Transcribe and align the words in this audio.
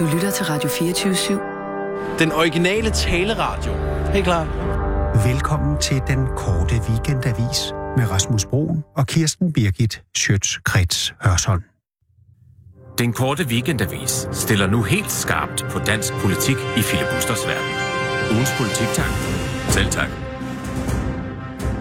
Du 0.00 0.06
lytter 0.06 0.30
til 0.30 0.46
Radio 0.46 0.68
24-7. 0.68 2.18
Den 2.18 2.32
originale 2.32 2.90
taleradio. 2.90 3.72
Helt 4.12 4.24
klar. 4.24 4.44
Velkommen 5.26 5.78
til 5.78 6.02
den 6.06 6.26
korte 6.36 6.74
weekendavis 6.88 7.72
med 7.96 8.10
Rasmus 8.10 8.44
Broen 8.44 8.84
og 8.96 9.06
Kirsten 9.06 9.52
Birgit 9.52 10.02
Schøtz-Krets 10.18 11.14
Hørsholm. 11.20 11.62
Den 12.98 13.12
korte 13.12 13.44
weekendavis 13.44 14.28
stiller 14.32 14.66
nu 14.66 14.82
helt 14.82 15.10
skarpt 15.10 15.64
på 15.70 15.78
dansk 15.78 16.12
politik 16.12 16.56
i 16.76 16.80
filibusters 16.82 17.46
verden. 17.46 17.70
Ugens 18.32 18.50
politik, 18.58 18.88
tak. 18.94 19.12
Selv 19.68 19.90
tak. 19.90 20.08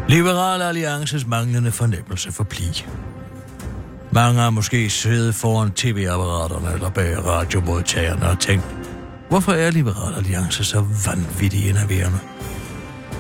Liberal 0.10 0.62
Alliances 0.62 1.28
manglende 1.28 1.72
fornemmelse 1.72 2.32
for 2.32 2.44
pli. 2.44 2.86
Mange 4.12 4.42
har 4.42 4.50
måske 4.50 4.90
siddet 4.90 5.36
foran 5.36 5.72
tv-apparaterne 5.72 6.74
eller 6.74 6.90
bag 6.90 7.26
radiomodtagerne 7.26 8.30
og 8.30 8.40
tænkt, 8.40 8.66
hvorfor 9.30 9.52
er 9.52 9.72
Liberal 9.72 10.16
Alliance 10.18 10.64
så 10.64 10.86
vanvittigt 11.06 11.70
enerverende? 11.70 12.20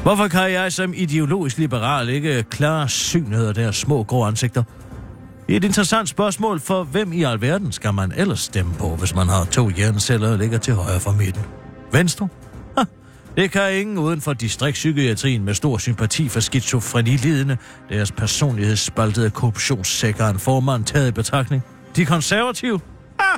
Hvorfor 0.03 0.27
kan 0.27 0.51
jeg 0.51 0.73
som 0.73 0.93
ideologisk 0.95 1.57
liberal 1.57 2.09
ikke 2.09 2.43
klare 2.43 2.89
synet 2.89 3.47
af 3.47 3.53
deres 3.53 3.75
små 3.75 4.03
grå 4.03 4.25
ansigter? 4.25 4.63
Det 5.47 5.53
er 5.53 5.57
et 5.57 5.63
interessant 5.63 6.09
spørgsmål, 6.09 6.59
for 6.59 6.83
hvem 6.83 7.13
i 7.13 7.23
alverden 7.23 7.71
skal 7.71 7.93
man 7.93 8.13
ellers 8.17 8.39
stemme 8.39 8.73
på, 8.73 8.95
hvis 8.95 9.15
man 9.15 9.27
har 9.27 9.45
to 9.45 9.69
hjerneceller, 9.69 10.31
og 10.31 10.37
ligger 10.37 10.57
til 10.57 10.73
højre 10.73 10.99
for 10.99 11.11
midten? 11.11 11.41
Venstre? 11.91 12.27
Det 13.37 13.51
kan 13.51 13.79
ingen 13.79 13.97
uden 13.97 14.21
for 14.21 14.33
distriktspsykiatrien 14.33 15.43
med 15.45 15.53
stor 15.53 15.77
sympati 15.77 16.29
for 16.29 16.39
skizofrenilidende, 16.39 17.57
deres 17.89 18.11
personlighedsspaltede 18.11 19.29
korruptionssækker 19.29 20.27
en 20.27 20.39
formand 20.39 20.85
taget 20.85 21.07
i 21.07 21.11
betragtning. 21.11 21.63
De 21.95 22.05
konservative? 22.05 22.79
Ha! 23.19 23.37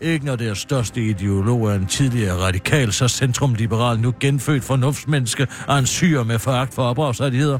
Ikke 0.00 0.26
når 0.26 0.36
deres 0.36 0.58
største 0.58 1.02
ideolog 1.02 1.70
er 1.70 1.74
en 1.74 1.86
tidligere 1.86 2.46
radikal, 2.46 2.92
så 2.92 3.08
centrumliberal, 3.08 4.00
nu 4.00 4.14
genfødt 4.20 4.64
fornuftsmenneske 4.64 5.46
og 5.68 5.78
en 5.78 5.86
syr 5.86 6.22
med 6.22 6.38
foragt 6.38 6.74
for 6.74 6.82
ophavsrettigheder. 6.82 7.58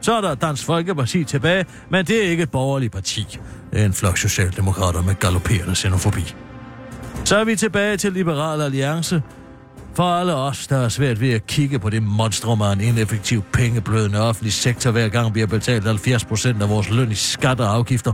Så 0.00 0.12
er 0.12 0.20
der 0.20 0.34
Dansk 0.34 0.64
Folkeparti 0.64 1.24
tilbage, 1.24 1.64
men 1.90 2.06
det 2.06 2.24
er 2.24 2.30
ikke 2.30 2.42
et 2.42 2.50
borgerligt 2.50 2.92
parti. 2.92 3.38
Det 3.72 3.80
er 3.80 3.84
en 3.84 3.92
flok 3.92 4.18
socialdemokrater 4.18 5.02
med 5.02 5.14
galopperende 5.14 5.74
xenofobi. 5.74 6.34
Så 7.24 7.36
er 7.36 7.44
vi 7.44 7.56
tilbage 7.56 7.96
til 7.96 8.12
Liberal 8.12 8.60
Alliance. 8.60 9.22
For 9.96 10.02
alle 10.02 10.34
os, 10.34 10.66
der 10.66 10.76
er 10.76 10.88
svært 10.88 11.20
ved 11.20 11.32
at 11.32 11.46
kigge 11.46 11.78
på 11.78 11.90
det 11.90 12.02
monstrum 12.02 12.62
af 12.62 12.72
en 12.72 12.80
ineffektiv 12.80 13.42
pengeblødende 13.52 14.20
offentlig 14.20 14.52
sektor, 14.52 14.90
hver 14.90 15.08
gang 15.08 15.34
vi 15.34 15.40
har 15.40 15.46
betalt 15.46 15.84
70 15.84 16.24
procent 16.24 16.62
af 16.62 16.68
vores 16.68 16.90
løn 16.90 17.10
i 17.10 17.14
skatter 17.14 17.64
og 17.64 17.74
afgifter. 17.74 18.12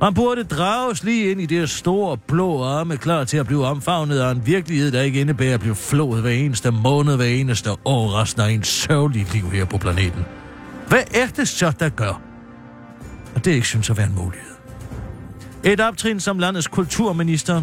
Man 0.00 0.14
burde 0.14 0.44
drages 0.44 1.04
lige 1.04 1.30
ind 1.30 1.40
i 1.40 1.46
det 1.46 1.70
store 1.70 2.18
blå 2.28 2.62
arme, 2.64 2.96
klar 2.96 3.24
til 3.24 3.36
at 3.36 3.46
blive 3.46 3.66
omfavnet 3.66 4.18
af 4.18 4.30
en 4.30 4.46
virkelighed, 4.46 4.92
der 4.92 5.02
ikke 5.02 5.20
indebærer 5.20 5.54
at 5.54 5.60
blive 5.60 5.74
flået 5.74 6.22
hver 6.22 6.30
eneste 6.30 6.70
måned, 6.70 7.16
hver 7.16 7.24
eneste 7.24 7.70
år, 7.84 8.20
resten 8.20 8.42
af 8.42 8.50
ens 8.50 8.68
sørgelige 8.68 9.26
liv 9.32 9.50
her 9.50 9.64
på 9.64 9.78
planeten. 9.78 10.24
Hvad 10.88 11.02
er 11.14 11.26
det 11.26 11.48
så, 11.48 11.72
der 11.80 11.88
gør? 11.88 12.20
Og 13.34 13.44
det 13.44 13.50
ikke 13.50 13.66
synes 13.66 13.90
at 13.90 13.96
være 13.96 14.06
en 14.06 14.14
mulighed. 14.14 14.50
Et 15.64 15.80
optrin 15.80 16.20
som 16.20 16.38
landets 16.38 16.66
kulturminister 16.66 17.62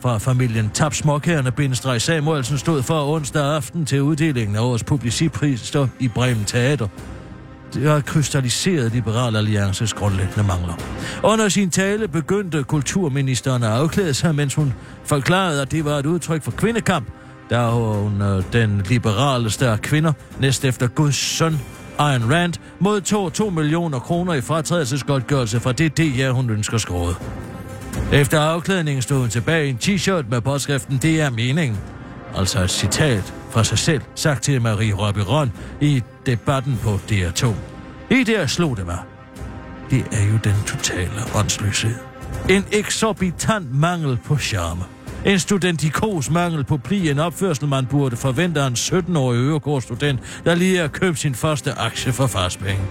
fra 0.00 0.18
familien 0.18 0.70
Tab 0.74 0.94
Småkærne 0.94 1.52
Bindestreg 1.52 2.02
Samuelsen 2.02 2.58
stod 2.58 2.82
for 2.82 3.14
onsdag 3.14 3.54
aften 3.54 3.86
til 3.86 4.02
uddelingen 4.02 4.56
af 4.56 4.60
årets 4.60 4.84
publicipriser 4.84 5.88
i 5.98 6.08
Bremen 6.08 6.44
Teater. 6.44 6.88
Det 7.74 7.90
har 7.90 8.00
krystalliseret 8.00 8.92
Liberal 8.92 9.36
Alliances 9.36 9.92
grundlæggende 9.94 10.42
mangler. 10.42 10.74
Under 11.22 11.48
sin 11.48 11.70
tale 11.70 12.08
begyndte 12.08 12.62
kulturministeren 12.62 13.62
at 13.62 13.70
afklæde 13.70 14.14
sig, 14.14 14.34
mens 14.34 14.54
hun 14.54 14.74
forklarede, 15.04 15.62
at 15.62 15.70
det 15.70 15.84
var 15.84 15.98
et 15.98 16.06
udtryk 16.06 16.42
for 16.42 16.50
kvindekamp, 16.50 17.06
da 17.50 17.66
hun 17.66 18.22
øh, 18.22 18.42
den 18.52 18.82
liberaleste 18.88 19.68
af 19.68 19.80
kvinder, 19.80 20.12
næst 20.40 20.64
efter 20.64 20.86
Guds 20.88 21.16
søn, 21.16 21.60
Ayn 21.98 22.32
Rand, 22.32 22.54
modtog 22.78 23.32
2 23.32 23.50
millioner 23.50 23.98
kroner 23.98 24.34
i 24.34 24.40
fratrædelsesgodtgørelse 24.40 25.60
fra 25.60 25.72
det 25.72 25.96
DR, 25.96 26.30
hun 26.30 26.50
ønsker 26.50 26.78
skåret. 26.78 27.16
Efter 28.12 28.40
afklædningen 28.40 29.02
stod 29.02 29.18
hun 29.18 29.28
tilbage 29.28 29.66
i 29.66 29.70
en 29.70 29.78
t-shirt 29.82 30.30
med 30.30 30.40
påskriften 30.40 30.98
Det 31.02 31.20
er 31.20 31.30
meningen. 31.30 31.78
Altså 32.36 32.62
et 32.62 32.70
citat 32.70 33.34
fra 33.50 33.64
sig 33.64 33.78
selv, 33.78 34.02
sagt 34.14 34.42
til 34.42 34.62
Marie 34.62 34.94
Robiron 34.94 35.52
i 35.80 36.02
debatten 36.26 36.78
på 36.82 36.94
DR2. 37.10 37.46
I 38.10 38.24
der 38.24 38.46
slog 38.46 38.76
det 38.76 38.86
mig. 38.86 38.98
Det 39.90 40.04
er 40.12 40.24
jo 40.24 40.38
den 40.44 40.54
totale 40.66 41.10
åndsløshed. 41.34 41.94
En 42.50 42.64
eksorbitant 42.72 43.74
mangel 43.74 44.18
på 44.24 44.38
charme. 44.38 44.82
En 45.24 45.38
studentikos 45.38 46.30
mangel 46.30 46.64
på 46.64 46.76
pli, 46.76 47.10
en 47.10 47.18
opførsel, 47.18 47.68
man 47.68 47.86
burde 47.86 48.16
forvente 48.16 48.60
af 48.60 48.66
en 48.66 48.74
17-årig 48.74 49.38
øregårdstudent, 49.38 50.20
der 50.44 50.54
lige 50.54 50.78
har 50.78 50.88
købt 50.88 51.18
sin 51.18 51.34
første 51.34 51.72
aktie 51.72 52.12
for 52.12 52.26
fars 52.26 52.56
penge. 52.56 52.82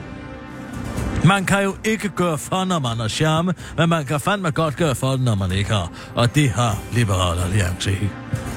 Man 1.27 1.45
kan 1.45 1.63
jo 1.63 1.75
ikke 1.83 2.09
gøre 2.09 2.37
for, 2.37 2.65
når 2.65 2.79
man 2.79 2.97
har 2.97 3.07
charme, 3.07 3.53
men 3.77 3.89
man 3.89 4.05
kan 4.05 4.19
fandme 4.19 4.51
godt 4.51 4.75
gøre 4.77 4.95
for 4.95 5.17
når 5.17 5.35
man 5.35 5.51
ikke 5.51 5.71
har. 5.71 5.91
Og 6.15 6.35
det 6.35 6.49
har 6.49 6.81
Liberal 6.93 7.39
Alliance 7.39 7.91
ikke. 7.91 8.09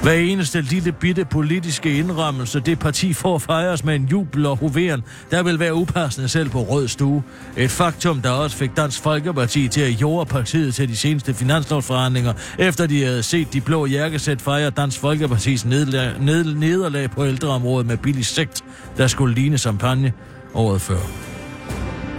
Hver 0.03 0.13
eneste 0.13 0.61
lille 0.61 0.91
bitte 0.91 1.25
politiske 1.25 1.97
indrømmelse, 1.97 2.59
det 2.59 2.79
parti 2.79 3.13
får 3.13 3.37
fejres 3.37 3.83
med 3.83 3.95
en 3.95 4.05
jubel 4.05 4.45
og 4.45 4.57
hoveren, 4.57 5.03
der 5.31 5.43
vil 5.43 5.59
være 5.59 5.73
upassende 5.73 6.27
selv 6.27 6.49
på 6.49 6.61
rød 6.61 6.87
stue. 6.87 7.23
Et 7.57 7.71
faktum, 7.71 8.21
der 8.21 8.29
også 8.29 8.57
fik 8.57 8.77
Dansk 8.77 9.01
Folkeparti 9.01 9.67
til 9.67 9.81
at 9.81 10.01
jorde 10.01 10.25
partiet 10.25 10.75
til 10.75 10.89
de 10.89 10.97
seneste 10.97 11.33
finanslovsforhandlinger, 11.33 12.33
efter 12.57 12.87
de 12.87 13.03
havde 13.03 13.23
set 13.23 13.53
de 13.53 13.61
blå 13.61 13.85
jakkesæt 13.85 14.41
fejre 14.41 14.69
Dansk 14.69 14.99
Folkepartis 14.99 15.65
nederlag, 15.65 16.13
ned, 16.19 16.43
nederlag 16.55 17.11
på 17.11 17.25
ældreområdet 17.25 17.87
med 17.87 17.97
billig 17.97 18.25
sekt, 18.25 18.63
der 18.97 19.07
skulle 19.07 19.35
ligne 19.35 19.57
champagne 19.57 20.13
året 20.53 20.81
før. 20.81 21.38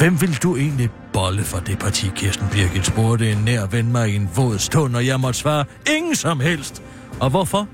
Hvem 0.01 0.21
vil 0.21 0.43
du 0.43 0.57
egentlig 0.57 0.91
bolle 1.13 1.43
for 1.43 1.59
det 1.59 1.79
parti, 1.79 2.11
Kirsten 2.17 2.47
Birgit 2.53 2.87
spurgte 2.87 3.33
en 3.33 3.39
nær 3.39 3.67
ven 3.67 3.93
mig 3.93 4.11
i 4.11 4.17
en 4.17 4.31
våd 4.37 4.59
stund, 4.59 4.97
og 4.97 5.07
jeg 5.07 5.21
måtte 5.21 5.39
svare, 5.39 5.65
ingen 5.97 6.15
som 6.15 6.41
helst. 6.41 6.83
Og 7.21 7.31
hvorfor? 7.31 7.69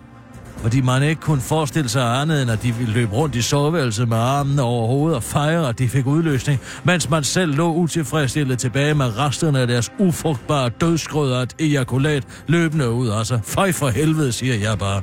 Fordi 0.56 0.80
man 0.80 1.02
ikke 1.02 1.20
kunne 1.20 1.40
forestille 1.40 1.88
sig 1.88 2.20
andet, 2.20 2.42
end 2.42 2.50
at 2.50 2.62
de 2.62 2.74
ville 2.74 2.92
løbe 2.92 3.12
rundt 3.12 3.34
i 3.34 3.42
soveværelset 3.42 4.08
med 4.08 4.16
armene 4.16 4.62
over 4.62 4.86
hovedet 4.86 5.16
og 5.16 5.22
fejre, 5.22 5.68
at 5.68 5.78
de 5.78 5.88
fik 5.88 6.06
udløsning, 6.06 6.60
mens 6.84 7.10
man 7.10 7.24
selv 7.24 7.54
lå 7.54 7.72
utilfredsstillet 7.72 8.58
tilbage 8.58 8.94
med 8.94 9.18
resterne 9.18 9.60
af 9.60 9.66
deres 9.66 9.92
ufrugtbare 9.98 10.68
dødsgrød 10.68 11.32
og 11.32 11.42
et 11.42 11.54
ejakulat 11.60 12.24
løbende 12.46 12.90
ud. 12.90 13.10
Altså, 13.10 13.38
fej 13.44 13.72
for 13.72 13.88
helvede, 13.88 14.32
siger 14.32 14.54
jeg 14.54 14.78
bare. 14.78 15.02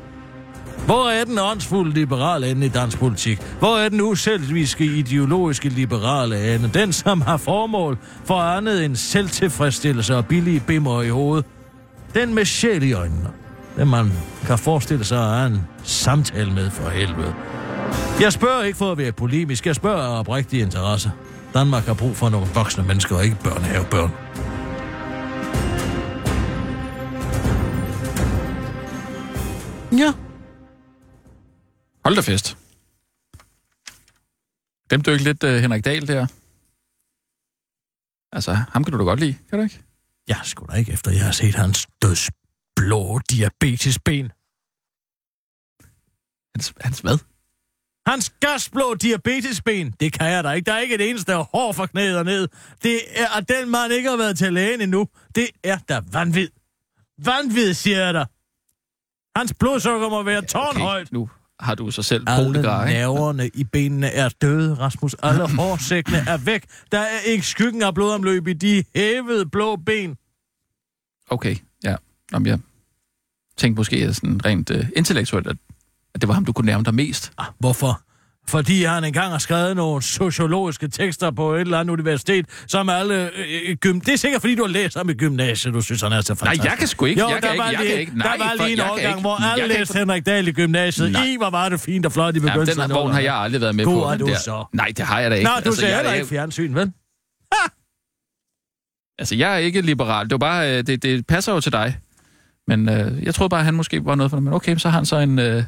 Hvor 0.85 1.09
er 1.09 1.23
den 1.23 1.39
åndsfulde 1.39 1.93
liberale 1.93 2.51
ende 2.51 2.65
i 2.65 2.69
dansk 2.69 2.99
politik? 2.99 3.39
Hvor 3.59 3.77
er 3.77 3.89
den 3.89 4.01
uselviske 4.01 4.85
ideologiske 4.85 5.69
liberale 5.69 6.55
ende? 6.55 6.69
Den, 6.73 6.93
som 6.93 7.21
har 7.21 7.37
formål 7.37 7.97
for 8.25 8.39
andet 8.39 8.85
end 8.85 8.95
selvtilfredsstillelse 8.95 10.15
og 10.15 10.25
billige 10.25 10.59
bimmer 10.59 11.01
i 11.01 11.09
hovedet. 11.09 11.45
Den 12.13 12.33
med 12.33 12.45
sjæl 12.45 12.83
i 12.83 12.93
øjnene. 12.93 13.29
Den 13.77 13.87
man 13.87 14.11
kan 14.45 14.57
forestille 14.57 15.05
sig 15.05 15.19
at 15.19 15.37
have 15.37 15.47
en 15.47 15.61
samtale 15.83 16.51
med 16.51 16.69
for 16.69 16.89
helvede. 16.89 17.33
Jeg 18.21 18.33
spørger 18.33 18.63
ikke 18.63 18.77
for 18.77 18.91
at 18.91 18.97
være 18.97 19.11
polemisk. 19.11 19.65
Jeg 19.65 19.75
spørger 19.75 20.03
af 20.03 20.19
oprigtig 20.19 20.61
interesse. 20.61 21.11
Danmark 21.53 21.85
har 21.85 21.93
brug 21.93 22.15
for 22.15 22.29
nogle 22.29 22.47
voksne 22.53 22.83
mennesker, 22.83 23.15
og 23.15 23.23
ikke 23.23 23.37
børnehavebørn. 23.43 24.11
Ja, 29.97 30.13
Hold 32.03 32.15
da 32.15 32.21
fest. 32.21 32.57
Dem 34.89 35.01
du 35.01 35.11
ikke 35.11 35.23
lidt 35.23 35.43
uh, 35.43 35.49
Henrik 35.49 35.85
Dahl 35.85 36.07
der? 36.07 36.27
Altså, 38.35 38.53
ham 38.53 38.83
kan 38.83 38.91
du 38.91 38.99
da 38.99 39.03
godt 39.03 39.19
lide, 39.19 39.37
kan 39.49 39.59
du 39.59 39.63
ikke? 39.63 39.83
Jeg 40.27 40.41
skulle 40.43 40.73
da 40.73 40.77
ikke, 40.77 40.91
efter 40.91 41.11
jeg 41.11 41.25
har 41.25 41.31
set 41.31 41.55
hans 41.55 41.87
dødsblå 42.01 43.19
diabetesben. 43.29 44.31
Hans, 46.55 46.73
hans 46.81 46.99
hvad? 46.99 47.17
Hans 48.05 48.29
gasblå 48.39 48.95
diabetesben, 48.95 49.91
det 49.91 50.13
kan 50.13 50.31
jeg 50.31 50.43
da 50.43 50.51
ikke. 50.51 50.65
Der 50.65 50.73
er 50.73 50.79
ikke 50.79 50.95
et 50.95 51.09
eneste 51.09 51.35
hår 51.35 51.71
fra 51.71 51.85
knæet 51.85 52.17
og 52.17 52.25
ned. 52.25 52.47
Det 52.83 53.19
er, 53.21 53.37
at 53.37 53.49
den 53.49 53.69
mand 53.69 53.93
ikke 53.93 54.09
har 54.09 54.17
været 54.17 54.37
til 54.37 54.53
lægen 54.53 54.81
endnu. 54.81 55.07
Det 55.35 55.49
er 55.63 55.77
da 55.77 56.01
vanvid. 56.11 56.49
Vanvid, 57.17 57.73
siger 57.73 58.05
jeg 58.05 58.13
dig. 58.13 58.25
Hans 59.35 59.53
blodsukker 59.53 60.09
må 60.09 60.23
være 60.23 60.41
tårnhøjt. 60.41 61.01
Okay, 61.01 61.13
nu 61.13 61.29
har 61.59 61.75
du 61.75 61.91
så 61.91 62.03
selv 62.03 62.23
Alle 62.27 62.45
polegrar, 62.45 62.87
ikke? 62.87 62.99
nerverne 62.99 63.49
i 63.53 63.63
benene 63.63 64.07
er 64.07 64.29
døde, 64.29 64.73
Rasmus. 64.73 65.15
Alle 65.23 65.49
hårsækkene 65.59 66.17
er 66.17 66.37
væk. 66.37 66.65
Der 66.91 66.99
er 66.99 67.19
ikke 67.19 67.47
skyggen 67.47 67.81
af 67.83 67.93
blodomløb 67.93 68.47
i 68.47 68.53
de 68.53 68.83
hævede 68.95 69.45
blå 69.45 69.75
ben. 69.75 70.15
Okay, 71.29 71.55
ja. 71.83 71.95
Jamen, 72.33 72.47
jeg 72.47 72.59
tænkte 73.57 73.79
måske 73.79 74.13
sådan 74.13 74.45
rent 74.45 74.69
uh, 74.69 74.85
intellektuelt, 74.95 75.47
at, 75.47 75.55
at 76.13 76.21
det 76.21 76.27
var 76.27 76.33
ham, 76.33 76.45
du 76.45 76.53
kunne 76.53 76.65
nærme 76.65 76.83
dig 76.83 76.95
mest. 76.95 77.31
Ah, 77.37 77.45
hvorfor? 77.59 78.01
Fordi 78.49 78.83
han 78.83 79.03
engang 79.03 79.31
har 79.31 79.37
skrevet 79.37 79.75
nogle 79.75 80.01
sociologiske 80.01 80.87
tekster 80.87 81.31
på 81.31 81.53
et 81.53 81.61
eller 81.61 81.79
andet 81.79 81.93
universitet, 81.93 82.45
som 82.67 82.89
alle... 82.89 83.15
Øh, 83.37 83.69
øh, 83.69 83.75
gym... 83.75 83.99
Det 84.01 84.13
er 84.13 84.17
sikkert, 84.17 84.41
fordi 84.41 84.55
du 84.55 84.63
har 84.63 84.69
læst 84.69 84.97
ham 84.97 85.09
i 85.09 85.13
gymnasiet, 85.13 85.73
du 85.73 85.81
synes, 85.81 86.01
han 86.01 86.11
er 86.11 86.21
så 86.21 86.33
Nej, 86.33 86.37
fantastisk. 86.37 86.69
jeg 86.69 86.77
kan 86.77 86.87
sgu 86.87 87.05
ikke. 87.05 87.21
Jo, 87.21 87.27
jeg 87.29 87.41
der 87.41 87.49
kan 87.49 87.57
var 87.59 87.69
ikke, 87.69 87.79
jeg 87.79 87.85
lige, 87.85 87.91
kan 87.91 87.99
ikke. 88.01 88.17
Nej, 88.17 88.37
der 88.37 88.45
var 88.45 88.53
lige 88.65 88.71
en 88.71 88.77
jeg 88.77 88.91
årgang, 88.91 89.21
hvor 89.21 89.41
Jeg 89.41 89.51
alle 89.53 89.67
læste 89.67 89.81
ikke- 89.81 89.99
Henrik 89.99 90.25
Dahl 90.25 90.47
i 90.47 90.51
gymnasiet. 90.51 91.11
Nej. 91.11 91.23
I, 91.23 91.35
hvor 91.37 91.49
var 91.49 91.69
det 91.69 91.79
fint 91.79 92.05
og 92.05 92.11
flot 92.11 92.35
i 92.35 92.39
begyndelsen. 92.39 92.73
den 92.75 92.81
af 92.81 92.87
her 92.87 92.93
vogn 92.95 93.13
har 93.13 93.19
jeg 93.19 93.35
aldrig 93.35 93.61
været 93.61 93.75
med 93.75 93.85
God 93.85 94.03
på. 94.05 94.11
den 94.11 94.19
du 94.19 94.25
der. 94.27 94.37
så. 94.37 94.65
Nej, 94.73 94.87
det 94.97 95.05
har 95.05 95.19
jeg 95.19 95.31
da 95.31 95.35
ikke. 95.35 95.49
Nå, 95.49 95.59
du 95.65 95.71
ser 95.75 95.87
jeg, 95.87 95.95
heller 95.95 96.11
er- 96.11 96.15
ikke 96.15 96.27
fjernsyn, 96.27 96.75
vel? 96.75 96.91
Altså, 99.19 99.35
jeg 99.35 99.53
er 99.53 99.57
ikke 99.57 99.81
liberal. 99.81 100.23
Det, 100.25 100.31
var 100.31 100.37
bare, 100.37 100.77
øh, 100.77 100.83
det, 100.87 101.03
det 101.03 101.27
passer 101.27 101.53
jo 101.53 101.59
til 101.59 101.71
dig. 101.71 101.97
Men 102.67 102.89
øh, 102.89 103.23
jeg 103.23 103.35
troede 103.35 103.49
bare, 103.49 103.59
at 103.59 103.65
han 103.65 103.73
måske 103.73 104.05
var 104.05 104.15
noget 104.15 104.29
for 104.29 104.37
dig. 104.37 104.43
Men 104.43 104.53
okay, 104.53 104.77
så 104.77 104.89
har 104.89 104.97
han 104.97 105.05
så 105.05 105.17
en, 105.17 105.39
øh, 105.39 105.63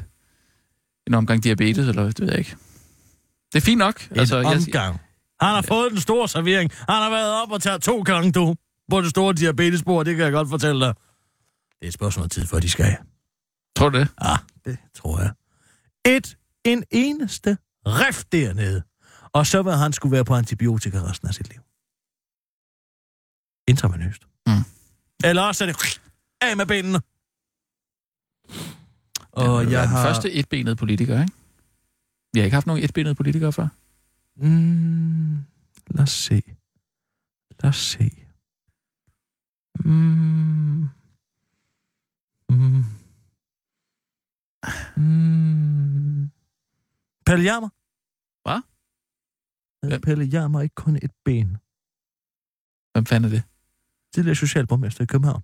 en 1.06 1.14
omgang 1.14 1.42
diabetes, 1.42 1.88
eller 1.88 2.04
det 2.04 2.20
ved 2.20 2.28
jeg 2.28 2.38
ikke. 2.38 2.56
Det 3.52 3.58
er 3.58 3.64
fint 3.64 3.78
nok. 3.78 4.08
En 4.10 4.18
altså, 4.18 4.36
jeg, 4.36 4.46
omgang. 4.46 5.00
Han 5.40 5.54
har 5.54 5.62
fået 5.62 5.92
den 5.92 6.00
store 6.00 6.28
servering. 6.28 6.70
Han 6.72 7.02
har 7.02 7.10
været 7.10 7.42
op 7.42 7.52
og 7.52 7.62
taget 7.62 7.82
to 7.82 8.02
gange, 8.02 8.32
du. 8.32 8.54
På 8.90 9.00
det 9.00 9.10
store 9.10 9.34
diabetesbord, 9.34 10.04
det 10.04 10.16
kan 10.16 10.24
jeg 10.24 10.32
godt 10.32 10.48
fortælle 10.48 10.86
dig. 10.86 10.94
Det 11.78 11.82
er 11.82 11.86
et 11.86 11.92
spørgsmål 11.92 12.28
tid, 12.28 12.46
før 12.46 12.58
de 12.60 12.70
skal. 12.70 12.96
tror 13.76 13.88
du 13.88 13.98
det? 13.98 14.08
Ah, 14.18 14.38
det 14.64 14.78
tror 14.94 15.20
jeg. 15.20 15.32
Et, 16.06 16.36
en 16.64 16.84
eneste 16.90 17.58
rift 17.86 18.32
dernede. 18.32 18.82
Og 19.32 19.46
så 19.46 19.62
vil 19.62 19.72
han 19.72 19.92
skulle 19.92 20.12
være 20.12 20.24
på 20.24 20.34
antibiotika 20.34 20.98
resten 20.98 21.28
af 21.28 21.34
sit 21.34 21.48
liv. 21.48 21.60
Intravenøst. 23.68 24.22
Mm. 24.46 24.64
Eller 25.24 25.42
også 25.42 25.64
er 25.64 25.68
det 25.72 26.00
af 26.40 26.56
med 26.56 26.66
benene. 26.66 27.00
Og 29.36 29.64
Ja, 29.64 29.70
jeg 29.70 29.82
den 29.82 29.88
har... 29.88 30.02
første 30.04 30.32
etbenede 30.32 30.76
politiker, 30.76 31.20
ikke? 31.20 31.32
Vi 32.32 32.38
har 32.40 32.44
ikke 32.44 32.54
haft 32.54 32.66
nogen 32.66 32.84
etbenede 32.84 33.14
politikere 33.14 33.52
før. 33.52 33.68
Mm, 34.36 35.36
lad 35.90 36.02
os 36.02 36.10
se. 36.10 36.42
Lad 37.62 37.68
os 37.68 37.76
se. 37.76 38.10
Mm. 39.84 40.88
Mm. 42.50 42.84
Mm. 44.96 46.30
Pelle 47.26 47.44
Jammer. 47.44 47.68
Hvad? 48.48 48.60
Hvem? 49.88 50.00
Pelle 50.00 50.24
Jammer 50.24 50.60
ikke 50.60 50.74
kun 50.74 50.96
et 50.96 51.10
ben? 51.24 51.56
Hvem 52.92 53.06
fanden 53.06 53.30
er 53.32 53.34
det? 53.36 53.42
Tidligere 54.14 54.36
socialborgmester 54.36 55.02
i 55.04 55.06
København. 55.06 55.42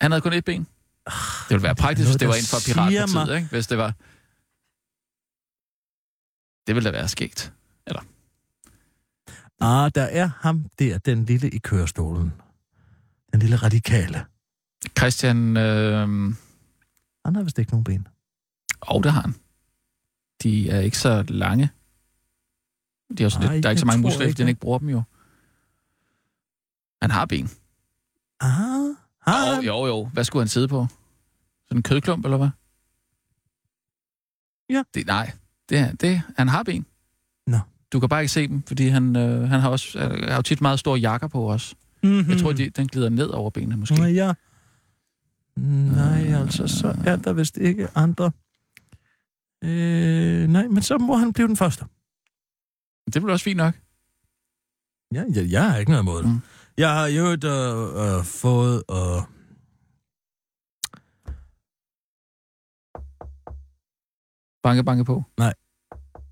Han 0.00 0.10
havde 0.10 0.22
kun 0.22 0.32
et 0.32 0.44
ben. 0.44 0.66
Det 1.06 1.50
ville 1.50 1.62
være 1.62 1.74
praktisk, 1.74 2.08
hvis 2.08 2.16
det 2.16 2.28
var 2.28 2.34
for 2.34 2.60
siger 2.60 2.74
piratpartiet, 2.74 3.36
ikke? 3.36 3.48
Hvis 3.48 3.66
det 3.66 3.78
var... 3.78 3.94
Det 6.66 6.74
ville 6.74 6.90
da 6.90 6.90
være 6.90 7.08
skægt. 7.08 7.52
Ah, 9.64 9.90
der 9.94 10.02
er 10.02 10.30
ham 10.40 10.64
der, 10.78 10.98
den 10.98 11.24
lille 11.24 11.50
i 11.50 11.58
kørestolen. 11.58 12.32
Den 13.32 13.40
lille 13.40 13.56
radikale. 13.56 14.24
Christian... 14.98 15.56
Øh... 15.56 16.08
Han 17.24 17.34
har 17.34 17.42
vist 17.42 17.58
ikke 17.58 17.70
nogen 17.70 17.84
ben. 17.84 18.08
Og 18.80 19.04
det 19.04 19.12
har 19.12 19.20
han. 19.20 19.34
De 20.42 20.70
er 20.70 20.80
ikke 20.80 20.98
så 20.98 21.24
lange. 21.28 21.70
De 23.18 23.22
er 23.22 23.26
også 23.26 23.38
Nej, 23.38 23.52
lidt, 23.52 23.62
der 23.62 23.68
er 23.68 23.70
ikke 23.70 23.80
så 23.80 23.86
mange 23.86 24.02
muskler, 24.02 24.22
ikke 24.22 24.32
fordi 24.32 24.42
han 24.42 24.48
ikke 24.48 24.60
bruger 24.60 24.78
dem 24.78 24.88
jo. 24.88 25.02
Han 27.02 27.10
har 27.10 27.26
ben. 27.26 27.50
Ah, 28.40 28.94
har 29.26 29.48
Jo, 29.48 29.54
han? 29.54 29.64
jo, 29.64 29.86
jo. 29.86 30.04
Hvad 30.12 30.24
skulle 30.24 30.40
han 30.42 30.48
sidde 30.48 30.68
på? 30.68 30.86
Sådan 31.68 31.78
en 31.78 31.82
kødklump, 31.82 32.24
eller 32.24 32.36
hvad? 32.36 32.48
Ja. 34.70 34.82
Det, 34.94 35.06
nej, 35.06 35.32
det, 35.68 35.78
er- 35.78 35.92
det, 35.92 36.22
han 36.36 36.48
har 36.48 36.62
ben. 36.62 36.86
Nå. 37.46 37.58
Du 37.92 38.00
kan 38.00 38.08
bare 38.08 38.22
ikke 38.22 38.32
se 38.32 38.48
dem, 38.48 38.62
fordi 38.62 38.88
han, 38.88 39.16
øh, 39.16 39.48
han 39.48 39.60
har 39.60 39.68
også 39.68 39.98
øh, 39.98 40.28
har 40.28 40.36
jo 40.36 40.42
tit 40.42 40.60
meget 40.60 40.78
store 40.78 40.98
jakker 40.98 41.26
på 41.28 41.50
os. 41.52 41.74
Mm-hmm. 42.02 42.30
Jeg 42.30 42.38
tror, 42.40 42.52
de, 42.52 42.70
den 42.70 42.88
glider 42.88 43.08
ned 43.08 43.26
over 43.28 43.50
benene, 43.50 43.76
måske. 43.76 43.94
Nå 43.98 44.04
ja. 44.04 44.32
Nej, 45.56 46.34
altså, 46.42 46.66
så 46.68 46.96
er 47.06 47.16
der 47.16 47.32
vist 47.32 47.56
ikke 47.56 47.88
andre. 47.94 48.32
Øh, 49.64 50.48
nej, 50.48 50.66
men 50.68 50.82
så 50.82 50.98
må 50.98 51.16
han 51.16 51.32
blive 51.32 51.48
den 51.48 51.56
første. 51.56 51.84
Det 53.06 53.22
bliver 53.22 53.32
også 53.32 53.44
fint 53.44 53.56
nok. 53.56 53.74
Ja, 55.14 55.24
jeg, 55.34 55.50
jeg 55.50 55.70
har 55.70 55.78
ikke 55.78 55.90
noget 55.90 56.02
imod 56.02 56.22
det. 56.22 56.30
Mm. 56.30 56.40
Jeg 56.76 56.90
har 56.94 57.06
jo 57.06 57.26
øh, 57.26 58.18
øh, 58.18 58.24
fået... 58.24 58.82
Øh, 58.90 59.22
Banke, 64.62 64.84
banke 64.84 65.04
på. 65.04 65.22
Nej. 65.38 65.54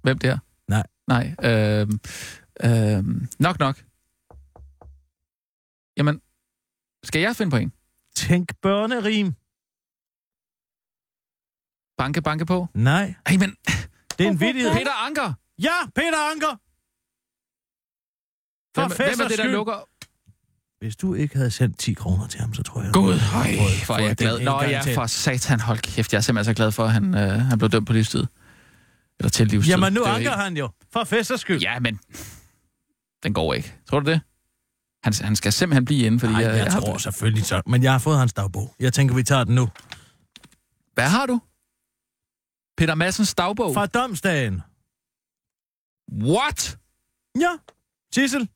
Hvem 0.02 0.18
der? 0.18 0.38
Nej. 0.68 0.86
Nej. 1.06 1.34
Øhm, 1.44 2.00
øhm, 2.64 3.28
nok, 3.38 3.58
nok. 3.58 3.84
Jamen, 5.96 6.20
skal 7.04 7.20
jeg 7.20 7.36
finde 7.36 7.50
på 7.50 7.56
en? 7.56 7.72
tænk 8.14 8.60
børnerim. 8.62 9.34
Banke, 11.98 12.22
banke 12.22 12.46
på? 12.46 12.66
Nej, 12.74 13.14
Ej, 13.26 13.36
men 13.36 13.50
det 14.18 14.26
er 14.26 14.30
en 14.30 14.40
vittighed. 14.40 14.72
Peter 14.72 14.96
Anker! 15.06 15.32
Ja, 15.58 15.76
Peter 15.94 16.20
Anker! 16.32 16.52
For 18.74 18.88
Hvem, 18.88 18.96
hvem 18.96 19.24
er 19.24 19.28
det, 19.28 19.38
der 19.38 19.52
lukker? 19.58 19.89
Hvis 20.80 20.96
du 20.96 21.14
ikke 21.14 21.36
havde 21.36 21.50
sendt 21.50 21.78
10 21.78 21.92
kroner 21.92 22.26
til 22.26 22.40
ham, 22.40 22.54
så 22.54 22.62
tror 22.62 22.82
jeg... 22.82 22.94
Du 22.94 23.00
høj, 23.12 23.48
hvor 23.86 23.94
er 23.94 23.98
jeg 24.00 24.18
den 24.18 24.26
glad. 24.26 24.40
Nå 24.40 24.62
ja, 24.62 24.80
for 24.96 25.06
satan, 25.06 25.60
hold 25.60 25.78
kæft. 25.78 26.12
Jeg 26.12 26.18
er 26.18 26.22
simpelthen 26.22 26.54
så 26.54 26.56
glad 26.56 26.72
for, 26.72 26.84
at 26.84 26.92
han, 26.92 27.14
øh, 27.14 27.30
han 27.40 27.58
blev 27.58 27.70
dømt 27.70 27.86
på 27.86 27.92
livstid. 27.92 28.24
Eller 29.18 29.30
til 29.30 29.46
livstid. 29.46 29.72
Jamen, 29.72 29.92
nu 29.92 30.00
er 30.02 30.06
anker 30.08 30.32
han 30.36 30.56
jo. 30.56 30.68
For 30.92 31.04
festers 31.04 31.40
skyld. 31.40 31.60
Ja, 31.60 31.78
men 31.80 32.00
den 33.22 33.34
går 33.34 33.54
ikke. 33.54 33.74
Tror 33.90 34.00
du 34.00 34.10
det? 34.10 34.20
Han, 35.04 35.12
han 35.20 35.36
skal 35.36 35.52
simpelthen 35.52 35.84
blive 35.84 36.06
inde, 36.06 36.20
fordi 36.20 36.32
Nej, 36.32 36.42
jeg, 36.42 36.50
jeg, 36.56 36.64
jeg 36.64 36.72
har- 36.72 36.80
tror 36.80 36.98
selvfølgelig 36.98 37.44
så. 37.46 37.62
Men 37.66 37.82
jeg 37.82 37.92
har 37.92 37.98
fået 37.98 38.18
hans 38.18 38.32
dagbog. 38.32 38.74
Jeg 38.80 38.92
tænker, 38.92 39.14
vi 39.14 39.22
tager 39.22 39.44
den 39.44 39.54
nu. 39.54 39.68
Hvad 40.94 41.08
har 41.08 41.26
du? 41.26 41.40
Peter 42.76 42.94
Madsens 42.94 43.34
dagbog? 43.34 43.74
Fra 43.74 43.86
domsdagen. 43.86 44.62
What? 46.12 46.78
Ja, 47.40 47.50
Sissel. 48.14 48.48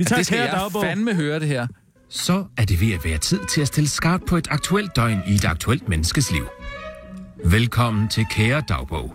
Vi 0.00 0.04
Ja, 0.04 0.08
tager 0.08 0.16
det 0.18 0.26
skal 0.26 0.38
jeg 0.38 0.48
dagbog. 0.52 0.84
fandme 0.84 1.14
høre, 1.14 1.40
det 1.40 1.48
her. 1.48 1.66
Så 2.08 2.44
er 2.56 2.64
det 2.64 2.80
ved 2.80 2.92
at 2.92 3.04
være 3.04 3.18
tid 3.18 3.40
til 3.50 3.60
at 3.60 3.66
stille 3.66 3.88
skarpt 3.88 4.26
på 4.26 4.36
et 4.36 4.48
aktuelt 4.50 4.96
døgn 4.96 5.18
i 5.28 5.34
et 5.34 5.44
aktuelt 5.44 5.88
menneskes 5.88 6.32
liv. 6.32 6.48
Velkommen 7.44 8.08
til 8.08 8.26
Kære 8.30 8.62
Dagbog. 8.68 9.14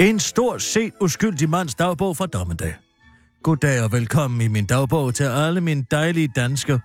En 0.00 0.20
stort 0.20 0.62
set 0.62 0.92
uskyldig 1.00 1.50
mands 1.50 1.74
dagbog 1.74 2.16
fra 2.16 2.26
dommedag. 2.26 2.74
Goddag 3.42 3.82
og 3.82 3.92
velkommen 3.92 4.40
i 4.40 4.48
min 4.48 4.66
dagbog 4.66 5.14
til 5.14 5.24
alle 5.24 5.60
mine 5.60 5.84
dejlige 5.90 6.28
danske 6.36 6.80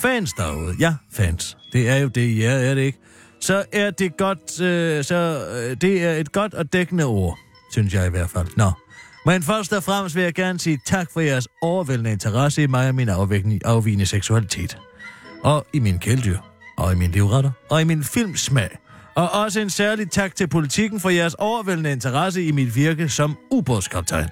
fans 0.00 0.32
derude. 0.32 0.74
Ja, 0.80 0.94
fans. 1.12 1.56
Det 1.72 1.88
er 1.88 1.96
jo 1.96 2.08
det, 2.08 2.20
I 2.20 2.42
er, 2.42 2.50
er 2.50 2.74
det 2.74 2.82
ikke? 2.82 2.98
Så 3.44 3.64
er 3.72 3.90
det 3.90 4.16
godt, 4.16 4.60
øh, 4.60 5.04
så 5.04 5.46
øh, 5.54 5.76
det 5.80 6.04
er 6.04 6.12
et 6.12 6.32
godt 6.32 6.54
og 6.54 6.72
dækkende 6.72 7.04
ord, 7.04 7.38
synes 7.70 7.94
jeg 7.94 8.06
i 8.06 8.10
hvert 8.10 8.30
fald. 8.30 8.46
Nå. 8.56 8.70
Men 9.26 9.42
først 9.42 9.72
og 9.72 9.82
fremmest 9.82 10.16
vil 10.16 10.22
jeg 10.22 10.34
gerne 10.34 10.58
sige 10.58 10.78
tak 10.86 11.08
for 11.12 11.20
jeres 11.20 11.48
overvældende 11.62 12.12
interesse 12.12 12.62
i 12.62 12.66
mig 12.66 12.88
og 12.88 12.94
min 12.94 13.08
afvigende, 13.64 14.06
seksualitet. 14.06 14.78
Og 15.42 15.66
i 15.72 15.78
min 15.78 15.98
kæledyr, 15.98 16.38
og 16.76 16.92
i 16.92 16.96
min 16.96 17.10
livretter, 17.10 17.50
og 17.70 17.80
i 17.80 17.84
min 17.84 18.04
filmsmag. 18.04 18.68
Og 19.14 19.30
også 19.30 19.60
en 19.60 19.70
særlig 19.70 20.10
tak 20.10 20.34
til 20.34 20.46
politikken 20.46 21.00
for 21.00 21.08
jeres 21.08 21.34
overvældende 21.34 21.92
interesse 21.92 22.44
i 22.44 22.52
mit 22.52 22.76
virke 22.76 23.08
som 23.08 23.36
ubådskaptajn. 23.50 24.28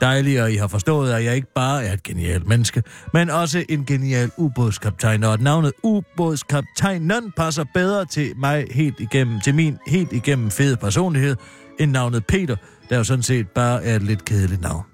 Dejligt, 0.00 0.40
at 0.40 0.52
I 0.52 0.56
har 0.56 0.68
forstået, 0.68 1.12
at 1.12 1.24
jeg 1.24 1.34
ikke 1.36 1.52
bare 1.54 1.84
er 1.84 1.92
et 1.92 2.02
genialt 2.02 2.48
menneske, 2.48 2.82
men 3.12 3.30
også 3.30 3.64
en 3.68 3.84
genial 3.84 4.30
ubådskaptajn, 4.36 5.24
og 5.24 5.32
at 5.32 5.40
navnet 5.40 5.72
ubådskaptajnen 5.82 7.32
passer 7.36 7.64
bedre 7.74 8.04
til 8.04 8.32
mig 8.36 8.66
helt 8.70 9.00
igennem, 9.00 9.40
til 9.40 9.54
min 9.54 9.78
helt 9.86 10.12
igennem 10.12 10.50
fede 10.50 10.76
personlighed, 10.76 11.36
end 11.80 11.90
navnet 11.90 12.26
Peter, 12.26 12.56
der 12.90 12.96
jo 12.96 13.04
sådan 13.04 13.22
set 13.22 13.48
bare 13.48 13.84
er 13.84 13.96
et 13.96 14.02
lidt 14.02 14.24
kedeligt 14.24 14.60
navn. 14.60 14.84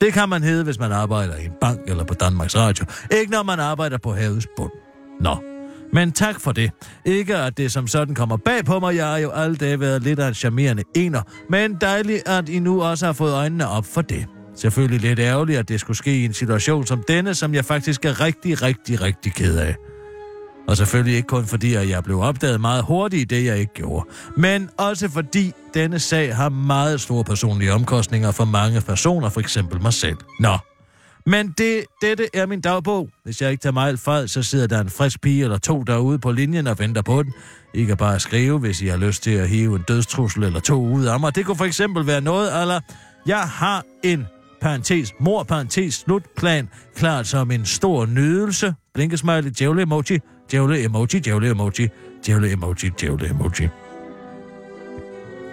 Det 0.00 0.12
kan 0.12 0.28
man 0.28 0.42
hedde, 0.42 0.64
hvis 0.64 0.78
man 0.78 0.92
arbejder 0.92 1.36
i 1.36 1.44
en 1.44 1.52
bank 1.60 1.80
eller 1.86 2.04
på 2.04 2.14
Danmarks 2.14 2.56
Radio. 2.56 2.86
Ikke 3.10 3.32
når 3.32 3.42
man 3.42 3.60
arbejder 3.60 3.98
på 3.98 4.14
havets 4.14 4.46
bund. 4.56 4.72
Nå. 5.20 5.53
Men 5.94 6.12
tak 6.12 6.40
for 6.40 6.52
det. 6.52 6.70
Ikke 7.04 7.36
at 7.36 7.58
det 7.58 7.72
som 7.72 7.86
sådan 7.86 8.14
kommer 8.14 8.36
bag 8.36 8.64
på 8.64 8.80
mig. 8.80 8.96
Jeg 8.96 9.06
har 9.06 9.18
jo 9.18 9.30
alle 9.30 9.56
dage 9.56 9.80
været 9.80 10.02
lidt 10.02 10.18
af 10.18 10.28
en 10.28 10.34
charmerende 10.34 10.82
ener. 10.94 11.22
Men 11.50 11.76
dejligt, 11.80 12.28
at 12.28 12.48
I 12.48 12.58
nu 12.58 12.82
også 12.82 13.06
har 13.06 13.12
fået 13.12 13.32
øjnene 13.32 13.68
op 13.68 13.86
for 13.86 14.02
det. 14.02 14.26
Selvfølgelig 14.56 15.00
lidt 15.00 15.18
ærgerligt, 15.18 15.58
at 15.58 15.68
det 15.68 15.80
skulle 15.80 15.96
ske 15.96 16.18
i 16.18 16.24
en 16.24 16.32
situation 16.32 16.86
som 16.86 17.02
denne, 17.08 17.34
som 17.34 17.54
jeg 17.54 17.64
faktisk 17.64 18.04
er 18.04 18.20
rigtig, 18.20 18.62
rigtig, 18.62 19.00
rigtig 19.02 19.32
ked 19.32 19.58
af. 19.58 19.76
Og 20.68 20.76
selvfølgelig 20.76 21.16
ikke 21.16 21.26
kun 21.26 21.46
fordi, 21.46 21.74
at 21.74 21.88
jeg 21.88 22.04
blev 22.04 22.20
opdaget 22.20 22.60
meget 22.60 22.84
hurtigt 22.84 23.32
i 23.32 23.36
det, 23.36 23.44
jeg 23.44 23.58
ikke 23.58 23.74
gjorde. 23.74 24.08
Men 24.36 24.70
også 24.78 25.08
fordi 25.08 25.52
denne 25.74 25.98
sag 25.98 26.36
har 26.36 26.48
meget 26.48 27.00
store 27.00 27.24
personlige 27.24 27.72
omkostninger 27.72 28.30
for 28.30 28.44
mange 28.44 28.80
personer, 28.80 29.28
for 29.28 29.40
eksempel 29.40 29.82
mig 29.82 29.92
selv. 29.92 30.16
Nå, 30.40 30.58
men 31.26 31.54
det, 31.58 31.84
dette 32.02 32.28
er 32.34 32.46
min 32.46 32.60
dagbog. 32.60 33.08
Hvis 33.24 33.42
jeg 33.42 33.50
ikke 33.50 33.62
tager 33.62 33.72
mig 33.72 33.88
alt 33.88 34.00
fejl, 34.00 34.28
så 34.28 34.42
sidder 34.42 34.66
der 34.66 34.80
en 34.80 34.90
frisk 34.90 35.20
pige 35.20 35.42
eller 35.42 35.58
to 35.58 35.82
derude 35.82 36.18
på 36.18 36.32
linjen 36.32 36.66
og 36.66 36.78
venter 36.78 37.02
på 37.02 37.22
den. 37.22 37.32
I 37.74 37.84
kan 37.84 37.96
bare 37.96 38.20
skrive, 38.20 38.58
hvis 38.58 38.82
I 38.82 38.86
har 38.86 38.96
lyst 38.96 39.22
til 39.22 39.30
at 39.30 39.48
hive 39.48 39.76
en 39.76 39.84
dødstrussel 39.88 40.42
eller 40.42 40.60
to 40.60 40.86
ud 40.86 41.04
af 41.04 41.20
mig. 41.20 41.34
Det 41.34 41.46
kunne 41.46 41.56
for 41.56 41.64
eksempel 41.64 42.06
være 42.06 42.20
noget, 42.20 42.60
eller 42.60 42.80
jeg 43.26 43.40
har 43.40 43.84
en 44.02 44.26
parentes, 44.60 45.12
mor, 45.20 45.42
parentes, 45.42 45.94
slutplan, 45.94 46.68
klart 46.96 47.26
som 47.26 47.50
en 47.50 47.66
stor 47.66 48.06
nydelse. 48.06 48.74
Blinkesmiley, 48.94 49.50
djævle 49.58 49.82
emoji, 49.82 50.18
djævle 50.50 50.84
emoji, 50.84 51.06
djævle 51.06 51.50
emoji, 51.50 51.88
djævle 52.26 52.52
emoji, 52.52 52.88
djævle 53.00 53.28
emoji. 53.28 53.68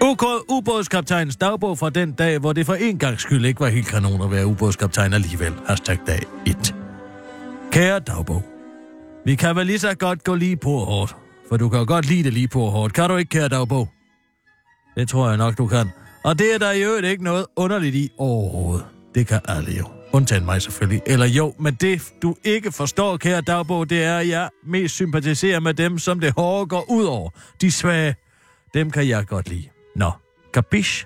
UK 0.04 0.24
ubådskaptajnens 0.50 1.36
dagbog 1.36 1.78
fra 1.78 1.90
den 1.90 2.12
dag, 2.12 2.40
hvor 2.40 2.54
det 2.54 2.66
for 2.66 2.74
en 2.74 2.98
gang 2.98 3.20
skyld 3.20 3.46
ikke 3.46 3.60
var 3.60 3.68
helt 3.68 3.88
kanon 3.88 4.22
at 4.22 4.32
være 4.32 4.46
ubådskaptajn 4.46 5.14
alligevel. 5.14 5.54
Hashtag 5.68 5.98
dag 6.08 6.20
1. 6.48 6.76
Kære 7.72 8.00
dagbog. 8.00 8.44
Vi 9.26 9.36
kan 9.36 9.56
vel 9.56 9.66
lige 9.66 9.80
så 9.80 9.96
godt 9.96 10.24
gå 10.24 10.36
lige 10.36 10.58
på 10.58 10.70
hårdt. 10.70 11.16
For 11.50 11.58
du 11.58 11.70
kan 11.70 11.80
jo 11.80 11.86
godt 11.88 12.06
lide 12.06 12.24
det 12.24 12.34
lige 12.34 12.48
på 12.48 12.60
hårdt. 12.60 12.94
Kan 12.94 13.10
du 13.10 13.16
ikke, 13.16 13.30
kære 13.30 13.48
dagbog? 13.48 13.90
Det 14.96 15.10
tror 15.10 15.28
jeg 15.28 15.38
nok, 15.38 15.58
du 15.58 15.68
kan. 15.68 15.90
Og 16.24 16.40
det 16.40 16.54
er 16.54 16.58
der 16.58 16.72
i 16.72 16.84
øvrigt 16.84 17.06
ikke 17.06 17.24
noget 17.24 17.46
underligt 17.56 17.96
i 17.96 18.10
overhovedet. 18.18 18.86
Det 19.16 19.28
kan 19.28 19.40
alle 19.48 19.72
jo. 19.78 19.86
Undtagen 20.12 20.46
mig 20.46 20.62
selvfølgelig. 20.62 21.02
Eller 21.06 21.26
jo, 21.26 21.54
men 21.60 21.74
det 21.74 22.14
du 22.22 22.36
ikke 22.44 22.72
forstår, 22.72 23.18
kære 23.18 23.42
dagbog, 23.42 23.90
det 23.90 24.04
er, 24.04 24.18
at 24.18 24.28
jeg 24.28 24.50
mest 24.68 24.96
sympatiserer 24.96 25.60
med 25.60 25.74
dem, 25.74 26.00
som 26.00 26.20
det 26.20 26.34
hårde 26.38 26.68
går 26.68 26.86
ud 26.90 27.04
over. 27.04 27.30
De 27.62 27.72
svage. 27.72 28.16
Dem 28.74 28.92
kan 28.92 29.08
jeg 29.08 29.28
godt 29.28 29.50
lide. 29.50 29.71
Nå, 29.96 30.12
kapish? 30.54 31.06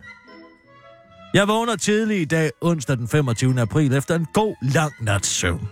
Jeg 1.34 1.48
vågner 1.48 1.76
tidlig 1.76 2.22
i 2.22 2.26
dag, 2.26 2.52
onsdag 2.62 2.98
den 2.98 3.08
25. 3.08 3.62
april, 3.62 3.94
efter 3.94 4.16
en 4.16 4.28
god, 4.34 4.56
lang 4.62 4.94
nats 5.02 5.28
søvn. 5.28 5.68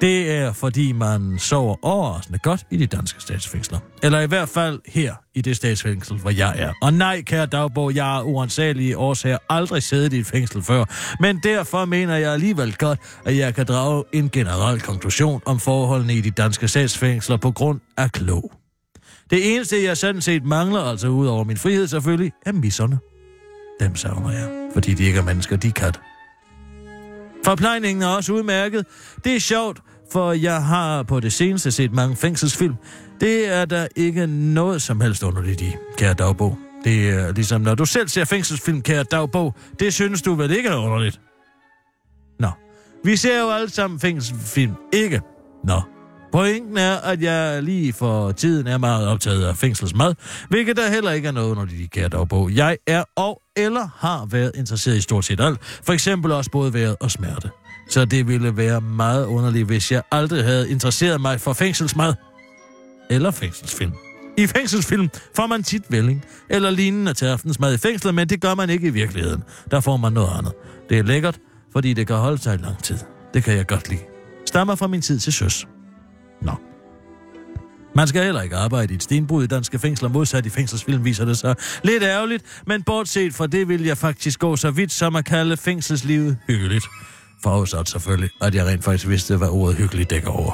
Det 0.00 0.30
er, 0.30 0.52
fordi 0.52 0.92
man 0.92 1.38
sover 1.38 1.76
overraskende 1.82 2.38
godt 2.38 2.66
i 2.70 2.76
de 2.76 2.86
danske 2.86 3.20
statsfængsler. 3.20 3.78
Eller 4.02 4.20
i 4.20 4.26
hvert 4.26 4.48
fald 4.48 4.80
her 4.86 5.14
i 5.34 5.40
det 5.40 5.56
statsfængsel, 5.56 6.18
hvor 6.18 6.30
jeg 6.30 6.54
er. 6.58 6.72
Og 6.82 6.94
nej, 6.94 7.22
kære 7.22 7.46
dagbog, 7.46 7.94
jeg 7.94 8.04
har 8.04 8.22
års 8.22 8.58
årsager 8.96 9.38
aldrig 9.50 9.82
siddet 9.82 10.12
i 10.12 10.18
et 10.18 10.26
fængsel 10.26 10.62
før. 10.62 10.84
Men 11.20 11.40
derfor 11.42 11.84
mener 11.84 12.16
jeg 12.16 12.32
alligevel 12.32 12.76
godt, 12.76 12.98
at 13.24 13.36
jeg 13.36 13.54
kan 13.54 13.66
drage 13.66 14.04
en 14.12 14.30
generel 14.30 14.80
konklusion 14.80 15.42
om 15.46 15.58
forholdene 15.58 16.14
i 16.14 16.20
de 16.20 16.30
danske 16.30 16.68
statsfængsler 16.68 17.36
på 17.36 17.50
grund 17.50 17.80
af 17.96 18.12
klog. 18.12 18.61
Det 19.32 19.54
eneste, 19.54 19.82
jeg 19.82 19.96
sådan 19.96 20.20
set 20.20 20.44
mangler, 20.44 20.80
altså 20.80 21.08
ud 21.08 21.26
over 21.26 21.44
min 21.44 21.56
frihed 21.56 21.86
selvfølgelig, 21.86 22.32
er 22.46 22.52
misserne. 22.52 22.98
Dem 23.80 23.96
savner 23.96 24.30
jeg, 24.30 24.70
fordi 24.72 24.94
de 24.94 25.04
ikke 25.04 25.18
er 25.18 25.22
mennesker, 25.22 25.56
de 25.56 25.68
er 25.68 25.72
kat. 25.72 26.00
Forplejningen 27.44 28.02
er 28.02 28.06
også 28.06 28.32
udmærket. 28.32 28.86
Det 29.24 29.36
er 29.36 29.40
sjovt, 29.40 29.80
for 30.12 30.32
jeg 30.32 30.64
har 30.64 31.02
på 31.02 31.20
det 31.20 31.32
seneste 31.32 31.70
set 31.70 31.92
mange 31.92 32.16
fængselsfilm. 32.16 32.74
Det 33.20 33.48
er 33.48 33.64
der 33.64 33.86
ikke 33.96 34.26
noget 34.26 34.82
som 34.82 35.00
helst 35.00 35.22
underligt 35.22 35.60
i, 35.60 35.74
kære 35.96 36.14
dagbog. 36.14 36.58
Det 36.84 37.10
er 37.10 37.32
ligesom, 37.32 37.60
når 37.60 37.74
du 37.74 37.84
selv 37.84 38.08
ser 38.08 38.24
fængselsfilm, 38.24 38.82
kære 38.82 39.02
dagbog, 39.02 39.54
det 39.78 39.94
synes 39.94 40.22
du 40.22 40.34
vel 40.34 40.50
ikke 40.50 40.68
er 40.68 40.76
underligt? 40.76 41.20
Nå, 42.38 42.48
vi 43.04 43.16
ser 43.16 43.40
jo 43.40 43.50
alle 43.50 43.70
sammen 43.70 44.00
fængselsfilm, 44.00 44.74
ikke? 44.92 45.20
Nå, 45.64 45.80
Pointen 46.32 46.76
er, 46.76 46.96
at 46.96 47.22
jeg 47.22 47.62
lige 47.62 47.92
for 47.92 48.32
tiden 48.32 48.66
er 48.66 48.78
meget 48.78 49.08
optaget 49.08 49.44
af 49.44 49.56
fængselsmad, 49.56 50.14
hvilket 50.48 50.76
der 50.76 50.90
heller 50.90 51.10
ikke 51.10 51.28
er 51.28 51.32
noget 51.32 51.56
når 51.56 51.64
de 51.64 51.88
kan 51.88 52.10
dog 52.10 52.28
på. 52.28 52.50
Jeg 52.54 52.76
er 52.86 53.04
og 53.16 53.42
eller 53.56 53.88
har 53.96 54.26
været 54.30 54.52
interesseret 54.54 54.96
i 54.96 55.00
stort 55.00 55.24
set 55.24 55.40
alt. 55.40 55.58
For 55.62 55.92
eksempel 55.92 56.32
også 56.32 56.50
både 56.50 56.74
været 56.74 56.96
og 57.00 57.10
smerte. 57.10 57.50
Så 57.90 58.04
det 58.04 58.28
ville 58.28 58.56
være 58.56 58.80
meget 58.80 59.26
underligt, 59.26 59.66
hvis 59.66 59.92
jeg 59.92 60.02
aldrig 60.10 60.44
havde 60.44 60.70
interesseret 60.70 61.20
mig 61.20 61.40
for 61.40 61.52
fængselsmad. 61.52 62.14
Eller 63.10 63.30
fængselsfilm. 63.30 63.92
I 64.38 64.46
fængselsfilm 64.46 65.08
får 65.36 65.46
man 65.46 65.62
tit 65.62 65.82
vælling 65.88 66.24
eller 66.50 66.70
lignende 66.70 67.14
til 67.14 67.26
aftensmad 67.26 67.74
i 67.74 67.78
fængslet, 67.78 68.14
men 68.14 68.28
det 68.28 68.40
gør 68.40 68.54
man 68.54 68.70
ikke 68.70 68.86
i 68.86 68.90
virkeligheden. 68.90 69.42
Der 69.70 69.80
får 69.80 69.96
man 69.96 70.12
noget 70.12 70.30
andet. 70.38 70.52
Det 70.88 70.98
er 70.98 71.02
lækkert, 71.02 71.38
fordi 71.72 71.94
det 71.94 72.06
kan 72.06 72.16
holde 72.16 72.38
sig 72.38 72.54
i 72.54 72.62
lang 72.62 72.82
tid. 72.82 72.98
Det 73.34 73.44
kan 73.44 73.56
jeg 73.56 73.66
godt 73.66 73.88
lide. 73.88 74.00
Stammer 74.46 74.74
fra 74.74 74.86
min 74.86 75.02
tid 75.02 75.18
til 75.18 75.32
søs. 75.32 75.66
Nå. 76.44 76.52
Man 77.94 78.08
skal 78.08 78.24
heller 78.24 78.42
ikke 78.42 78.56
arbejde 78.56 78.92
i 78.92 78.96
et 78.96 79.02
stenbrud 79.02 79.44
i 79.44 79.46
danske 79.46 79.78
fængsler, 79.78 80.08
modsat 80.08 80.46
i 80.46 80.50
fængselsfilm 80.50 81.04
viser 81.04 81.24
det 81.24 81.38
sig 81.38 81.54
lidt 81.84 82.02
ærgerligt, 82.02 82.62
men 82.66 82.82
bortset 82.82 83.34
fra 83.34 83.46
det 83.46 83.68
vil 83.68 83.84
jeg 83.84 83.98
faktisk 83.98 84.38
gå 84.38 84.56
så 84.56 84.70
vidt 84.70 84.92
som 84.92 85.16
at 85.16 85.24
kalde 85.24 85.56
fængselslivet 85.56 86.38
hyggeligt. 86.46 86.84
Forudsat 87.42 87.88
selvfølgelig, 87.88 88.30
at 88.40 88.54
jeg 88.54 88.66
rent 88.66 88.84
faktisk 88.84 89.08
vidste, 89.08 89.36
hvad 89.36 89.48
ordet 89.48 89.76
hyggeligt 89.76 90.10
dækker 90.10 90.30
over. 90.30 90.52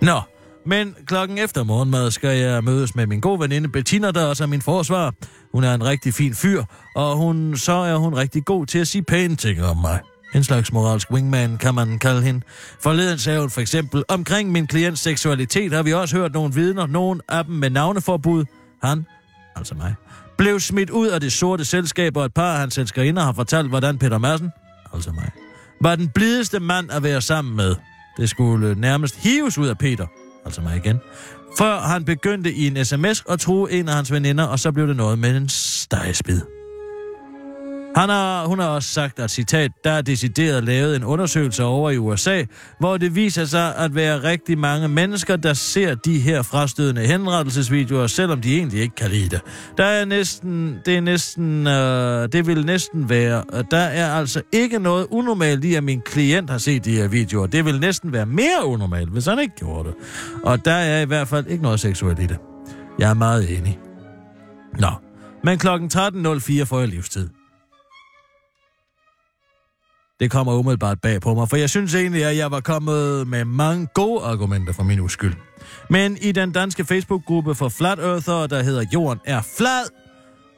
Nå, 0.00 0.20
men 0.66 0.94
klokken 1.06 1.38
efter 1.38 1.64
morgenmad 1.64 2.10
skal 2.10 2.38
jeg 2.38 2.64
mødes 2.64 2.94
med 2.94 3.06
min 3.06 3.20
gode 3.20 3.40
veninde 3.40 3.68
Bettina, 3.68 4.10
der 4.10 4.26
også 4.26 4.44
er 4.44 4.48
min 4.48 4.62
forsvar. 4.62 5.14
Hun 5.52 5.64
er 5.64 5.74
en 5.74 5.84
rigtig 5.84 6.14
fin 6.14 6.34
fyr, 6.34 6.64
og 6.96 7.16
hun, 7.16 7.56
så 7.56 7.72
er 7.72 7.96
hun 7.96 8.14
rigtig 8.14 8.44
god 8.44 8.66
til 8.66 8.78
at 8.78 8.88
sige 8.88 9.02
pæne 9.02 9.36
ting 9.36 9.62
om 9.62 9.76
mig. 9.76 10.00
En 10.34 10.44
slags 10.44 10.72
moralsk 10.72 11.10
wingman, 11.10 11.58
kan 11.58 11.74
man 11.74 11.98
kalde 11.98 12.22
hende. 12.22 12.40
Forleden 12.80 13.18
sagde 13.18 13.40
hun 13.40 13.50
for 13.50 13.60
eksempel, 13.60 14.04
omkring 14.08 14.52
min 14.52 14.66
klients 14.66 15.02
seksualitet 15.02 15.72
har 15.72 15.82
vi 15.82 15.92
også 15.92 16.16
hørt 16.16 16.32
nogle 16.32 16.54
vidner, 16.54 16.86
nogen 16.86 17.20
af 17.28 17.44
dem 17.44 17.54
med 17.54 17.70
navneforbud. 17.70 18.44
Han, 18.82 19.06
altså 19.56 19.74
mig, 19.74 19.94
blev 20.38 20.60
smidt 20.60 20.90
ud 20.90 21.08
af 21.08 21.20
det 21.20 21.32
sorte 21.32 21.64
selskab, 21.64 22.16
og 22.16 22.24
et 22.24 22.34
par 22.34 22.52
af 22.52 22.58
hans 22.58 22.78
elskerinder 22.78 23.22
har 23.22 23.32
fortalt, 23.32 23.68
hvordan 23.68 23.98
Peter 23.98 24.18
Madsen, 24.18 24.50
altså 24.94 25.12
mig, 25.12 25.30
var 25.80 25.96
den 25.96 26.08
blideste 26.08 26.60
mand 26.60 26.90
at 26.90 27.02
være 27.02 27.20
sammen 27.20 27.56
med. 27.56 27.74
Det 28.16 28.30
skulle 28.30 28.74
nærmest 28.74 29.16
hives 29.16 29.58
ud 29.58 29.66
af 29.66 29.78
Peter, 29.78 30.06
altså 30.44 30.60
mig 30.60 30.76
igen, 30.76 31.00
før 31.58 31.80
han 31.80 32.04
begyndte 32.04 32.52
i 32.52 32.66
en 32.66 32.84
sms 32.84 33.24
at 33.28 33.40
true 33.40 33.72
en 33.72 33.88
af 33.88 33.94
hans 33.94 34.12
veninder, 34.12 34.44
og 34.44 34.58
så 34.58 34.72
blev 34.72 34.88
det 34.88 34.96
noget 34.96 35.18
med 35.18 35.36
en 35.36 35.48
stegespid. 35.48 36.40
Han 37.96 38.08
har, 38.08 38.46
hun 38.46 38.58
har 38.58 38.68
også 38.68 38.88
sagt, 38.88 39.18
at 39.18 39.30
citat, 39.30 39.70
der 39.84 39.90
er 39.90 40.02
decideret 40.02 40.64
lavet 40.64 40.96
en 40.96 41.04
undersøgelse 41.04 41.64
over 41.64 41.90
i 41.90 41.98
USA, 41.98 42.44
hvor 42.78 42.96
det 42.96 43.14
viser 43.14 43.44
sig 43.44 43.76
at 43.76 43.94
være 43.94 44.22
rigtig 44.22 44.58
mange 44.58 44.88
mennesker, 44.88 45.36
der 45.36 45.52
ser 45.52 45.94
de 45.94 46.18
her 46.18 46.42
frastødende 46.42 47.06
henrettelsesvideoer, 47.06 48.06
selvom 48.06 48.40
de 48.40 48.56
egentlig 48.56 48.80
ikke 48.80 48.94
kan 48.94 49.10
lide 49.10 49.28
det. 49.28 49.40
Der 49.76 49.84
er 49.84 50.04
næsten, 50.04 50.78
det 50.86 50.96
er 50.96 51.00
næsten, 51.00 51.66
øh, 51.66 52.28
det 52.32 52.46
vil 52.46 52.66
næsten 52.66 53.08
være, 53.08 53.44
øh, 53.52 53.64
der 53.70 53.76
er 53.78 54.14
altså 54.14 54.42
ikke 54.52 54.78
noget 54.78 55.06
unormalt 55.10 55.64
i, 55.64 55.74
at 55.74 55.84
min 55.84 56.00
klient 56.00 56.50
har 56.50 56.58
set 56.58 56.84
de 56.84 56.96
her 56.96 57.08
videoer. 57.08 57.46
Det 57.46 57.64
vil 57.64 57.80
næsten 57.80 58.12
være 58.12 58.26
mere 58.26 58.66
unormalt, 58.66 59.10
hvis 59.10 59.26
han 59.26 59.38
ikke 59.38 59.56
gjorde 59.56 59.88
det. 59.88 59.94
Og 60.42 60.64
der 60.64 60.72
er 60.72 61.00
i 61.00 61.06
hvert 61.06 61.28
fald 61.28 61.46
ikke 61.46 61.62
noget 61.62 61.80
seksuelt 61.80 62.18
i 62.18 62.26
det. 62.26 62.38
Jeg 62.98 63.10
er 63.10 63.14
meget 63.14 63.58
enig. 63.58 63.78
Nå, 64.78 64.90
men 65.44 65.58
klokken 65.58 65.90
13.04 65.94 66.62
får 66.62 66.78
jeg 66.78 66.88
livstid. 66.88 67.28
Det 70.22 70.30
kommer 70.30 70.52
umiddelbart 70.52 71.00
bag 71.00 71.20
på 71.20 71.34
mig, 71.34 71.48
for 71.48 71.56
jeg 71.56 71.70
synes 71.70 71.94
egentlig, 71.94 72.24
at 72.24 72.36
jeg 72.36 72.50
var 72.50 72.60
kommet 72.60 73.28
med 73.28 73.44
mange 73.44 73.88
gode 73.94 74.24
argumenter 74.24 74.72
for 74.72 74.82
min 74.82 75.00
uskyld. 75.00 75.34
Men 75.90 76.16
i 76.20 76.32
den 76.32 76.52
danske 76.52 76.84
Facebook-gruppe 76.84 77.54
for 77.54 77.68
Flat 77.68 77.98
Earther, 77.98 78.46
der 78.46 78.62
hedder 78.62 78.84
Jorden 78.94 79.20
er 79.24 79.42
flad, 79.56 79.84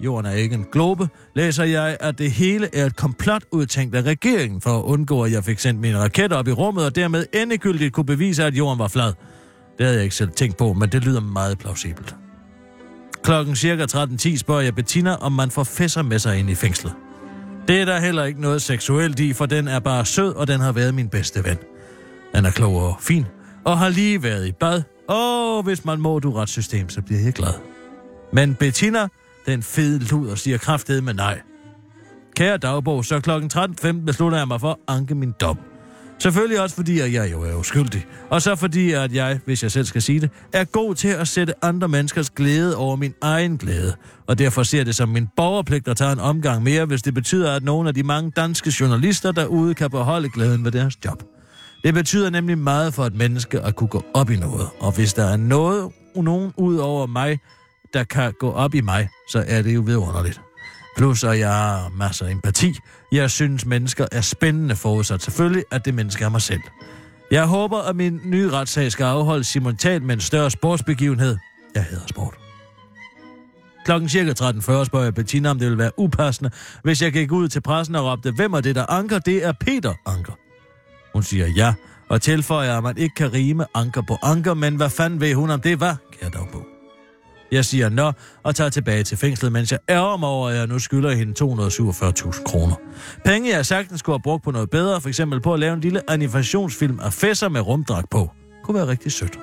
Jorden 0.01 0.27
er 0.27 0.35
ikke 0.35 0.55
en 0.55 0.67
globe, 0.73 1.09
læser 1.35 1.65
jeg, 1.65 1.97
at 2.01 2.19
det 2.19 2.31
hele 2.31 2.77
er 2.77 2.87
et 2.87 2.97
komplot 2.97 3.43
udtænkt 3.51 3.95
af 3.95 4.03
regeringen 4.03 4.61
for 4.61 4.79
at 4.79 4.83
undgå, 4.83 5.23
at 5.23 5.33
jeg 5.33 5.45
fik 5.45 5.59
sendt 5.59 5.81
min 5.81 5.99
raket 5.99 6.33
op 6.33 6.49
i 6.49 6.53
rummet, 6.53 6.85
og 6.85 6.97
dermed 6.97 7.27
endegyldigt 7.33 7.95
kunne 7.95 8.07
bevise, 8.07 8.45
at 8.45 8.55
jorden 8.55 8.79
var 8.79 8.89
flad. 8.89 9.13
Det 9.79 9.87
havde 9.87 9.95
jeg 9.95 10.05
ikke 10.05 10.17
selv 10.17 10.31
tænkt 10.31 10.57
på, 10.57 10.73
men 10.73 10.89
det 10.89 11.05
lyder 11.05 11.21
meget 11.21 11.59
plausibelt. 11.59 12.17
Klokken 13.23 13.57
cirka 13.57 13.85
13.10 13.85 14.37
spørger 14.37 14.63
jeg 14.63 14.75
Bettina, 14.75 15.15
om 15.15 15.33
man 15.33 15.51
får 15.51 15.65
fæsser 15.65 16.03
med 16.03 16.19
sig 16.19 16.39
ind 16.39 16.51
i 16.51 16.55
fængslet. 16.55 16.93
Det 17.69 17.81
er 17.81 17.85
der 17.85 17.99
heller 18.01 18.25
ikke 18.25 18.41
noget 18.41 18.63
seksuelt 18.63 19.21
i, 19.21 19.33
for 19.33 19.47
den 19.47 19.69
er 19.69 19.79
bare 19.79 20.07
sød, 20.07 20.35
og 20.35 20.47
den 20.47 20.61
har 20.61 20.73
været 20.73 20.95
min 20.95 21.09
bedste 21.09 21.45
ven. 21.45 21.57
Den 22.35 22.45
er 22.45 22.51
klog 22.51 22.75
og 22.75 22.97
fin, 23.01 23.27
og 23.65 23.79
har 23.79 23.89
lige 23.89 24.23
været 24.23 24.47
i 24.47 24.53
bad. 24.53 24.83
Og 25.09 25.63
hvis 25.63 25.85
man 25.85 26.01
må 26.01 26.19
du 26.19 26.33
retssystem, 26.33 26.89
så 26.89 27.03
bliver 27.03 27.21
jeg 27.21 27.33
glad. 27.33 27.53
Men 28.33 28.55
Bettina, 28.55 29.09
den 29.47 29.63
fede 29.63 29.99
luder, 29.99 30.35
siger 30.35 30.59
kraftedet 30.59 31.05
med 31.05 31.15
nej. 31.15 31.41
Kære 32.37 32.57
dagbog, 32.57 33.05
så 33.05 33.21
klokken 33.21 33.51
13.15 33.55 34.05
beslutter 34.05 34.39
jeg 34.39 34.49
mig 34.49 34.61
for 34.61 34.71
at 34.71 34.97
anke 34.97 35.15
min 35.15 35.35
dom. 35.41 35.59
Selvfølgelig 36.19 36.61
også 36.61 36.77
fordi, 36.77 37.01
at 37.01 37.13
jeg 37.13 37.33
jo 37.33 37.43
er 37.43 37.55
uskyldig. 37.55 38.07
Og 38.31 38.43
så 38.43 38.57
fordi, 38.57 38.93
at 38.93 39.13
jeg, 39.13 39.41
hvis 39.45 39.63
jeg 39.63 39.73
selv 39.73 39.85
skal 39.85 40.03
sige 40.03 40.21
det, 40.21 40.31
er 40.53 40.65
god 40.65 40.95
til 40.95 41.09
at 41.09 41.29
sætte 41.29 41.65
andre 41.65 41.89
menneskers 41.89 42.31
glæde 42.31 42.77
over 42.77 42.97
min 42.97 43.15
egen 43.21 43.57
glæde. 43.57 43.95
Og 44.27 44.39
derfor 44.39 44.63
ser 44.63 44.85
det 44.85 44.95
som 44.95 45.09
min 45.09 45.29
borgerpligt 45.37 45.89
at 45.89 45.97
tage 45.97 46.13
en 46.13 46.21
omgang 46.21 46.63
mere, 46.63 46.85
hvis 46.85 47.03
det 47.03 47.15
betyder, 47.15 47.53
at 47.53 47.63
nogle 47.63 47.89
af 47.89 47.95
de 47.95 48.03
mange 48.03 48.31
danske 48.31 48.73
journalister 48.81 49.33
derude 49.33 49.75
kan 49.75 49.91
beholde 49.91 50.29
glæden 50.29 50.65
ved 50.65 50.73
deres 50.73 50.95
job. 51.05 51.23
Det 51.85 51.95
betyder 51.95 52.31
nemlig 52.31 52.59
meget 52.59 52.95
for 52.95 53.05
et 53.05 53.15
menneske 53.15 53.61
at 53.61 53.77
kunne 53.77 53.89
gå 53.89 54.05
op 54.15 54.31
i 54.31 54.37
noget. 54.37 54.69
Og 54.81 54.93
hvis 54.93 55.15
der 55.15 55.25
er 55.25 55.37
noget, 55.37 55.93
nogen 56.17 56.53
ud 56.57 56.77
over 56.77 57.07
mig, 57.07 57.39
der 57.95 58.05
kan 58.05 58.33
gå 58.41 58.51
op 58.51 58.75
i 58.75 58.81
mig, 58.81 59.09
så 59.31 59.45
er 59.47 59.63
det 59.63 59.75
jo 59.75 59.81
vidunderligt. 59.81 60.41
Plus, 60.97 61.25
at 61.25 61.39
jeg 61.39 61.53
har 61.53 61.93
masser 61.97 62.27
af 62.27 62.31
empati. 62.31 62.79
Jeg 63.13 63.31
synes, 63.31 63.67
mennesker 63.67 64.07
er 64.13 64.21
spændende 64.21 64.77
forudsat. 64.77 65.23
Selvfølgelig, 65.23 65.65
at 65.71 65.85
det 65.85 65.95
menneske 65.95 66.25
er 66.25 66.29
mig 66.29 66.43
selv. 66.43 66.61
Jeg 67.31 67.47
håber, 67.47 67.79
at 67.79 67.97
min 67.97 68.21
nye 68.25 68.51
retssag 68.51 68.93
skal 68.93 69.05
afholdes 69.05 69.47
simultant 69.47 70.05
med 70.05 70.15
en 70.15 70.21
større 70.21 70.51
sportsbegivenhed. 70.51 71.37
Jeg 71.75 71.85
hedder 71.85 72.07
sport. 72.07 72.35
Klokken 73.85 74.09
cirka 74.09 74.31
13.40 74.31 74.85
spørger 74.85 75.05
jeg 75.05 75.15
Bettina, 75.15 75.51
om 75.51 75.59
det 75.59 75.67
ville 75.67 75.79
være 75.79 75.91
upassende, 75.99 76.51
hvis 76.83 77.03
jeg 77.03 77.13
gik 77.13 77.33
ud 77.33 77.49
til 77.49 77.61
pressen 77.61 77.95
og 77.95 78.05
råbte, 78.05 78.31
hvem 78.31 78.53
er 78.53 78.61
det, 78.61 78.75
der 78.75 78.87
anker? 78.91 79.19
Det 79.19 79.45
er 79.45 79.53
Peter 79.61 79.95
Anker. 80.07 80.33
Hun 81.15 81.23
siger 81.23 81.47
ja, 81.47 81.75
og 82.09 82.23
tilføjer, 82.23 82.77
at 82.77 82.83
man 82.83 82.99
ikke 82.99 83.15
kan 83.15 83.33
rime 83.33 83.67
anker 83.75 84.03
på 84.03 84.17
anker, 84.23 84.55
men 84.55 84.77
hvad 84.77 84.91
fanden 84.91 85.21
ved 85.21 85.35
hun 85.35 85.51
om 85.51 85.61
det 85.61 85.81
var, 85.81 85.97
kære 86.21 86.31
dagbog? 86.31 86.74
Jeg 87.53 87.65
siger 87.65 87.89
nå, 87.89 88.13
og 88.43 88.55
tager 88.55 88.71
tilbage 88.71 89.03
til 89.03 89.19
fængslet, 89.19 89.53
mens 89.53 89.73
jeg 89.73 89.79
ærger 89.89 90.17
mig 90.17 90.29
over, 90.29 90.49
at 90.49 90.57
jeg 90.57 90.67
nu 90.67 90.79
skylder 90.79 91.11
hende 91.13 91.45
247.000 91.45 92.43
kroner. 92.45 92.75
Penge, 93.25 93.51
jeg 93.51 93.67
sagtens 93.67 94.01
skulle 94.01 94.15
have 94.15 94.23
brugt 94.23 94.45
på 94.45 94.51
noget 94.51 94.71
bedre, 94.71 95.01
for 95.01 95.09
eksempel 95.09 95.41
på 95.41 95.55
at 95.55 95.61
lave 95.61 95.75
en 95.75 95.81
lille 95.81 96.11
animationsfilm 96.11 97.01
af 97.01 97.13
fæsser 97.13 97.49
med 97.49 97.61
rumdragt 97.61 98.11
på. 98.11 98.31
Kunne 98.65 98.75
være 98.75 98.87
rigtig 98.87 99.13
sødt. 99.13 99.39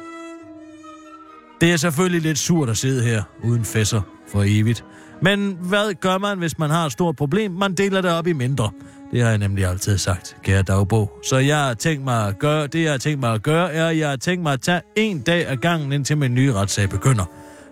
Det 1.62 1.72
er 1.72 1.77
selvfølgelig 1.77 2.22
lidt 2.22 2.38
surt 2.38 2.70
at 2.70 2.77
sidde 2.77 3.03
her 3.03 3.24
uden 3.43 3.65
fæsser 3.65 4.01
for 4.31 4.43
evigt. 4.48 4.86
Men 5.22 5.58
hvad 5.62 5.93
gør 5.93 6.17
man, 6.17 6.38
hvis 6.38 6.58
man 6.58 6.70
har 6.70 6.86
et 6.86 6.91
stort 6.91 7.15
problem? 7.15 7.51
Man 7.51 7.74
deler 7.74 8.01
det 8.01 8.12
op 8.12 8.27
i 8.27 8.34
mindre. 8.34 8.72
Det 9.12 9.22
har 9.22 9.29
jeg 9.29 9.38
nemlig 9.38 9.65
altid 9.65 9.98
sagt, 9.98 10.38
kære 10.43 10.62
dagbog. 10.62 11.12
Så 11.24 11.38
jeg 11.38 11.58
har 11.58 11.74
tænkt 11.74 12.03
mig 12.03 12.27
at 12.27 12.39
gøre, 12.39 12.67
det 12.67 12.84
jeg 12.84 12.91
har 12.91 12.98
tænkt 12.98 13.20
mig 13.20 13.34
at 13.34 13.43
gøre, 13.43 13.74
er, 13.74 13.88
at 13.88 13.98
jeg 13.98 14.10
har 14.10 14.15
tænkt 14.15 14.43
mig 14.43 14.53
at 14.53 14.62
tage 14.62 14.81
en 14.96 15.22
dag 15.22 15.48
ad 15.48 15.58
gangen, 15.58 15.91
indtil 15.91 16.17
min 16.17 16.34
nye 16.34 16.53
retssag 16.53 16.89
begynder. 16.89 17.25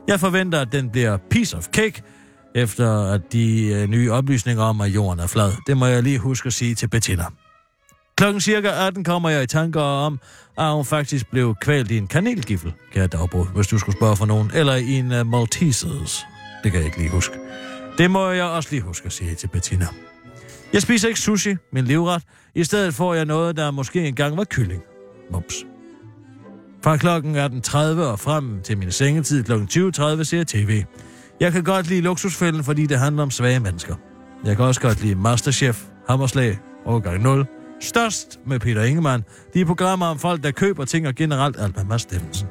Jeg 0.10 0.20
forventer, 0.20 0.62
at 0.62 0.72
den 0.72 0.90
bliver 0.90 1.18
piece 1.30 1.58
of 1.58 1.66
cake, 1.66 2.02
efter 2.56 3.12
at 3.14 3.22
de 3.32 3.68
øh, 3.68 3.88
nye 3.88 4.12
oplysninger 4.12 4.64
om, 4.64 4.82
at 4.82 4.88
jorden 4.88 5.20
er 5.20 5.28
flad. 5.28 5.52
Det 5.68 5.78
må 5.78 5.86
jeg 5.86 6.04
lige 6.04 6.20
huske 6.20 6.48
at 6.48 6.54
sige 6.54 6.76
til 6.76 6.88
Bettina. 6.88 7.24
Klokken 8.18 8.42
cirka 8.42 8.88
18 8.88 9.04
kommer 9.04 9.30
jeg 9.30 9.44
i 9.44 9.48
tanker 9.48 9.82
om, 9.82 10.20
at 10.58 10.74
hun 10.74 10.86
faktisk 10.86 11.32
blev 11.32 11.56
kvalt 11.62 11.92
i 11.92 11.98
en 11.98 12.08
kanelgifle, 12.08 12.74
kære 12.94 13.08
dagbog, 13.08 13.46
hvis 13.46 13.68
du 13.68 13.78
skulle 13.78 13.98
spørge 13.98 14.16
for 14.16 14.26
nogen, 14.26 14.52
eller 14.54 14.76
i 14.76 14.92
en 14.92 15.12
uh, 15.12 15.28
Maltesers. 15.28 16.26
Det 16.64 16.72
kan 16.72 16.80
jeg 16.80 16.86
ikke 16.86 16.98
lige 16.98 17.10
huske. 17.10 17.34
Det 17.98 18.12
må 18.12 18.30
jeg 18.30 18.46
også 18.46 18.70
lige 18.72 18.82
huske 18.82 19.06
at 19.06 19.14
sige 19.14 19.36
til 19.36 19.48
Bettina. 19.48 19.88
Jeg 20.74 20.82
spiser 20.82 21.08
ikke 21.08 21.20
sushi, 21.20 21.56
min 21.74 21.86
livret. 21.86 22.24
I 22.56 22.64
stedet 22.64 22.94
får 22.94 23.14
jeg 23.14 23.26
noget, 23.26 23.58
der 23.58 23.72
måske 23.72 24.08
engang 24.08 24.38
var 24.38 24.44
kylling. 24.44 24.82
Mops. 25.32 25.56
Fra 26.84 26.98
klokken 26.98 27.36
18.30 27.36 27.78
og 27.78 28.20
frem 28.20 28.62
til 28.62 28.78
min 28.78 28.92
sengetid 28.92 29.44
kl. 29.44 29.52
20.30 29.52 30.24
ser 30.24 30.38
jeg 30.38 30.48
tv. 30.48 30.84
Jeg 31.40 31.52
kan 31.52 31.64
godt 31.64 31.88
lide 31.88 32.02
luksusfælden, 32.02 32.64
fordi 32.64 32.86
det 32.86 33.00
handler 33.00 33.24
om 33.24 33.32
svage 33.32 33.60
mennesker. 33.60 33.96
Jeg 34.46 34.56
kan 34.56 34.66
også 34.66 34.82
godt 34.82 35.02
lide 35.02 35.16
Masterchef, 35.16 35.84
Hammerslag, 36.08 36.60
Overgang 36.86 37.22
0, 37.22 37.46
Størst 37.82 38.40
med 38.46 38.60
Peter 38.60 38.84
Ingemann. 38.84 39.24
De 39.54 39.62
er 39.62 39.66
programmer 39.66 40.06
om 40.06 40.20
folk, 40.20 40.44
der 40.44 40.52
køber 40.52 40.86
ting 40.86 41.08
og 41.08 41.16
generelt 41.16 41.60
alt 41.60 41.76
med 41.76 41.86
Mads 41.86 42.02
Steffensen. 42.02 42.48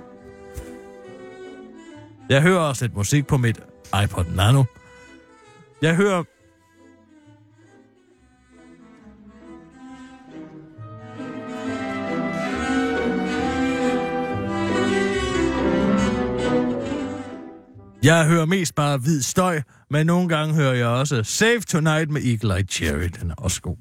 Jeg 2.29 2.43
hører 2.43 2.61
også 2.61 2.85
lidt 2.85 2.97
musik 2.97 3.27
på 3.27 3.37
mit 3.37 3.61
iPod 4.05 4.25
Nano. 4.37 4.65
Jeg 5.83 5.95
hører... 5.95 6.23
Jeg 18.03 18.27
hører 18.27 18.47
mest 18.47 18.75
bare 18.75 18.99
hvid 18.99 19.23
støj, 19.23 19.63
men 19.91 20.07
nogle 20.07 20.29
gange 20.29 20.55
hører 20.55 20.75
jeg 20.75 20.87
også 20.87 21.23
Save 21.23 21.61
Tonight 21.61 22.11
med 22.11 22.23
Eagle 22.23 22.57
Eye 22.57 22.67
Cherry. 22.71 23.09
Den 23.21 23.31
er 23.31 23.35
også 23.39 23.61
god. 23.61 23.77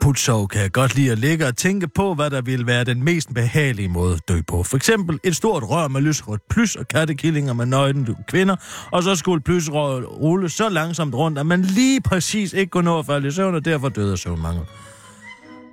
Lige 0.00 0.48
kan 0.48 0.60
jeg 0.60 0.72
godt 0.72 0.94
lide 0.94 1.12
at 1.12 1.18
ligge 1.18 1.46
og 1.46 1.56
tænke 1.56 1.88
på, 1.88 2.14
hvad 2.14 2.30
der 2.30 2.40
ville 2.40 2.66
være 2.66 2.84
den 2.84 3.04
mest 3.04 3.34
behagelige 3.34 3.88
måde 3.88 4.14
at 4.14 4.28
dø 4.28 4.40
på. 4.48 4.62
For 4.62 4.76
eksempel 4.76 5.18
et 5.24 5.36
stort 5.36 5.62
rør 5.62 5.88
med 5.88 6.00
lysrødt 6.00 6.40
plys 6.50 6.76
og 6.76 6.88
kattekillinger 6.88 7.52
med 7.52 7.66
nøgne 7.66 8.16
kvinder, 8.28 8.56
og 8.90 9.02
så 9.02 9.14
skulle 9.14 9.42
plysrøret 9.42 10.04
rulle 10.08 10.48
så 10.48 10.68
langsomt 10.68 11.14
rundt, 11.14 11.38
at 11.38 11.46
man 11.46 11.62
lige 11.62 12.00
præcis 12.00 12.52
ikke 12.52 12.70
kunne 12.70 12.84
nå 12.84 12.98
at 12.98 13.06
falde 13.06 13.28
i 13.28 13.30
søvn, 13.30 13.54
og 13.54 13.64
derfor 13.64 13.88
døde 13.88 14.12
af 14.12 14.18
søvnmangel. 14.18 14.64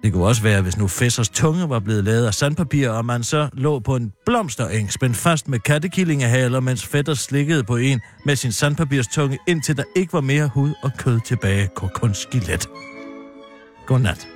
Det 0.03 0.13
kunne 0.13 0.25
også 0.25 0.41
være, 0.41 0.61
hvis 0.61 0.77
nu 0.77 0.87
Fæssers 0.87 1.29
tunge 1.29 1.69
var 1.69 1.79
blevet 1.79 2.03
lavet 2.03 2.25
af 2.25 2.33
sandpapir, 2.33 2.89
og 2.89 3.05
man 3.05 3.23
så 3.23 3.49
lå 3.53 3.79
på 3.79 3.95
en 3.95 4.11
blomstereng, 4.25 4.91
spændt 4.93 5.17
fast 5.17 5.47
med 5.47 5.59
kattekillingehaler, 5.59 6.59
mens 6.59 6.85
fætter 6.85 7.13
slikkede 7.13 7.63
på 7.63 7.75
en 7.75 8.01
med 8.25 8.35
sin 8.35 8.51
sandpapirstunge, 8.51 9.37
indtil 9.47 9.77
der 9.77 9.83
ikke 9.95 10.13
var 10.13 10.21
mere 10.21 10.47
hud 10.47 10.73
og 10.83 10.91
kød 10.97 11.19
tilbage, 11.25 11.69
kun 11.75 12.13
skelet. 12.13 12.69
Godnat. 13.89 14.17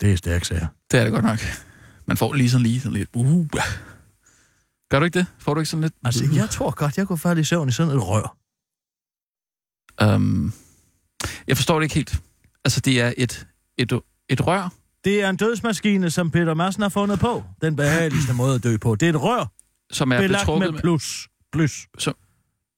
Det 0.00 0.12
er 0.12 0.16
stærkt, 0.16 0.46
sager. 0.46 0.66
Det 0.90 1.00
er 1.00 1.04
det 1.04 1.12
godt 1.12 1.24
nok. 1.24 1.38
Man 2.06 2.16
får 2.16 2.32
lige 2.32 2.50
sådan 2.50 2.62
lige 2.66 2.80
sådan 2.80 2.98
lidt... 2.98 3.08
Uh. 3.14 3.48
Gør 4.90 4.98
du 4.98 5.04
ikke 5.04 5.18
det? 5.18 5.26
Får 5.38 5.54
du 5.54 5.60
ikke 5.60 5.70
sådan 5.70 5.82
lidt... 5.82 5.94
Altså, 6.04 6.24
jeg 6.34 6.50
tror 6.50 6.70
godt, 6.70 6.98
jeg 6.98 7.06
kunne 7.06 7.18
falde 7.18 7.40
i 7.40 7.44
søvn 7.44 7.68
i 7.68 7.72
sådan 7.72 7.96
et 7.96 8.02
rør. 8.08 8.36
Um, 10.14 10.52
jeg 11.46 11.56
forstår 11.56 11.78
det 11.78 11.84
ikke 11.84 11.94
helt. 11.94 12.22
Altså, 12.64 12.80
det 12.80 13.00
er 13.00 13.12
et, 13.16 13.46
et, 13.78 13.92
et 14.28 14.46
rør, 14.46 14.72
Det 15.04 15.22
er 15.22 15.30
en 15.30 15.36
dødsmaskine, 15.36 16.10
som 16.10 16.30
Peter 16.30 16.54
Madsen 16.54 16.82
har 16.82 16.88
fundet 16.88 17.18
på. 17.18 17.44
Den 17.62 17.76
behageligste 17.76 18.34
måde 18.34 18.54
at 18.54 18.64
dø 18.64 18.76
på. 18.76 18.94
Det 18.94 19.06
er 19.06 19.10
et 19.10 19.22
rør, 19.22 19.52
som 19.92 20.12
er 20.12 20.18
belagt 20.18 20.42
betrukket 20.42 20.72
med 20.72 20.80
plus. 20.80 21.28
Plus. 21.56 21.86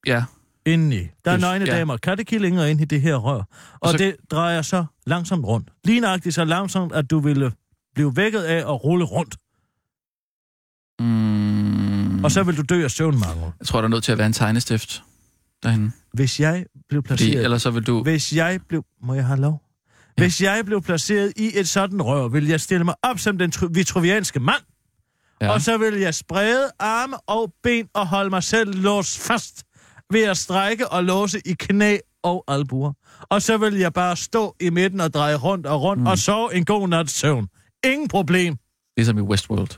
Ja, 0.07 0.25
Indeni. 0.67 0.97
Der 0.97 1.31
er 1.31 1.37
Plus, 1.37 1.41
nøgne 1.41 1.65
ja. 1.65 1.77
damer, 1.79 1.97
kattekillinger 1.97 2.65
inde 2.65 2.83
i 2.83 2.87
det 2.87 3.01
her 3.01 3.17
rør. 3.17 3.35
Og, 3.37 3.45
Og 3.81 3.91
så- 3.91 3.99
det 3.99 4.17
drejer 4.31 4.63
så 4.63 4.85
langsomt 5.07 5.45
rundt. 5.45 5.71
Lige 5.85 6.01
nøjagtigt 6.01 6.35
så 6.35 6.45
langsomt, 6.45 6.93
at 6.93 7.11
du 7.11 7.21
ville 7.21 7.53
blive 7.95 8.17
vækket 8.17 8.41
af 8.43 8.57
at 8.59 8.85
rulle 8.85 9.05
rundt. 9.05 9.37
mm, 11.01 12.25
Og 12.25 12.31
så 12.31 12.43
vil 12.43 12.57
du 12.57 12.63
dø 12.63 12.85
af 12.85 12.91
søvnmangel. 12.91 13.53
jeg 13.59 13.67
tror, 13.67 13.81
der 13.81 13.85
er 13.85 13.91
nødt 13.91 14.05
til 14.05 14.13
at 14.13 14.19
være 14.19 14.27
en 14.27 14.33
tegnestift 14.33 15.03
derinde. 15.63 15.91
Hvis 16.13 16.41
jeg 16.41 16.67
blev 16.89 17.03
Fordi, 17.07 17.17
placeret... 17.25 17.45
ellers 17.45 17.63
så 17.63 17.71
vil 17.71 17.83
du... 17.87 18.03
Hvis 18.03 18.33
jeg 18.33 18.61
blev... 18.69 18.85
Må 19.03 19.15
jeg 19.15 19.27
have 19.27 19.41
lov? 19.41 19.63
Ja. 20.19 20.23
Hvis 20.23 20.43
jeg 20.43 20.63
blev 20.67 20.83
placeret 20.83 21.33
i 21.37 21.51
et 21.55 21.69
sådan 21.69 22.03
rør, 22.03 22.29
vil 22.29 22.47
jeg 22.47 22.61
stille 22.61 22.85
mig 22.85 22.95
op 23.03 23.19
som 23.19 23.39
den 23.39 23.53
tru- 23.57 23.69
vitruvianske 23.73 24.41
mand, 24.41 24.63
Ja. 25.41 25.53
og 25.53 25.61
så 25.61 25.77
vil 25.79 25.95
jeg 25.95 26.15
sprede 26.15 26.71
arme 26.79 27.17
og 27.27 27.53
ben 27.63 27.89
og 27.95 28.07
holde 28.07 28.31
mig 28.31 28.43
selv 28.43 28.75
låst 28.75 29.19
fast 29.19 29.65
ved 30.13 30.23
at 30.23 30.37
strække 30.37 30.89
og 30.89 31.05
låse 31.05 31.41
i 31.45 31.53
knæ 31.53 31.99
og 32.23 32.45
albuer. 32.49 32.93
Og 33.23 33.43
så 33.43 33.57
vil 33.57 33.75
jeg 33.75 33.93
bare 33.93 34.17
stå 34.17 34.57
i 34.61 34.71
midten 34.71 35.01
og 35.01 35.15
dreje 35.15 35.37
rundt 35.37 35.67
og 35.67 35.83
rundt 35.83 36.01
mm. 36.03 36.07
og 36.07 36.19
sove 36.19 36.55
en 36.55 36.65
god 36.65 36.89
nats 36.89 37.13
søvn. 37.13 37.49
Ingen 37.85 38.09
problem. 38.09 38.57
Ligesom 38.97 39.19
i 39.19 39.21
Westworld. 39.21 39.71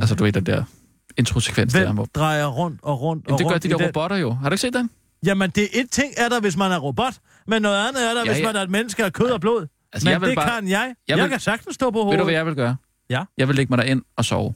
Altså, 0.00 0.14
du 0.14 0.24
ved, 0.24 0.32
den 0.32 0.46
der 0.46 0.64
introsekvens 1.16 1.72
der. 1.72 1.84
Hvem 1.84 1.94
Hvor... 1.94 2.04
drejer 2.04 2.46
rundt 2.46 2.80
og 2.82 3.00
rundt 3.00 3.24
Jamen, 3.26 3.32
og 3.32 3.38
det 3.38 3.46
gør 3.46 3.52
rundt 3.52 3.62
de 3.62 3.68
der 3.68 3.76
den? 3.76 3.86
robotter 3.86 4.16
jo. 4.16 4.30
Har 4.32 4.48
du 4.48 4.52
ikke 4.54 4.60
set 4.60 4.74
den? 4.74 4.90
Jamen, 5.26 5.50
det 5.50 5.62
er 5.62 5.68
et 5.72 5.90
ting 5.90 6.12
er 6.16 6.28
der, 6.28 6.40
hvis 6.40 6.56
man 6.56 6.72
er 6.72 6.78
robot, 6.78 7.14
men 7.46 7.62
noget 7.62 7.88
andet 7.88 8.10
er 8.10 8.14
der, 8.14 8.20
Ja, 8.24 8.32
hvis 8.32 8.40
ja. 8.40 8.46
man 8.46 8.56
er 8.56 8.62
et 8.62 8.70
menneske 8.70 9.04
af 9.04 9.12
kød 9.12 9.30
og 9.30 9.40
blod. 9.40 9.66
Altså, 9.92 10.06
men 10.06 10.12
jeg 10.12 10.20
vil 10.20 10.28
det 10.28 10.36
bare... 10.36 10.60
kan 10.60 10.68
jeg. 10.68 10.78
Jeg, 10.80 10.94
Jeg 11.08 11.16
jeg 11.16 11.24
vil- 11.24 11.30
kan 11.30 11.40
sagtens 11.40 11.74
stå 11.74 11.90
på 11.90 11.98
Ved 11.98 12.04
hovedet. 12.04 12.18
du, 12.18 12.24
hvad 12.24 12.34
jeg 12.34 12.46
vil 12.46 12.54
gøre? 12.54 12.76
Ja. 13.10 13.24
Jeg 13.38 13.48
vil 13.48 13.56
lægge 13.56 13.70
mig 13.70 13.78
derind 13.78 14.02
og 14.16 14.24
sove. 14.24 14.54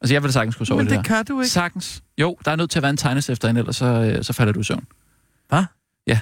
Altså, 0.00 0.14
jeg 0.14 0.22
vil 0.22 0.32
sagtens 0.32 0.56
kunne 0.56 0.66
sove 0.66 0.76
men 0.76 0.86
det, 0.86 0.90
det 0.90 0.98
her. 1.08 1.16
kan 1.16 1.24
du 1.24 1.40
ikke. 1.40 1.50
Sagtens. 1.50 2.02
Jo, 2.18 2.36
der 2.44 2.50
er 2.50 2.56
nødt 2.56 2.70
til 2.70 2.78
at 2.78 2.82
være 2.82 2.90
en 2.90 2.96
tegnestift 2.96 3.42
derinde, 3.42 3.58
ellers 3.58 3.76
så, 3.76 3.84
øh, 3.86 4.24
så 4.24 4.32
falder 4.32 4.52
du 4.52 4.60
i 4.60 4.64
søvn. 4.64 4.86
Hvad? 5.48 5.64
Ja. 6.06 6.20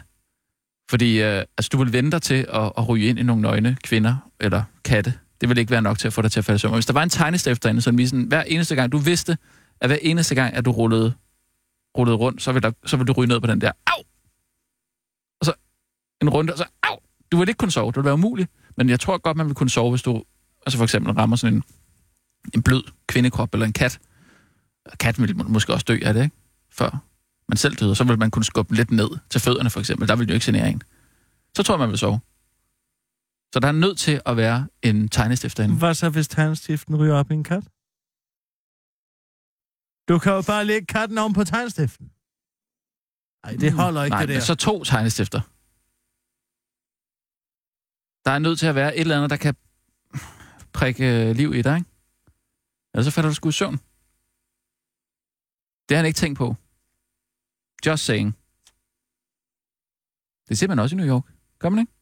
Fordi 0.90 1.22
øh, 1.22 1.44
altså, 1.58 1.68
du 1.72 1.78
vil 1.78 1.92
vente 1.92 2.10
dig 2.10 2.22
til 2.22 2.46
at, 2.52 2.72
at 2.78 2.88
ryge 2.88 3.06
ind 3.08 3.18
i 3.18 3.22
nogle 3.22 3.42
nøgne 3.42 3.76
kvinder 3.84 4.16
eller 4.40 4.62
katte. 4.84 5.14
Det 5.40 5.48
vil 5.48 5.58
ikke 5.58 5.70
være 5.70 5.82
nok 5.82 5.98
til 5.98 6.06
at 6.06 6.12
få 6.12 6.22
dig 6.22 6.32
til 6.32 6.40
at 6.40 6.44
falde 6.44 6.56
i 6.56 6.58
søvn. 6.58 6.70
Og 6.72 6.76
hvis 6.76 6.86
der 6.86 6.92
var 6.92 7.02
en 7.02 7.10
tegnestift 7.10 7.62
derinde, 7.62 7.82
så 7.82 7.90
vi 7.92 8.06
sådan, 8.06 8.24
hver 8.24 8.42
eneste 8.42 8.74
gang, 8.74 8.92
du 8.92 8.98
vidste, 8.98 9.38
at 9.80 9.88
hver 9.88 9.98
eneste 10.02 10.34
gang, 10.34 10.54
at 10.54 10.64
du 10.64 10.70
rullede, 10.70 11.14
rullede 11.98 12.16
rundt, 12.16 12.42
så 12.42 12.52
vil, 12.52 12.62
der, 12.62 12.70
så 12.86 12.96
vil 12.96 13.06
du 13.06 13.12
ryge 13.12 13.28
ned 13.28 13.40
på 13.40 13.46
den 13.46 13.60
der, 13.60 13.72
au! 13.86 14.02
Og 15.40 15.46
så 15.46 15.52
en 16.22 16.28
runde, 16.30 16.52
og 16.52 16.58
så, 16.58 16.64
au! 16.82 16.96
Du 17.32 17.36
vil 17.38 17.48
ikke 17.48 17.58
kunne 17.58 17.70
sove, 17.72 17.86
det 17.92 17.96
vil 17.96 18.04
være 18.04 18.14
umuligt. 18.14 18.50
Men 18.76 18.88
jeg 18.88 19.00
tror 19.00 19.18
godt, 19.18 19.36
man 19.36 19.46
vil 19.46 19.54
kunne 19.54 19.70
sove, 19.70 19.90
hvis 19.90 20.02
du 20.02 20.24
altså 20.66 20.76
for 20.76 20.84
eksempel 20.84 21.12
rammer 21.12 21.36
sådan 21.36 21.54
en, 21.56 21.62
en 22.54 22.62
blød 22.62 22.82
kvindekrop 23.06 23.54
eller 23.54 23.66
en 23.66 23.72
kat. 23.72 23.98
Katten 25.00 25.26
vil 25.26 25.36
må- 25.36 25.44
måske 25.44 25.72
også 25.72 25.84
dø 25.88 25.98
af 26.02 26.14
det, 26.14 26.22
ikke? 26.24 26.36
Før 26.72 26.98
man 27.48 27.56
selv 27.56 27.76
døde, 27.76 27.94
så 27.94 28.04
ville 28.04 28.16
man 28.18 28.30
kunne 28.30 28.44
skubbe 28.44 28.74
lidt 28.74 28.90
ned 28.90 29.08
til 29.30 29.40
fødderne, 29.40 29.70
for 29.70 29.80
eksempel. 29.80 30.08
Der 30.08 30.16
ville 30.16 30.30
jo 30.30 30.34
ikke 30.34 30.46
genere 30.46 30.68
en. 30.70 30.82
Så 31.56 31.62
tror 31.62 31.74
jeg, 31.74 31.78
man 31.78 31.88
vil 31.90 31.98
sove. 31.98 32.20
Så 33.54 33.60
der 33.60 33.68
er 33.68 33.72
nødt 33.72 33.98
til 33.98 34.20
at 34.26 34.36
være 34.36 34.68
en 34.82 35.08
tegnestift 35.08 35.56
derinde. 35.56 35.74
Hvad 35.76 35.94
så, 35.94 36.08
hvis 36.08 36.28
tegnstiften 36.28 36.96
ryger 36.96 37.14
op 37.14 37.30
i 37.30 37.34
en 37.34 37.44
kat? 37.44 37.64
Du 40.08 40.18
kan 40.18 40.32
jo 40.32 40.42
bare 40.42 40.64
lægge 40.64 40.86
katten 40.86 41.18
om 41.18 41.32
på 41.32 41.44
tegnstiften. 41.44 42.10
Nej, 43.46 43.56
det 43.60 43.72
holder 43.72 44.04
ikke, 44.04 44.14
Nej, 44.14 44.26
det 44.26 44.34
der. 44.34 44.40
så 44.40 44.54
to 44.54 44.84
tegnestifter. 44.84 45.40
Der 48.26 48.32
er 48.32 48.38
nødt 48.38 48.58
til 48.58 48.66
at 48.66 48.74
være 48.74 48.96
et 48.96 49.00
eller 49.00 49.16
andet, 49.16 49.30
der 49.30 49.36
kan 49.36 49.56
prikke 50.72 51.28
øh, 51.28 51.36
liv 51.36 51.54
i 51.54 51.62
dig, 51.62 51.76
ikke? 51.76 51.90
Ellers 52.94 53.04
så 53.06 53.10
falder 53.10 53.30
du 53.30 53.34
sgu 53.34 53.48
i 53.48 53.52
søvn. 53.52 53.76
Det 55.88 55.96
har 55.96 55.96
han 55.96 56.06
ikke 56.06 56.16
tænkt 56.16 56.38
på. 56.38 56.56
Just 57.86 58.04
saying. 58.04 58.36
Det 60.48 60.58
ser 60.58 60.68
man 60.68 60.78
også 60.78 60.96
i 60.96 60.98
New 60.98 61.06
York. 61.06 61.24
Gør 61.58 61.68
man 61.68 61.78
ikke? 61.78 61.92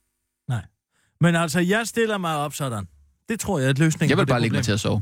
Men 1.21 1.35
altså, 1.35 1.59
jeg 1.59 1.87
stiller 1.87 2.17
mig 2.17 2.35
op 2.37 2.53
sådan. 2.53 2.87
Det 3.29 3.39
tror 3.39 3.59
jeg 3.59 3.65
er 3.65 3.69
et 3.69 3.79
løsning 3.79 4.09
Jeg 4.09 4.17
vil 4.17 4.25
bare 4.25 4.41
lægge 4.41 4.51
problem. 4.51 4.57
mig 4.57 4.65
til 4.65 4.71
at 4.71 4.79
sove. 4.79 5.01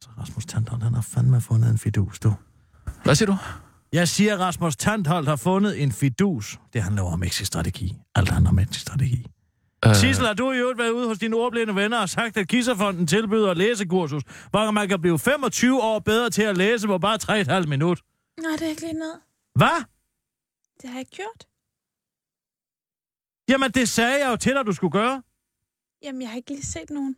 Så 0.00 0.10
Rasmus 0.18 0.46
Tandholt, 0.46 0.82
han 0.82 0.94
har 0.94 1.00
fandme 1.02 1.40
fundet 1.40 1.70
en 1.70 1.78
fidus, 1.78 2.18
du. 2.18 2.34
Hvad 3.04 3.14
siger 3.14 3.26
du? 3.26 3.36
Jeg 3.92 4.08
siger, 4.08 4.34
at 4.34 4.40
Rasmus 4.40 4.76
Tandholt 4.76 5.28
har 5.28 5.36
fundet 5.36 5.82
en 5.82 5.92
fidus. 5.92 6.60
Det 6.72 6.82
handler 6.82 7.02
om 7.02 7.22
exit-strategi. 7.22 7.96
Alt 8.14 8.28
handler 8.28 8.50
om 8.50 8.58
exit-strategi. 8.58 9.26
Øh, 9.86 9.94
Sissel, 9.94 10.26
har 10.26 10.34
du 10.34 10.52
i 10.52 10.58
øvrigt 10.58 10.78
været 10.78 10.90
ude 10.90 11.06
hos 11.08 11.18
dine 11.18 11.36
ordblinde 11.36 11.74
venner 11.74 11.98
og 11.98 12.08
sagt, 12.08 12.36
at 12.36 12.48
Kisserfonden 12.48 13.06
tilbyder 13.06 13.50
et 13.50 13.56
læsekursus, 13.56 14.22
hvor 14.50 14.70
man 14.70 14.88
kan 14.88 15.00
blive 15.00 15.18
25 15.18 15.82
år 15.82 15.98
bedre 15.98 16.30
til 16.30 16.42
at 16.42 16.56
læse 16.56 16.86
på 16.86 16.98
bare 16.98 17.18
3,5 17.62 17.66
minut. 17.68 18.02
Nej, 18.40 18.50
det 18.52 18.62
er 18.62 18.68
ikke 18.68 18.80
lige 18.80 18.92
noget. 18.92 19.20
Hvad? 19.54 19.84
Det 20.80 20.90
har 20.90 20.96
jeg 20.96 21.00
ikke 21.00 21.10
gjort. 21.10 21.46
Jamen, 23.48 23.70
det 23.70 23.88
sagde 23.88 24.24
jeg 24.24 24.30
jo 24.30 24.36
til 24.36 24.54
dig, 24.54 24.66
du 24.66 24.72
skulle 24.72 24.90
gøre. 24.92 25.22
Jamen, 26.02 26.22
jeg 26.22 26.30
har 26.30 26.36
ikke 26.36 26.50
lige 26.50 26.62
set 26.62 26.90
nogen. 26.90 27.16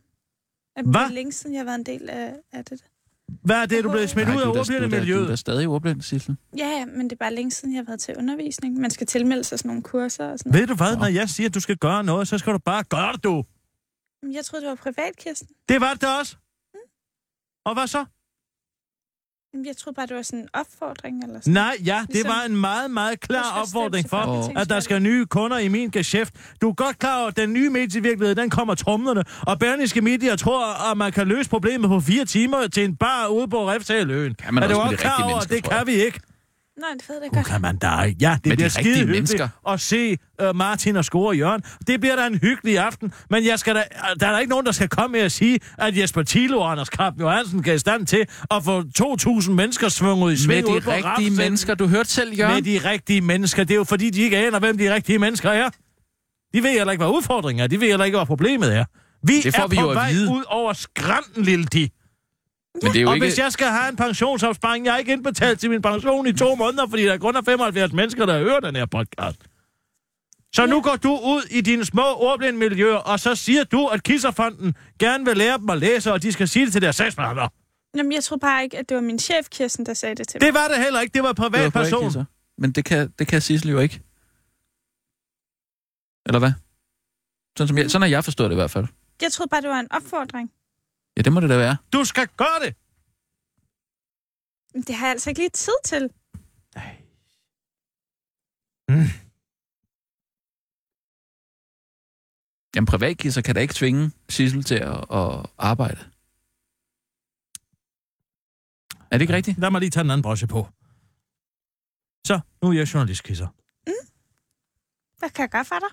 Det 0.77 0.85
Hvad? 0.85 1.01
er 1.01 1.07
længe 1.09 1.31
siden, 1.31 1.53
jeg 1.55 1.59
har 1.59 1.65
været 1.65 1.79
en 1.79 1.85
del 1.85 2.09
af, 2.09 2.35
af 2.51 2.65
det. 2.65 2.83
Hvad 3.43 3.61
er 3.61 3.65
det, 3.65 3.83
du 3.83 3.91
blev 3.91 4.07
smidt 4.07 4.27
nej, 4.27 4.35
ud 4.37 4.41
af 4.41 4.45
du 4.45 4.49
er 4.49 4.53
da- 4.53 4.59
ordblinde 4.59 5.13
du 5.13 5.21
er 5.21 5.25
da- 5.25 5.31
er 5.31 5.35
stadig 5.35 5.67
ordblind, 5.67 6.01
Sissel. 6.01 6.35
Ja, 6.57 6.85
men 6.85 7.03
det 7.03 7.11
er 7.11 7.15
bare 7.15 7.33
længe 7.33 7.51
siden, 7.51 7.73
jeg 7.75 7.79
har 7.79 7.85
været 7.85 7.99
til 7.99 8.17
undervisning. 8.17 8.75
Man 8.79 8.91
skal 8.91 9.07
tilmelde 9.07 9.43
sig 9.43 9.59
sådan 9.59 9.69
nogle 9.69 9.83
kurser 9.83 10.25
og 10.31 10.39
sådan 10.39 10.49
noget. 10.51 10.61
Ved 10.61 10.67
du 10.67 10.75
hvad, 10.75 10.97
når 10.97 11.05
jeg 11.07 11.29
siger, 11.29 11.49
at 11.49 11.55
du 11.55 11.59
skal 11.59 11.77
gøre 11.77 12.03
noget, 12.03 12.27
så 12.27 12.37
skal 12.37 12.53
du 12.53 12.57
bare 12.57 12.83
gøre 12.83 13.13
det, 13.13 13.23
du. 13.23 13.43
Men 14.23 14.33
Jeg 14.35 14.45
troede, 14.45 14.65
det 14.65 14.69
var 14.69 14.75
privat, 14.75 15.15
Kirsten. 15.17 15.47
Det 15.69 15.81
var 15.81 15.93
det 15.93 16.19
også. 16.19 16.35
Og 17.65 17.73
hvad 17.73 17.87
så? 17.87 18.05
Jeg 19.65 19.77
troede 19.77 19.95
bare, 19.95 20.05
det 20.07 20.15
var 20.15 20.21
sådan 20.21 20.39
en 20.39 20.47
opfordring 20.53 21.23
eller 21.23 21.39
sådan 21.39 21.53
Nej, 21.53 21.75
ja, 21.85 21.99
det 22.07 22.09
Ligesom- 22.13 22.29
var 22.29 22.41
en 22.45 22.55
meget, 22.55 22.91
meget 22.91 23.19
klar 23.19 23.61
opfordring 23.61 24.09
for, 24.09 24.23
folketingsvalget. 24.23 24.61
at 24.61 24.69
der 24.69 24.79
skal 24.79 25.01
nye 25.01 25.25
kunder 25.25 25.57
i 25.57 25.67
min 25.67 25.89
geschæft. 25.89 26.33
Du 26.61 26.69
er 26.69 26.73
godt 26.73 26.99
klar 26.99 27.19
over, 27.19 27.27
at 27.27 27.37
den 27.37 27.53
nye 27.53 27.69
medievirkelighed, 27.69 28.35
den 28.35 28.49
kommer 28.49 28.75
trumlerne, 28.75 29.23
og 29.47 29.59
Berlingske 29.59 30.01
Media 30.01 30.35
tror, 30.35 30.91
at 30.91 30.97
man 30.97 31.11
kan 31.11 31.27
løse 31.27 31.49
problemet 31.49 31.89
på 31.89 31.99
fire 31.99 32.25
timer 32.25 32.67
til 32.67 32.83
en 32.83 32.95
bar 32.95 33.27
ude 33.27 33.47
på 33.47 33.57
man 34.53 34.63
er 34.63 34.67
du 34.67 34.75
også 34.75 34.95
klar 34.95 35.23
over, 35.23 35.37
at 35.37 35.49
det 35.49 35.63
tror 35.63 35.77
kan 35.77 35.87
vi 35.87 35.91
ikke? 35.91 36.19
Nej, 36.79 36.89
det 36.97 37.09
ved 37.09 37.15
jeg 37.23 37.31
godt. 37.33 37.45
kan 37.45 37.61
man 37.61 37.77
da 37.77 38.01
ikke. 38.01 38.17
Ja, 38.21 38.37
det 38.43 38.45
Med 38.45 38.51
de 38.51 38.55
bliver 38.55 38.65
rigtige 38.65 38.83
skide 38.83 38.95
hyggeligt 38.97 39.17
mennesker. 39.17 39.47
at 39.69 39.81
se 39.81 40.17
uh, 40.43 40.55
Martin 40.55 40.95
og 40.95 41.05
score 41.05 41.35
Jørgen. 41.35 41.61
Det 41.87 41.99
bliver 41.99 42.15
da 42.15 42.27
en 42.27 42.35
hyggelig 42.39 42.79
aften, 42.79 43.13
men 43.29 43.45
jeg 43.45 43.59
skal 43.59 43.75
da, 43.75 43.83
der 44.19 44.27
er 44.27 44.31
da 44.31 44.37
ikke 44.37 44.49
nogen, 44.49 44.65
der 44.65 44.71
skal 44.71 44.89
komme 44.89 45.11
med 45.11 45.19
at 45.19 45.31
sige, 45.31 45.59
at 45.77 45.97
Jesper 45.97 46.23
Thilo 46.23 46.59
og 46.59 46.71
Anders 46.71 46.89
Krab 46.89 47.13
Johansen 47.19 47.63
kan 47.63 47.75
i 47.75 47.77
stand 47.77 48.05
til 48.07 48.25
at 48.51 48.63
få 48.63 48.83
2.000 49.01 49.51
mennesker 49.51 49.89
svunget 49.89 50.25
i 50.27 50.29
Med 50.29 50.37
sving 50.37 50.67
de 50.67 50.71
ude 50.71 50.81
på 50.81 50.91
rigtige 50.91 51.07
Rafsen. 51.09 51.35
mennesker. 51.37 51.75
Du 51.75 51.87
hørte 51.87 52.09
selv, 52.09 52.33
Jørgen. 52.33 52.55
Med 52.55 52.81
de 52.81 52.89
rigtige 52.89 53.21
mennesker. 53.21 53.63
Det 53.63 53.71
er 53.73 53.75
jo 53.77 53.83
fordi, 53.83 54.09
de 54.09 54.21
ikke 54.21 54.37
aner, 54.37 54.59
hvem 54.59 54.77
de 54.77 54.93
rigtige 54.93 55.19
mennesker 55.19 55.49
er. 55.51 55.69
De 56.53 56.63
ved 56.63 56.71
heller 56.71 56.91
ikke, 56.91 57.03
hvad 57.03 57.13
udfordringen 57.15 57.63
er. 57.63 57.67
De 57.67 57.79
ved 57.81 57.87
heller 57.87 58.05
ikke, 58.05 58.17
hvad 58.17 58.25
problemet 58.25 58.75
er. 58.75 58.85
Vi 59.23 59.41
Det 59.41 59.55
får 59.55 59.63
er 59.63 59.67
vi 59.67 59.75
på 59.75 59.81
jo 59.81 59.89
at 59.89 59.95
vej 59.95 60.11
vide. 60.11 60.31
ud 60.31 60.43
over 60.47 60.73
skrænten, 60.73 61.43
lille 61.43 61.65
de. 61.65 61.89
Men 62.83 62.91
det 62.91 62.97
er 62.97 63.01
jo 63.01 63.09
og 63.09 63.15
ikke... 63.15 63.25
hvis 63.25 63.37
jeg 63.39 63.51
skal 63.51 63.67
have 63.67 63.89
en 63.89 63.95
pensionsopsparing, 63.95 64.85
jeg 64.85 64.93
har 64.93 64.97
ikke 64.97 65.13
indbetalt 65.13 65.59
til 65.59 65.69
min 65.69 65.81
pension 65.81 66.27
i 66.27 66.33
to 66.33 66.55
måneder, 66.55 66.87
fordi 66.89 67.03
der 67.03 67.17
kun 67.17 67.35
er 67.35 67.41
75 67.41 67.93
mennesker, 67.93 68.25
der 68.25 68.39
hører 68.39 68.59
den 68.59 68.75
her 68.75 68.85
podcast. 68.85 69.37
Så 70.55 70.65
nu 70.65 70.81
går 70.81 70.95
du 70.95 71.11
ud 71.11 71.41
i 71.51 71.61
dine 71.61 71.85
små 71.85 72.13
ordblindmiljøer, 72.15 72.95
og 72.95 73.19
så 73.19 73.35
siger 73.35 73.63
du, 73.63 73.87
at 73.87 74.03
Kisserfonden 74.03 74.75
gerne 74.99 75.25
vil 75.25 75.37
lære 75.37 75.57
dem 75.57 75.69
at 75.69 75.77
læse, 75.77 76.13
og 76.13 76.23
de 76.23 76.31
skal 76.31 76.47
sige 76.47 76.65
det 76.65 76.73
til 76.73 76.81
deres 76.81 76.95
sagsbehandler. 76.95 77.47
Jamen, 77.97 78.11
jeg 78.11 78.23
troede 78.23 78.39
bare 78.39 78.63
ikke, 78.63 78.77
at 78.77 78.89
det 78.89 78.95
var 78.95 79.01
min 79.01 79.19
chef, 79.19 79.47
Kirsten, 79.49 79.85
der 79.85 79.93
sagde 79.93 80.15
det 80.15 80.27
til 80.27 80.37
mig. 80.41 80.45
Det 80.47 80.53
var 80.53 80.67
det 80.67 80.77
heller 80.77 80.99
ikke. 81.01 81.13
Det 81.13 81.23
var 81.23 81.29
en 81.29 81.35
Det 81.35 81.43
var 81.43 81.49
privat 81.49 81.73
person. 81.73 81.99
privatkisser. 81.99 82.25
Men 82.57 82.71
det 82.71 82.85
kan, 82.85 83.13
det 83.19 83.27
kan 83.27 83.41
Sissel 83.41 83.71
jo 83.71 83.79
ikke. 83.79 84.01
Eller 86.25 86.39
hvad? 86.39 86.51
Sådan, 87.57 87.67
som 87.67 87.77
jeg, 87.77 87.91
sådan 87.91 88.01
har 88.01 88.09
jeg 88.09 88.23
forstået 88.23 88.49
det 88.49 88.55
i 88.55 88.61
hvert 88.61 88.71
fald. 88.71 88.87
Jeg 89.21 89.31
troede 89.31 89.49
bare, 89.49 89.61
det 89.61 89.69
var 89.69 89.79
en 89.79 89.91
opfordring. 89.91 90.51
Ja, 91.17 91.21
det 91.21 91.33
må 91.33 91.39
det 91.39 91.49
da 91.49 91.57
være. 91.57 91.77
Du 91.93 92.05
skal 92.05 92.27
gøre 92.27 92.59
det. 92.65 92.75
Men 94.73 94.81
det 94.81 94.95
har 94.95 95.05
jeg 95.07 95.11
altså 95.11 95.29
ikke 95.29 95.41
lige 95.41 95.49
tid 95.49 95.79
til. 95.85 96.03
Jamen, 102.75 102.85
privatkisser 102.85 103.41
kan 103.41 103.55
da 103.55 103.61
ikke 103.61 103.73
tvinge 103.73 104.11
Sissel 104.29 104.63
til 104.63 104.75
at, 104.75 104.97
at 105.19 105.45
arbejde. 105.57 105.99
Er 109.11 109.17
det 109.17 109.21
ikke 109.21 109.33
rigtigt? 109.33 109.59
Lad 109.59 109.71
mig 109.71 109.79
lige 109.81 109.89
tage 109.89 110.03
en 110.03 110.11
anden 110.11 110.21
brosje 110.21 110.47
på. 110.47 110.67
Så, 112.27 112.39
nu 112.61 112.69
er 112.69 112.73
jeg 112.73 112.93
journalistkisser. 112.93 113.47
Hvad 115.19 115.29
kan 115.29 115.41
jeg 115.41 115.49
gøre 115.49 115.65
for 115.65 115.79
dig? 115.79 115.91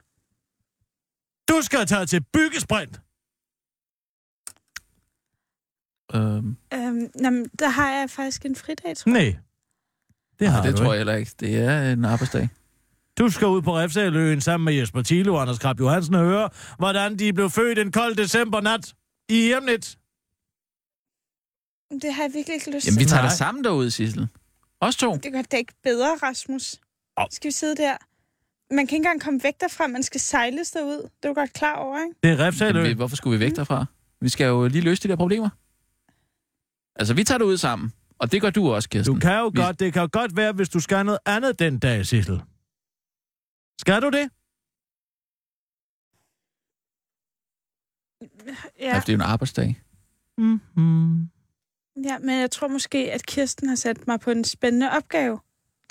Du 1.49 1.63
skal 1.63 1.87
tage 1.87 2.07
til 2.07 2.25
byggesprint. 2.33 3.01
Øhm, 6.15 6.57
Øhm, 6.75 7.11
jamen, 7.23 7.49
der 7.59 7.69
har 7.69 7.91
jeg 7.91 8.11
faktisk 8.11 8.45
en 8.47 8.57
fridag, 8.57 8.97
tror 8.97 9.13
jeg. 9.13 9.23
Nej. 9.23 9.37
Det 10.39 10.49
har 10.49 10.63
det 10.63 10.73
du 10.73 10.77
tror 10.77 10.85
ikke. 10.85 10.91
jeg 10.91 10.99
heller 10.99 11.15
ikke. 11.15 11.33
Det 11.41 11.57
er 11.57 11.93
en 11.93 12.05
arbejdsdag. 12.05 12.49
Du 13.19 13.31
skal 13.31 13.47
ud 13.47 13.63
på 13.63 13.77
Refsaløen 13.77 14.41
sammen 14.41 14.65
med 14.65 14.75
Jesper 14.75 15.03
Thilo 15.03 15.35
og 15.35 15.43
Anders 15.43 15.59
Krab 15.59 15.81
Johansen 15.81 16.15
og 16.15 16.25
høre, 16.25 16.51
hvordan 16.79 17.19
de 17.19 17.33
blev 17.33 17.51
født 17.51 17.79
en 17.79 17.93
kold 17.93 18.17
decembernat 18.17 18.95
i 19.29 19.47
hjemnet. 19.47 19.99
Det 22.03 22.15
har 22.15 22.23
jeg 22.23 22.31
virkelig 22.35 22.55
ikke 22.55 22.71
lyst 22.75 22.87
Jamen, 22.87 22.99
vi 22.99 23.05
til. 23.05 23.11
tager 23.11 23.23
Nej. 23.23 23.29
det 23.29 23.39
sammen 23.39 23.65
derude, 23.65 23.91
Sissel. 23.91 24.29
Os 24.81 24.97
to. 24.97 25.17
Det 25.17 25.33
gør 25.33 25.43
det 25.43 25.59
ikke 25.59 25.73
bedre, 25.83 26.17
Rasmus. 26.23 26.77
Au. 27.17 27.27
Skal 27.31 27.49
vi 27.49 27.53
sidde 27.53 27.77
der? 27.77 27.97
Man 28.75 28.87
kan 28.87 28.97
ikke 28.97 28.97
engang 28.97 29.21
komme 29.21 29.41
væk 29.43 29.61
derfra, 29.61 29.87
man 29.87 30.03
skal 30.03 30.21
sejles 30.21 30.71
derud. 30.71 30.97
Det 31.03 31.11
er 31.23 31.29
du 31.29 31.35
godt 31.35 31.53
klar 31.53 31.75
over, 31.77 31.99
ikke? 31.99 32.15
Det 32.23 32.29
er 32.31 32.33
Jamen, 32.35 32.47
Refsaløen. 32.47 32.87
vi- 32.89 32.93
hvorfor 32.93 33.17
skulle 33.17 33.39
vi 33.39 33.45
væk 33.45 33.57
derfra? 33.57 33.85
Vi 34.21 34.29
skal 34.29 34.45
jo 34.45 34.67
lige 34.69 34.83
løse 34.83 35.03
de 35.03 35.09
der 35.09 35.17
problemer. 35.17 35.49
Altså, 36.97 37.15
vi 37.15 37.25
tager 37.25 37.39
det 37.39 37.45
ud 37.45 37.57
sammen. 37.57 37.93
Og 38.19 38.33
det 38.33 38.41
gør 38.41 38.51
du 38.51 38.73
også, 38.75 38.89
Kirsten. 38.89 39.15
Du 39.15 39.21
kan 39.21 39.39
jo 39.39 39.49
Vi- 39.55 39.61
godt, 39.61 39.81
det 39.81 39.93
kan 39.93 40.03
jo 40.03 40.09
godt 40.13 40.37
være, 40.37 40.53
hvis 40.53 40.69
du 40.69 40.81
skal 40.81 41.05
noget 41.05 41.19
andet 41.27 41.59
den 41.59 41.79
dag, 41.79 42.07
Sissel. 42.07 42.43
Skal 43.81 44.03
du 44.03 44.11
det? 44.11 44.31
Ja, 48.81 48.87
Ja. 48.89 49.01
Det 49.01 49.09
er 49.09 49.13
jo 49.13 49.15
en 49.15 49.21
arbejdsdag. 49.21 49.83
Mm-hmm. 50.39 51.23
ja, 52.05 52.19
men 52.19 52.41
jeg 52.41 52.51
tror 52.51 52.69
måske, 52.69 53.13
at 53.13 53.27
Kirsten 53.27 53.69
har 53.69 53.77
sat 53.77 54.07
mig 54.07 54.21
på 54.21 54.31
en 54.31 54.45
spændende 54.45 54.91
opgave 54.91 55.41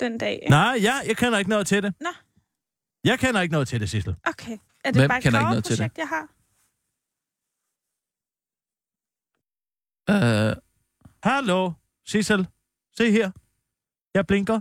den 0.00 0.18
dag. 0.18 0.32
Ikke? 0.32 0.50
Nej, 0.50 0.78
ja, 0.82 0.94
jeg 1.06 1.16
kender 1.16 1.38
ikke 1.38 1.48
noget 1.50 1.66
til 1.66 1.82
det. 1.82 1.94
Nå. 2.00 2.08
Jeg 3.04 3.18
kender 3.18 3.40
ikke 3.40 3.52
noget 3.52 3.68
til 3.68 3.80
det, 3.80 3.90
Sissel. 3.90 4.16
Okay. 4.24 4.58
Er 4.84 4.90
det 4.90 5.00
Hvem 5.00 5.08
bare 5.08 5.18
et 5.18 5.22
kender 5.24 5.40
ikke 5.40 5.50
noget 5.50 5.64
til 5.64 5.78
det? 5.78 5.90
jeg 5.98 6.08
har? 6.08 6.28
Øh, 10.10 10.56
Hallo, 11.24 11.72
Sissel. 12.06 12.46
Se 12.96 13.10
her. 13.10 13.30
Jeg 14.14 14.26
blinker. 14.26 14.60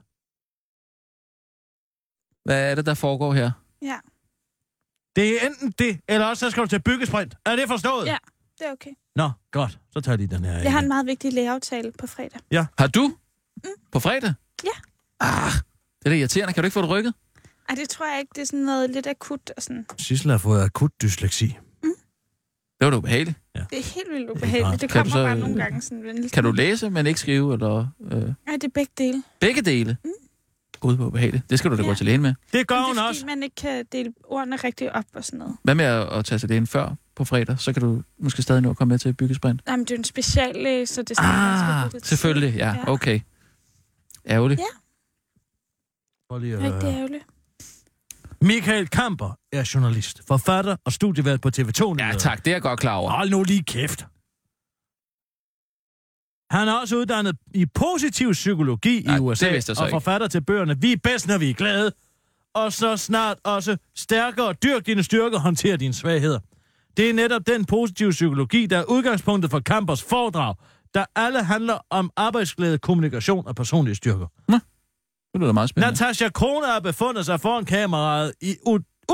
hvad 2.46 2.72
er 2.72 2.76
det, 2.76 2.86
der 2.86 2.94
foregår 2.94 3.34
her? 3.34 3.52
Ja, 3.82 4.00
Det 5.16 5.44
er 5.44 5.48
enten 5.48 5.72
det, 5.80 6.00
eller 6.08 6.26
også 6.26 6.46
så 6.46 6.52
skal 6.52 6.64
du 6.64 6.68
til 6.68 6.82
byggesprint. 6.82 7.36
Er 7.46 7.56
det 7.56 7.68
forstået? 7.68 8.06
Ja. 8.06 8.18
det 8.60 8.68
er 8.68 8.72
okay. 8.72 8.92
Nå, 9.16 9.32
godt. 9.52 9.80
Så 9.92 10.02
tager 10.02 10.14
jeg 10.14 10.18
lige 10.18 10.36
den 10.38 10.46
her. 10.46 10.60
Jeg 10.60 10.72
har 10.72 10.80
en 10.80 10.88
meget 10.88 11.06
vigtig 11.06 11.34
lægeaftale 11.34 11.92
på 12.00 12.08
fredag. 12.08 12.66
Har 12.78 12.88
du? 12.88 13.18
På 13.92 14.00
fredag? 14.00 14.34
Ja. 14.64 14.70
Ah, 15.20 15.52
det 16.00 16.06
er 16.06 16.10
da 16.10 16.16
irriterende. 16.16 16.54
Kan 16.54 16.64
du 16.64 16.66
ikke 16.66 16.74
få 16.74 16.82
det 16.82 16.90
rykket? 16.90 17.14
Ej, 17.70 17.76
det 17.76 17.90
tror 17.90 18.12
jeg 18.12 18.20
ikke. 18.20 18.32
Det 18.36 18.42
er 18.42 18.46
sådan 18.46 18.60
noget 18.60 18.90
lidt 18.90 19.08
akut 19.08 19.52
og 19.58 19.64
sådan. 19.64 19.86
Sissel 19.98 20.32
har 20.32 20.38
fået 20.38 20.64
akut 20.64 20.92
dysleksi. 21.02 21.58
Det 22.84 22.86
var 22.86 22.92
da 22.92 22.98
ubehageligt. 22.98 23.38
Det 23.54 23.62
er 23.80 23.94
helt 23.96 24.08
vildt 24.14 24.30
ubehageligt. 24.30 24.82
Det 24.82 24.90
kommer 24.90 25.12
så- 25.14 25.24
bare 25.24 25.40
nogle 25.40 25.56
gange 25.56 25.82
sådan 25.82 26.04
venligt. 26.04 26.34
Kan 26.34 26.44
du 26.44 26.52
læse, 26.52 26.90
men 26.90 27.08
ikke 27.08 27.20
skrive? 27.20 27.54
Eller, 27.54 27.88
øh, 28.12 28.12
Nej, 28.22 28.34
det 28.54 28.64
er 28.64 28.68
begge 28.74 28.92
dele. 28.98 29.24
begge 29.40 29.62
dele? 29.62 29.98
Mm. 30.04 30.12
Gud, 30.80 30.96
hvor 30.96 31.06
ubehageligt. 31.06 31.50
Det 31.50 31.60
skal 31.60 31.72
du 31.72 31.78
da 31.78 31.82
Ja. 31.82 31.88
gå 31.88 31.94
til 31.94 32.06
lægen 32.06 32.22
med. 32.22 32.34
Det 32.54 32.68
gør 32.68 32.76
Men 32.76 32.86
hun 32.86 32.96
det 32.96 33.02
er 33.02 33.08
også. 33.08 33.22
fordi, 33.22 33.32
man 33.36 33.44
ikke 33.44 33.56
kan 33.56 33.86
dele 33.92 34.14
ordene 34.24 34.56
rigtig 34.56 34.96
op 34.96 35.06
og 35.16 35.24
sådan 35.26 35.40
noget. 35.40 35.56
Hvad 35.64 35.76
med 35.76 35.86
at, 35.86 36.08
at 36.14 36.26
tage 36.26 36.40
til 36.40 36.50
lægen 36.50 36.68
før 36.68 36.96
på 37.16 37.26
fredag? 37.26 37.60
Så 37.60 37.74
kan 37.74 37.82
du 37.82 38.02
måske 38.20 38.42
stadig 38.42 38.62
nå 38.62 38.70
at 38.70 38.78
komme 38.78 38.90
med 38.92 39.00
til 39.00 39.14
byggesprint. 39.14 39.62
Nej, 39.66 39.76
men 39.76 39.86
det 39.86 39.92
er 39.92 39.98
en 39.98 40.04
speciallæge, 40.04 40.86
så 40.86 41.02
det 41.02 41.12
er 41.12 41.16
skal 41.16 41.26
Ah, 41.26 41.92
tid. 41.92 42.00
selvfølgelig. 42.00 42.56
Ja, 42.56 42.68
Ja. 42.70 42.92
okay. 42.92 43.20
Ærgerligt. 44.28 44.60
Ja. 44.60 44.66
Prøv 46.30 46.40
lige 46.40 46.54
at 46.54 46.62
Rigtig 46.74 46.88
ærgerligt. 46.90 47.24
Michael 48.44 48.88
Kamper 48.88 49.38
er 49.52 49.72
journalist, 49.74 50.22
forfatter 50.28 50.76
og 50.86 50.94
studievært 50.94 51.42
på 51.42 51.50
TV2. 51.58 51.96
Ja, 52.00 52.12
tak. 52.18 52.46
Det 52.46 52.52
er 52.52 52.56
jeg 52.56 52.62
godt 52.62 52.80
klar 52.80 52.96
over. 52.96 53.12
Hold 53.12 53.30
nu 53.30 53.44
lige 53.44 53.64
kæft. 53.64 54.06
Han 56.52 56.68
er 56.68 56.74
også 56.74 56.96
uddannet 56.96 57.36
i 57.54 57.66
positiv 57.66 58.32
psykologi 58.32 59.04
Nej, 59.06 59.16
i 59.16 59.18
det 59.18 59.24
USA, 59.24 59.60
så 59.60 59.76
og 59.80 59.88
ikke. 59.88 59.96
forfatter 59.96 60.28
til 60.28 60.42
bøgerne 60.42 60.82
Vi 60.82 60.92
er 60.92 60.98
bedst, 61.04 61.28
når 61.28 61.38
vi 61.38 61.50
er 61.50 61.54
glade, 61.54 61.92
og 62.54 62.74
så 62.74 62.98
snart 62.98 63.38
også 63.44 63.78
stærkere, 63.96 64.54
dyrk 64.54 64.86
dine 64.86 65.04
styrker, 65.04 65.40
håndter 65.40 65.78
dine 65.78 65.94
svagheder. 65.94 66.40
Det 66.98 67.10
er 67.10 67.14
netop 67.14 67.48
den 67.48 67.66
positive 67.66 68.12
psykologi, 68.12 68.66
der 68.66 68.78
er 68.78 68.84
udgangspunktet 68.84 69.52
for 69.52 69.60
Kampers 69.60 70.04
foredrag, 70.04 70.56
der 70.94 71.06
alle 71.16 71.44
handler 71.44 71.78
om 71.90 72.12
arbejdsglæde, 72.16 72.78
kommunikation 72.78 73.48
og 73.48 73.56
personlige 73.56 73.96
styrker. 73.96 74.28
Det 75.34 75.42
lyder 75.42 75.52
meget 75.52 75.70
spændende. 75.70 75.92
Natasha 75.92 76.30
Krone 76.30 76.66
har 76.66 76.80
befundet 76.80 77.26
sig 77.26 77.40
foran 77.40 77.66
kameraet 77.66 78.34
i 78.42 78.56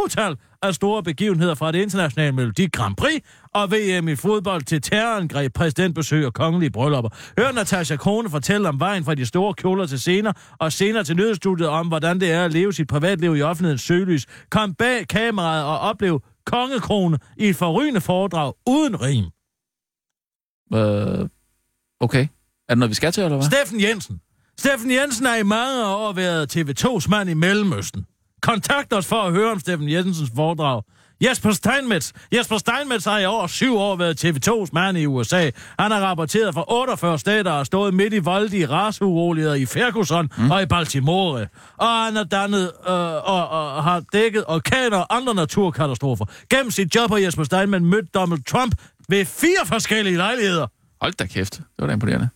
utal 0.04 0.38
af 0.62 0.76
store 0.76 1.04
begivenheder 1.04 1.56
fra 1.56 1.72
det 1.72 1.82
internationale 1.82 2.32
Melodi 2.32 2.68
Grand 2.68 2.96
Prix 2.96 3.24
og 3.54 3.72
VM 3.72 4.08
i 4.08 4.16
fodbold 4.16 4.62
til 4.62 4.82
terrorangreb, 4.82 5.54
præsidentbesøg 5.54 6.26
og 6.26 6.34
kongelige 6.34 6.72
bryllupper. 6.72 7.10
Hør 7.40 7.52
Natasha 7.52 7.96
Krone 7.96 8.30
fortælle 8.30 8.70
om 8.70 8.80
vejen 8.80 9.04
fra 9.04 9.16
de 9.16 9.26
store 9.26 9.54
kjoler 9.54 9.86
til 9.86 10.00
scener, 10.00 10.34
og 10.60 10.72
senere 10.72 11.04
til 11.04 11.16
nødstudiet 11.16 11.68
om, 11.70 11.88
hvordan 11.88 12.20
det 12.20 12.32
er 12.32 12.46
at 12.46 12.54
leve 12.54 12.74
sit 12.74 12.88
privatliv 12.88 13.36
i 13.36 13.42
offentlighedens 13.42 13.82
søgelys. 13.82 14.26
Kom 14.50 14.74
bag 14.74 15.08
kameraet 15.08 15.64
og 15.66 15.80
oplev 15.80 16.22
kongekrone 16.46 17.18
i 17.38 17.50
et 17.50 17.56
forrygende 17.56 18.02
foredrag 18.02 18.54
uden 18.68 19.02
rim. 19.02 19.26
Øh, 20.74 21.30
okay. 22.00 22.28
Er 22.70 22.74
det 22.74 22.78
noget, 22.78 22.90
vi 22.90 22.96
skal 22.96 23.12
til, 23.12 23.24
eller 23.24 23.38
hvad? 23.38 23.46
Steffen 23.46 23.82
Jensen. 23.82 24.22
Steffen 24.60 24.92
Jensen 24.92 25.26
har 25.26 25.36
i 25.36 25.44
mange 25.44 25.86
år 25.86 26.14
været 26.14 26.58
TV2's 26.58 27.10
mand 27.10 27.30
i 27.30 27.34
Mellemøsten. 27.34 28.06
Kontakt 28.42 28.94
os 28.94 29.06
for 29.06 29.16
at 29.16 29.32
høre 29.32 29.52
om 29.52 29.60
Steffen 29.60 29.92
Jensens 29.92 30.32
foredrag. 30.36 30.84
Jesper 31.24 31.52
Steinmetz. 31.52 32.12
Jesper 32.34 32.58
Steinmetz 32.58 33.06
har 33.06 33.20
i 33.20 33.26
over 33.26 33.48
syv 33.48 33.78
år 33.78 33.96
været 33.96 34.26
TV2's 34.26 34.70
mand 34.74 34.98
i 34.98 35.06
USA. 35.06 35.50
Han 35.80 35.92
har 35.92 36.00
rapporteret 36.00 36.54
fra 36.54 36.66
48 36.68 37.20
stater 37.20 37.52
og 37.52 37.66
stået 37.66 37.94
midt 37.94 38.14
i 38.14 38.20
voldelige 38.20 38.70
rasuroligheder 38.70 39.56
i 39.56 39.66
Ferguson 39.66 40.30
mm. 40.38 40.52
og 40.52 40.62
i 40.62 40.66
Baltimore. 40.66 41.48
Og 41.78 42.06
han 42.06 42.16
har 42.16 42.24
dannet 42.24 42.72
øh, 42.88 42.94
og, 42.94 43.50
og, 43.50 43.84
har 43.84 44.04
dækket 44.14 44.44
orkaner 44.48 44.98
og 44.98 45.16
andre 45.16 45.36
naturkatastrofer. 45.36 46.26
Gennem 46.50 46.72
sit 46.72 46.96
job 46.96 47.10
har 47.10 47.18
Jesper 47.18 47.44
Steinmetz 47.44 47.84
mødt 47.84 48.14
Donald 48.14 48.44
Trump 48.44 48.76
ved 49.10 49.26
fire 49.26 49.66
forskellige 49.66 50.18
lejligheder. 50.18 50.68
Hold 51.02 51.14
da 51.14 51.26
kæft. 51.26 51.54
Det 51.54 51.64
var 51.80 51.88
da 51.88 51.94
imponerende. 51.94 52.30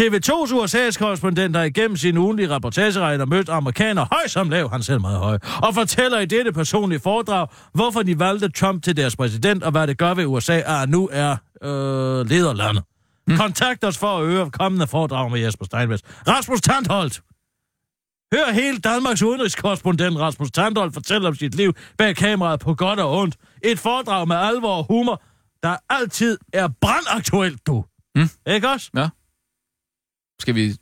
TV2's 0.00 0.52
USA's 0.52 0.98
korrespondent 0.98 1.56
har 1.56 1.64
igennem 1.64 1.96
sin 1.96 2.18
ugenlige 2.18 2.50
rapportageregner 2.50 3.24
mødt 3.24 3.48
amerikaner 3.48 4.06
høj 4.12 4.26
som 4.26 4.50
lav, 4.50 4.70
han 4.70 4.82
selv 4.82 5.00
meget 5.00 5.18
høj, 5.18 5.38
og 5.62 5.74
fortæller 5.74 6.18
i 6.18 6.26
dette 6.26 6.52
personlige 6.52 7.00
foredrag, 7.00 7.46
hvorfor 7.74 8.02
de 8.02 8.18
valgte 8.18 8.48
Trump 8.48 8.82
til 8.82 8.96
deres 8.96 9.16
præsident, 9.16 9.62
og 9.62 9.70
hvad 9.70 9.86
det 9.86 9.98
gør 9.98 10.14
ved 10.14 10.26
USA, 10.26 10.82
at 10.82 10.88
nu 10.88 11.08
er 11.12 11.36
øh, 11.62 12.26
lederlandet. 12.26 12.84
Mm. 13.26 13.36
Kontakt 13.36 13.84
os 13.84 13.98
for 13.98 14.18
at 14.18 14.26
høre 14.26 14.50
kommende 14.50 14.86
foredrag 14.86 15.30
med 15.30 15.40
Jesper 15.40 15.64
Steinmetz. 15.64 16.02
Rasmus 16.28 16.60
Tandholt! 16.60 17.22
Hør 18.34 18.52
hele 18.52 18.78
Danmarks 18.78 19.22
udenrigskorrespondent 19.22 20.18
Rasmus 20.18 20.50
Tandholt 20.50 20.94
fortælle 20.94 21.28
om 21.28 21.34
sit 21.34 21.54
liv 21.54 21.74
bag 21.98 22.16
kameraet 22.16 22.60
på 22.60 22.74
godt 22.74 23.00
og 23.00 23.18
ondt. 23.18 23.36
Et 23.64 23.78
foredrag 23.78 24.28
med 24.28 24.36
alvor 24.36 24.76
og 24.76 24.84
humor, 24.84 25.22
der 25.62 25.76
altid 25.90 26.38
er 26.52 26.68
brandaktuelt, 26.80 27.66
du. 27.66 27.84
Mm. 28.14 28.30
Ikke 28.46 28.68
også? 28.68 28.90
Ja. 28.96 29.08
Skal 30.40 30.54
vi 30.54 30.76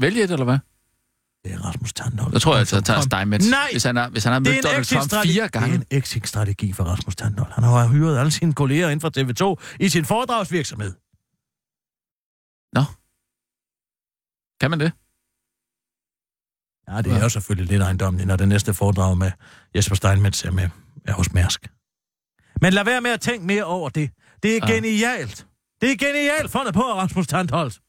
vælge 0.00 0.22
et, 0.22 0.30
eller 0.30 0.44
hvad? 0.44 0.58
Det 1.44 1.52
er 1.52 1.58
Rasmus 1.58 1.92
Tandholt. 1.92 2.32
Jeg 2.34 2.42
tror, 2.42 2.56
jeg 2.56 2.66
tager 2.68 2.82
Kom. 2.94 3.02
Steinmetz. 3.02 3.50
Nej! 3.50 3.68
Hvis 3.72 3.84
han 3.84 3.96
har, 3.96 4.08
hvis 4.08 4.24
han 4.24 4.32
har 4.32 4.40
Det 4.40 4.48
mødt 4.48 4.64
er 4.64 4.68
en 4.68 4.74
Donald 4.74 4.84
Trump 5.10 5.10
fire 5.24 5.32
Det 5.34 5.54
er 5.54 5.60
gange. 5.60 5.74
en 5.74 5.84
exit-strategi 5.90 6.72
for 6.72 6.84
Rasmus 6.84 7.16
Tandholt. 7.16 7.52
Han 7.54 7.64
har 7.64 7.88
hyret 7.88 8.18
alle 8.18 8.30
sine 8.30 8.52
kolleger 8.52 8.88
inden 8.88 9.00
for 9.00 9.10
TV2 9.18 9.76
i 9.80 9.88
sin 9.88 10.04
foredragsvirksomhed. 10.04 10.92
Kan 14.60 14.70
man 14.70 14.80
det? 14.80 14.92
Ja, 16.88 17.02
det 17.02 17.12
er 17.18 17.22
jo 17.22 17.28
selvfølgelig 17.28 17.68
lidt 17.72 17.82
ejendommeligt, 17.82 18.26
når 18.28 18.36
det 18.36 18.48
næste 18.48 18.74
foredrag 18.74 19.18
med 19.18 19.30
Jesper 19.74 19.94
Steinmetz 19.94 20.44
er, 20.44 20.50
med, 20.50 20.68
er 21.04 21.12
hos 21.12 21.32
Mærsk. 21.32 21.68
Men 22.60 22.72
lad 22.72 22.84
være 22.84 23.00
med 23.00 23.10
at 23.10 23.20
tænke 23.20 23.46
mere 23.46 23.64
over 23.64 23.88
det. 23.88 24.10
Det 24.42 24.56
er 24.56 24.62
Ah. 24.62 24.68
genialt. 24.68 25.46
Det 25.80 25.92
er 25.92 25.96
genialt 25.96 26.50
fundet 26.50 26.74
på 26.74 26.80
Rasmus 26.82 27.26
Tandholt. 27.26 27.80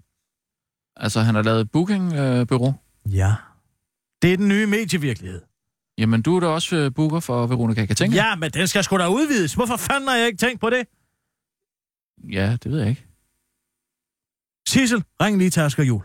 Altså, 0.95 1.19
han 1.21 1.35
har 1.35 1.41
lavet 1.41 1.71
bookingbyrå. 1.71 2.73
Ja. 3.05 3.35
Det 4.21 4.33
er 4.33 4.37
den 4.37 4.47
nye 4.47 4.65
medievirkelighed. 4.67 5.41
Jamen, 5.97 6.21
du 6.21 6.35
er 6.35 6.39
da 6.39 6.47
også 6.47 6.75
øh, 6.75 6.93
booker 6.93 7.19
for 7.19 7.47
Veronica 7.47 7.85
Katinka. 7.85 8.15
Ja, 8.17 8.35
men 8.35 8.51
den 8.51 8.67
skal 8.67 8.83
sgu 8.83 8.97
da 8.97 9.07
udvides. 9.07 9.53
Hvorfor 9.53 9.77
fanden 9.77 10.07
har 10.07 10.15
jeg 10.15 10.27
ikke 10.27 10.37
tænkt 10.37 10.61
på 10.61 10.69
det? 10.69 10.87
ja, 12.31 12.57
det 12.63 12.71
ved 12.71 12.79
jeg 12.79 12.89
ikke. 12.89 13.05
Sissel, 14.67 15.03
ring 15.21 15.37
lige 15.37 15.49
til 15.49 15.59
Asger 15.59 15.83
Jul. 15.83 16.03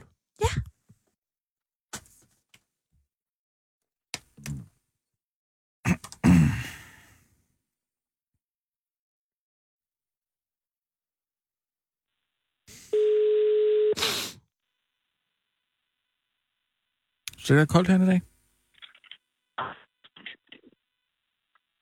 Så 17.48 17.54
det 17.54 17.62
er 17.62 17.66
koldt 17.66 17.88
her 17.88 18.02
i 18.02 18.06
dag. 18.06 18.20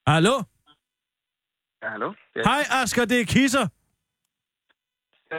Hallo? 0.07 0.37
Ja, 1.83 1.89
hallo? 1.89 2.15
Ja. 2.37 2.43
Hej 2.45 2.63
Asger, 2.83 3.05
det 3.05 3.21
er 3.21 3.25
Kisser. 3.25 3.67
Øh, 5.33 5.39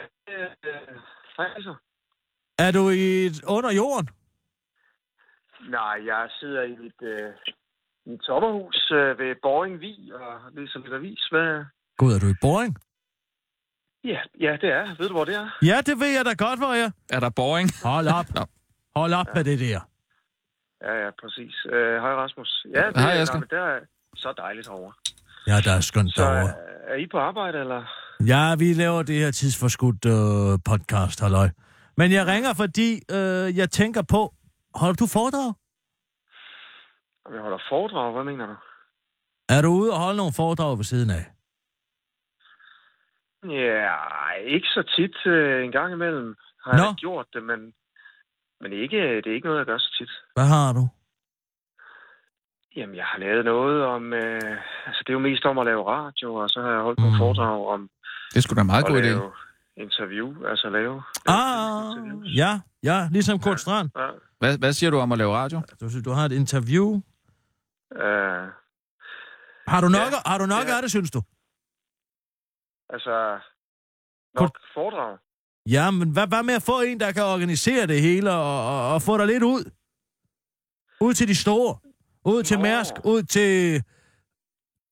Hej, 1.36 1.60
så. 1.60 1.74
Er 2.58 2.70
du 2.70 2.90
i 2.90 3.30
under 3.46 3.72
jorden? 3.72 4.08
Nej, 5.70 5.96
jeg 6.06 6.30
sidder 6.40 6.62
i 6.62 6.76
mit, 6.76 7.02
øh, 7.02 7.32
mit 8.06 8.20
sommerhus 8.24 8.90
øh, 8.90 9.18
ved 9.18 9.34
Boring 9.42 9.80
Vi 9.80 10.12
og 10.14 10.52
læser 10.52 10.78
lidt 10.78 10.94
avis. 10.94 11.26
Hvad? 11.30 11.64
Gud, 11.96 12.12
er 12.14 12.18
du 12.18 12.26
i 12.26 12.38
Boring? 12.40 12.76
Ja, 14.04 14.20
ja, 14.40 14.52
det 14.60 14.70
er. 14.70 14.96
Ved 14.98 15.08
du, 15.08 15.14
hvor 15.14 15.24
det 15.24 15.34
er? 15.34 15.58
Ja, 15.62 15.80
det 15.86 16.00
ved 16.00 16.10
jeg 16.16 16.24
da 16.24 16.34
godt, 16.44 16.58
hvor 16.58 16.74
jeg. 16.74 16.92
Er 17.10 17.20
der 17.20 17.30
boring? 17.30 17.68
Hold 17.84 18.06
op. 18.18 18.48
Hold 18.96 19.12
op 19.12 19.26
med 19.34 19.44
det 19.44 19.58
der. 19.60 19.80
Ja, 20.82 20.92
ja, 21.04 21.10
præcis. 21.22 21.54
Øh, 21.72 21.94
hej, 22.04 22.14
Rasmus. 22.14 22.66
Ja, 22.74 22.86
det, 22.86 23.00
Hej, 23.00 23.16
er- 23.16 23.22
Asger. 23.22 23.40
det 23.40 23.58
er 23.58 23.80
så 24.16 24.32
dejligt 24.36 24.68
herovre. 24.68 24.92
Ja, 25.46 25.56
der 25.64 25.72
er 25.76 25.80
skønt 25.80 26.14
Så 26.14 26.22
derovre. 26.22 26.48
øh, 26.48 26.90
er 26.92 26.94
I 26.94 27.06
på 27.06 27.18
arbejde, 27.18 27.58
eller? 27.58 27.82
Ja, 28.26 28.54
vi 28.58 28.72
laver 28.82 29.02
det 29.02 29.14
her 29.14 29.30
tidsforskudt 29.30 30.04
øh, 30.06 30.58
podcast, 30.70 31.20
halløj. 31.20 31.48
Men 31.96 32.12
jeg 32.12 32.26
ringer, 32.26 32.54
fordi 32.54 32.88
øh, 33.16 33.56
jeg 33.60 33.70
tænker 33.70 34.02
på... 34.10 34.34
Holder 34.74 34.94
du 34.94 35.06
foredrag? 35.06 35.50
Jeg 37.34 37.40
holder 37.42 37.58
foredrag, 37.68 38.12
hvad 38.12 38.24
mener 38.24 38.46
du? 38.46 38.56
Er 39.48 39.62
du 39.62 39.68
ude 39.68 39.92
og 39.92 39.98
holde 39.98 40.16
nogle 40.16 40.32
foredrag 40.36 40.76
ved 40.78 40.84
siden 40.84 41.10
af? 41.10 41.24
Ja, 43.44 43.96
ikke 44.54 44.66
så 44.68 44.82
tit 44.96 45.26
øh, 45.32 45.64
en 45.64 45.72
gang 45.72 45.92
imellem 45.92 46.36
har 46.64 46.72
Nå. 46.76 46.82
jeg 46.84 46.94
gjort 46.96 47.26
det, 47.32 47.42
men, 47.42 47.60
men 48.60 48.72
ikke, 48.72 49.16
det 49.16 49.26
er 49.26 49.34
ikke 49.34 49.46
noget, 49.46 49.58
jeg 49.58 49.66
gør 49.66 49.78
så 49.78 49.94
tit. 49.98 50.10
Hvad 50.34 50.46
har 50.46 50.72
du? 50.72 50.88
Jamen, 52.76 52.96
jeg 52.96 53.04
har 53.04 53.18
lavet 53.18 53.44
noget 53.44 53.84
om... 53.84 54.12
Øh, 54.12 54.56
altså, 54.86 55.02
det 55.06 55.08
er 55.08 55.12
jo 55.12 55.18
mest 55.18 55.44
om 55.44 55.58
at 55.58 55.66
lave 55.66 55.82
radio, 55.86 56.34
og 56.34 56.48
så 56.48 56.60
har 56.62 56.70
jeg 56.70 56.80
holdt 56.80 56.98
nogle 56.98 57.14
Mm. 57.14 57.18
foredrag 57.18 57.66
om 57.74 57.90
Det 58.34 58.42
sgu 58.42 58.54
da 58.54 58.62
meget 58.62 58.86
god 58.86 58.96
idé. 58.96 59.00
lave 59.02 59.32
interview, 59.76 60.44
altså 60.46 60.70
lave... 60.70 61.02
Ah, 61.26 61.90
interviews. 61.96 62.28
ja, 62.36 62.60
ja, 62.82 63.08
ligesom 63.12 63.38
Kurt 63.40 63.60
Strand. 63.60 63.90
Ja. 63.96 64.08
Hvad, 64.38 64.58
hvad 64.58 64.72
siger 64.72 64.90
du 64.90 64.98
om 64.98 65.12
at 65.12 65.18
lave 65.18 65.34
radio? 65.36 65.60
Du, 65.80 65.88
siger, 65.90 66.02
du 66.02 66.10
har 66.10 66.24
et 66.24 66.32
interview. 66.32 66.86
Øh, 67.92 68.46
Har 69.72 69.80
du 69.80 69.88
nok, 69.88 70.10
Ja, 70.14 70.30
har 70.30 70.38
du 70.38 70.46
nok 70.46 70.66
ja. 70.68 70.76
af 70.76 70.82
det, 70.82 70.90
synes 70.90 71.10
du? 71.10 71.20
altså, 72.94 73.38
nok 74.40 74.50
foredrag. 74.74 75.18
Ja, 75.74 75.90
men 75.90 76.12
hvad, 76.12 76.26
hvad 76.28 76.42
med 76.42 76.54
at 76.54 76.62
få 76.62 76.80
en, 76.80 77.00
der 77.00 77.12
kan 77.12 77.22
organisere 77.22 77.86
det 77.86 78.00
hele 78.02 78.30
og, 78.30 78.66
og, 78.72 78.94
og 78.94 79.02
få 79.02 79.18
dig 79.18 79.26
lidt 79.26 79.42
ud? 79.42 79.62
Ud 81.00 81.14
til 81.14 81.28
de 81.28 81.34
store. 81.34 81.72
Ud 82.24 82.42
til 82.42 82.56
Nå. 82.56 82.62
Mærsk. 82.62 82.94
Ud 83.04 83.22
til 83.22 83.82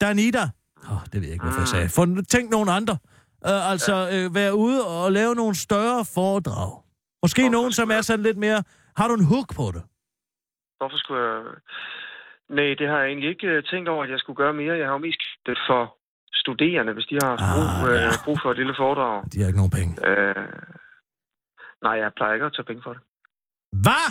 Danida. 0.01 0.45
Oh, 0.91 1.03
det 1.13 1.15
ved 1.21 1.29
jeg 1.29 1.33
ikke, 1.33 1.45
hvorfor 1.45 1.61
jeg 1.61 1.69
sagde. 1.69 1.89
Få, 1.89 2.23
tænk 2.23 2.51
nogle 2.51 2.73
andre. 2.73 2.97
Uh, 3.51 3.71
altså, 3.73 3.95
uh, 4.15 4.35
være 4.35 4.55
ude 4.55 4.87
og 4.87 5.13
lave 5.13 5.35
nogle 5.35 5.55
større 5.55 6.05
foredrag. 6.15 6.71
Måske 7.23 7.43
Hvorfor 7.43 7.53
nogen, 7.53 7.73
som 7.73 7.91
er 7.91 8.01
sådan 8.01 8.23
lidt 8.23 8.37
mere... 8.37 8.63
Har 8.97 9.09
du 9.09 9.15
en 9.15 9.25
hook 9.25 9.49
på 9.57 9.67
det? 9.75 9.83
Hvorfor 10.79 10.99
skulle 10.99 11.23
jeg... 11.23 11.43
Nej, 12.49 12.75
det 12.79 12.89
har 12.89 12.99
jeg 12.99 13.09
egentlig 13.09 13.31
ikke 13.31 13.47
øh, 13.47 13.63
tænkt 13.65 13.89
over, 13.89 14.05
at 14.05 14.11
jeg 14.11 14.19
skulle 14.19 14.37
gøre 14.37 14.53
mere. 14.53 14.79
Jeg 14.79 14.87
har 14.87 14.93
jo 14.93 14.99
mest 14.99 15.23
det 15.47 15.59
for 15.69 15.97
studerende, 16.45 16.93
hvis 16.93 17.07
de 17.11 17.15
har 17.23 17.29
haft 17.33 17.43
brug, 17.55 17.69
Ah, 17.71 17.89
øh, 17.89 18.03
ja. 18.03 18.11
brug 18.25 18.39
for 18.43 18.51
et 18.51 18.57
lille 18.63 18.75
foredrag. 18.83 19.25
De 19.33 19.41
har 19.41 19.47
ikke 19.51 19.61
nogen 19.63 19.77
penge. 19.79 19.93
Øh, 20.09 20.49
nej, 21.87 21.93
jeg 22.03 22.13
plejer 22.17 22.35
ikke 22.35 22.47
at 22.47 22.55
tage 22.57 22.67
penge 22.71 22.83
for 22.87 22.93
det. 22.97 23.03
Hvad? 23.87 24.07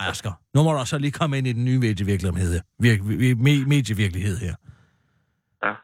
Asger, 0.00 0.32
nu 0.54 0.62
må 0.62 0.72
du 0.72 0.78
også 0.78 0.98
lige 0.98 1.12
komme 1.12 1.38
ind 1.38 1.46
i 1.46 1.52
den 1.52 1.64
nye 1.64 1.78
medievirkelighed 1.78 2.52
her. 2.52 2.62
Virk, 2.78 3.00
me, 3.44 3.64
medievirkelighed 3.74 4.36
her. 4.36 4.54
Ja. 5.62 5.74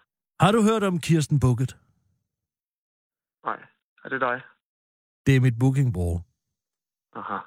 Har 0.41 0.53
du 0.53 0.63
hørt 0.63 0.83
om 0.83 0.99
Kirsten 1.01 1.41
Bukket? 1.41 1.77
Nej, 3.45 3.59
er 4.05 4.09
det 4.09 4.21
dig? 4.21 4.41
Det 5.27 5.37
er 5.37 5.41
mit 5.41 5.59
bookingbureau. 5.59 6.21
Aha. 7.17 7.39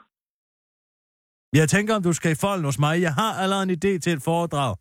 Jeg 1.54 1.70
tænker, 1.70 1.96
om 1.96 2.04
du 2.04 2.14
skal 2.14 2.32
i 2.32 2.36
folden 2.36 2.66
hos 2.66 2.80
mig. 2.80 3.02
Jeg 3.02 3.14
har 3.14 3.34
allerede 3.34 3.64
en 3.64 3.70
idé 3.72 4.00
til 4.00 4.14
et 4.14 4.22
foredrag. 4.24 4.76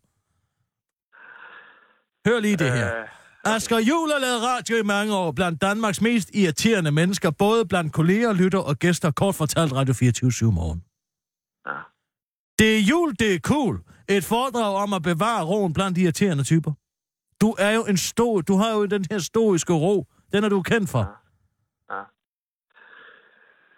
Hør 2.27 2.39
lige 2.39 2.57
det 2.57 2.71
her. 2.71 2.99
Øh, 3.01 3.07
Asger 3.55 3.79
Juhl 3.79 4.11
har 4.11 4.19
lavet 4.19 4.41
radio 4.43 4.75
i 4.77 4.83
mange 4.83 5.15
år 5.15 5.31
blandt 5.31 5.61
Danmarks 5.61 6.01
mest 6.01 6.29
irriterende 6.33 6.91
mennesker, 6.91 7.31
både 7.31 7.65
blandt 7.65 7.93
kolleger, 7.93 8.33
lytter 8.33 8.59
og 8.59 8.75
gæster, 8.79 9.11
kort 9.11 9.35
fortalt 9.35 9.73
Radio 9.73 9.93
24 9.93 10.51
morgen. 10.51 10.83
ja. 11.67 11.79
Det 12.59 12.77
er 12.77 12.81
jul, 12.81 13.15
det 13.19 13.35
er 13.35 13.39
cool. 13.39 13.81
Et 14.09 14.23
foredrag 14.25 14.75
om 14.75 14.93
at 14.93 15.01
bevare 15.01 15.45
roen 15.45 15.73
blandt 15.73 15.97
irriterende 15.97 16.43
typer. 16.43 16.71
Du 17.41 17.55
er 17.59 17.71
jo 17.71 17.85
en 17.85 17.97
stor, 17.97 18.41
du 18.41 18.55
har 18.57 18.71
jo 18.71 18.85
den 18.85 19.05
her 19.11 19.19
stoiske 19.19 19.73
ro. 19.73 20.07
Den 20.31 20.43
er 20.43 20.49
du 20.49 20.61
kendt 20.61 20.89
for. 20.89 21.19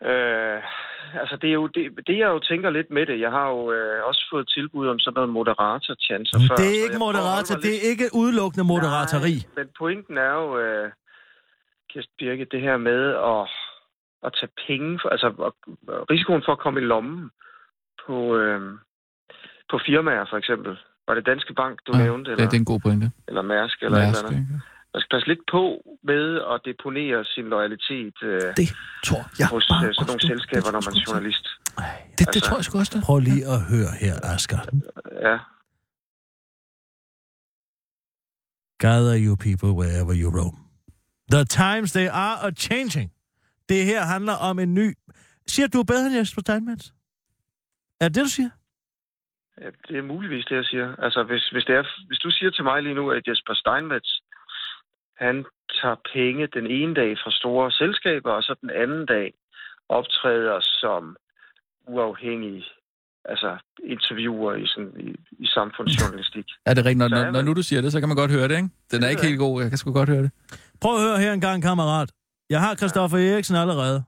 Øh, 0.04 0.64
altså, 1.22 1.36
det 1.42 1.50
er 1.50 1.54
jo 1.54 1.68
det, 1.68 1.84
det, 2.08 2.18
jeg 2.18 2.28
jo 2.36 2.40
tænker 2.40 2.70
lidt 2.70 2.90
med 2.92 3.06
det. 3.06 3.20
Jeg 3.20 3.32
har 3.32 3.48
jo 3.50 3.72
øh, 3.72 4.04
også 4.10 4.28
fået 4.32 4.48
tilbud 4.56 4.88
om 4.88 5.00
sådan 5.00 5.14
noget 5.16 5.30
moderator-chancer 5.30 6.38
før. 6.50 6.56
det 6.56 6.68
er 6.80 6.84
ikke 6.88 7.00
moderator, 7.08 7.56
det 7.56 7.64
lidt- 7.64 7.84
er 7.84 7.90
ikke 7.92 8.08
udelukkende 8.14 8.66
moderateri. 8.74 9.34
Nej, 9.36 9.52
men 9.64 9.68
pointen 9.78 10.18
er 10.18 10.34
jo, 10.42 10.60
øh, 10.60 10.92
Kirsten 11.90 12.14
Birke, 12.20 12.46
det 12.52 12.62
her 12.62 12.78
med 12.78 13.02
at, 13.34 13.42
at 14.26 14.32
tage 14.40 14.52
penge, 14.68 15.00
for, 15.02 15.10
altså 15.10 15.28
at, 15.48 15.54
risikoen 16.12 16.42
for 16.46 16.52
at 16.52 16.60
komme 16.60 16.80
i 16.82 16.84
lommen 16.84 17.30
på, 18.06 18.36
øh, 18.38 18.62
på 19.72 19.80
firmaer 19.86 20.26
for 20.30 20.38
eksempel. 20.38 20.78
Var 21.08 21.14
det 21.16 21.26
Danske 21.26 21.54
Bank, 21.54 21.80
du 21.88 21.92
Ja, 21.98 22.04
nævnte, 22.04 22.32
det, 22.32 22.36
eller, 22.38 22.50
det 22.50 22.58
er 22.58 22.62
en 22.66 22.72
god 22.74 22.80
pointe. 22.80 23.12
eller 23.28 23.42
Mærsk, 23.42 23.78
eller 23.84 23.98
Mærsk, 24.00 24.20
et 24.20 24.24
eller 24.24 24.38
andet. 24.38 24.50
ikke? 24.54 24.75
Man 24.96 25.02
skal 25.02 25.16
passe 25.16 25.28
lidt 25.28 25.44
på 25.56 25.64
med 26.12 26.26
at 26.54 26.58
deponere 26.70 27.26
sin 27.34 27.46
loyalitet 27.56 28.16
øh, 28.24 28.42
Det 28.62 28.68
tror 29.08 29.24
jeg 29.40 29.48
hos 29.56 29.66
bare 29.72 29.86
øh, 29.88 29.94
sådan 29.94 30.08
nogle 30.12 30.26
selskaber, 30.32 30.70
når 30.76 30.82
man 30.88 30.94
er 31.00 31.04
journalist. 31.08 31.46
Det, 31.48 32.20
det 32.20 32.28
Altså- 32.28 32.40
tror 32.48 32.58
jeg 32.58 32.66
sgu 32.66 32.78
også, 32.84 32.94
det. 32.96 33.04
Prøv 33.08 33.20
lige 33.20 33.46
at 33.56 33.60
høre 33.74 33.92
her, 34.04 34.16
Asger. 34.34 34.62
Ja, 35.28 35.38
Gather 38.84 39.16
you 39.26 39.36
people 39.48 39.72
wherever 39.82 40.14
you 40.22 40.28
roam. 40.40 40.56
The 41.36 41.44
times 41.46 41.90
they 41.98 42.08
are 42.26 42.38
a 42.48 42.52
changing. 42.52 43.10
Det 43.70 43.86
her 43.86 44.02
handler 44.14 44.34
om 44.50 44.60
en 44.60 44.74
ny... 44.74 44.88
Siger 45.48 45.68
du 45.68 45.80
er 45.80 45.84
bedre 45.84 46.06
end 46.08 46.16
Jesper 46.16 46.42
Steinmetz? 46.42 46.86
Er 48.02 48.08
det 48.08 48.16
det, 48.16 48.24
du 48.24 48.30
siger? 48.30 48.50
Ja, 49.62 49.70
det 49.88 49.98
er 49.98 50.02
muligvis 50.14 50.46
det, 50.46 50.56
jeg 50.56 50.66
siger. 50.66 50.96
Altså, 51.06 51.24
hvis, 51.24 51.44
hvis, 51.54 51.64
det 51.66 51.76
er, 51.76 51.84
hvis 52.08 52.20
du 52.20 52.30
siger 52.32 52.52
til 52.52 52.64
mig 52.64 52.84
lige 52.84 52.96
nu, 52.96 53.12
at 53.12 53.28
Jesper 53.28 53.54
Steinmetz, 53.54 54.10
han 55.18 55.46
tager 55.82 55.96
penge 56.14 56.48
den 56.48 56.68
ene 56.68 56.94
dag 56.94 57.18
fra 57.24 57.32
store 57.32 57.72
selskaber, 57.72 58.32
og 58.32 58.44
så 58.44 58.56
den 58.62 58.70
anden 58.70 59.06
dag 59.06 59.34
optræder 59.90 60.60
som 60.62 61.16
uafhængig 61.88 62.64
altså 63.30 63.58
interviewer 63.84 64.54
i, 64.56 64.68
sådan, 64.68 64.94
i, 65.00 65.10
i 65.44 65.48
samfundsjournalistik. 65.48 66.46
Er 66.66 66.74
det 66.74 66.86
rigtigt? 66.86 66.98
Når, 66.98 67.06
er 67.06 67.24
når, 67.24 67.32
når 67.32 67.42
nu 67.42 67.54
du 67.54 67.64
siger 67.64 67.82
det, 67.82 67.92
så 67.92 68.00
kan 68.00 68.10
man 68.10 68.18
godt 68.18 68.32
høre 68.32 68.48
det, 68.48 68.56
ikke? 68.56 68.70
Den 68.92 69.04
er 69.04 69.10
ikke 69.10 69.26
helt 69.26 69.40
god. 69.40 69.62
Jeg 69.62 69.70
kan 69.72 69.78
sgu 69.78 69.94
godt 69.94 70.10
høre 70.10 70.24
det. 70.24 70.32
Prøv 70.82 70.96
at 70.96 71.02
høre 71.02 71.18
her 71.20 71.34
en 71.34 71.42
gang, 71.42 71.64
kammerat. 71.64 72.10
Jeg 72.50 72.62
har 72.62 72.76
Christoffer 72.76 73.18
Eriksen 73.18 73.56
allerede. 73.56 74.04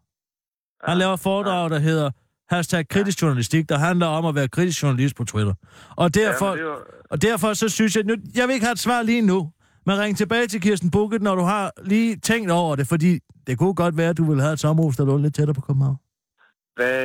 Han 0.84 0.98
laver 0.98 1.16
foredrag, 1.16 1.70
der 1.70 1.80
hedder 1.80 2.12
hashtag 2.50 2.88
kritisk 2.88 3.22
journalistik, 3.22 3.70
der 3.70 3.78
handler 3.78 4.08
om 4.08 4.26
at 4.26 4.36
være 4.36 4.48
kritisk 4.48 4.84
journalist 4.84 5.16
på 5.16 5.24
Twitter. 5.24 5.54
Og 5.96 6.16
derfor, 6.16 6.56
Ja, 6.56 6.62
er 6.62 6.66
jo, 6.66 6.76
og 7.10 7.22
derfor 7.22 7.54
så 7.54 7.70
synes 7.70 7.96
jeg... 7.96 8.04
Nu, 8.04 8.16
jeg 8.36 8.48
vil 8.48 8.54
ikke 8.54 8.66
have 8.66 8.74
et 8.74 8.80
svar 8.80 9.02
lige 9.02 9.22
nu, 9.22 9.52
men 9.88 10.00
ring 10.04 10.18
tilbage 10.18 10.48
til 10.48 10.62
Kirsten 10.62 10.92
Bukket, 10.92 11.22
når 11.22 11.36
du 11.36 11.42
har 11.54 11.72
lige 11.94 12.12
tænkt 12.30 12.52
over 12.52 12.76
det, 12.76 12.88
fordi 12.94 13.12
det 13.48 13.58
kunne 13.60 13.76
godt 13.84 13.98
være, 13.98 14.10
at 14.10 14.18
du 14.18 14.26
ville 14.30 14.42
have 14.46 14.54
et 14.54 14.60
sommerhus, 14.66 14.96
der 14.98 15.06
lå 15.06 15.18
lidt 15.18 15.36
tættere 15.36 15.56
på 15.60 15.62
København. 15.68 15.98
hvad, 16.76 17.00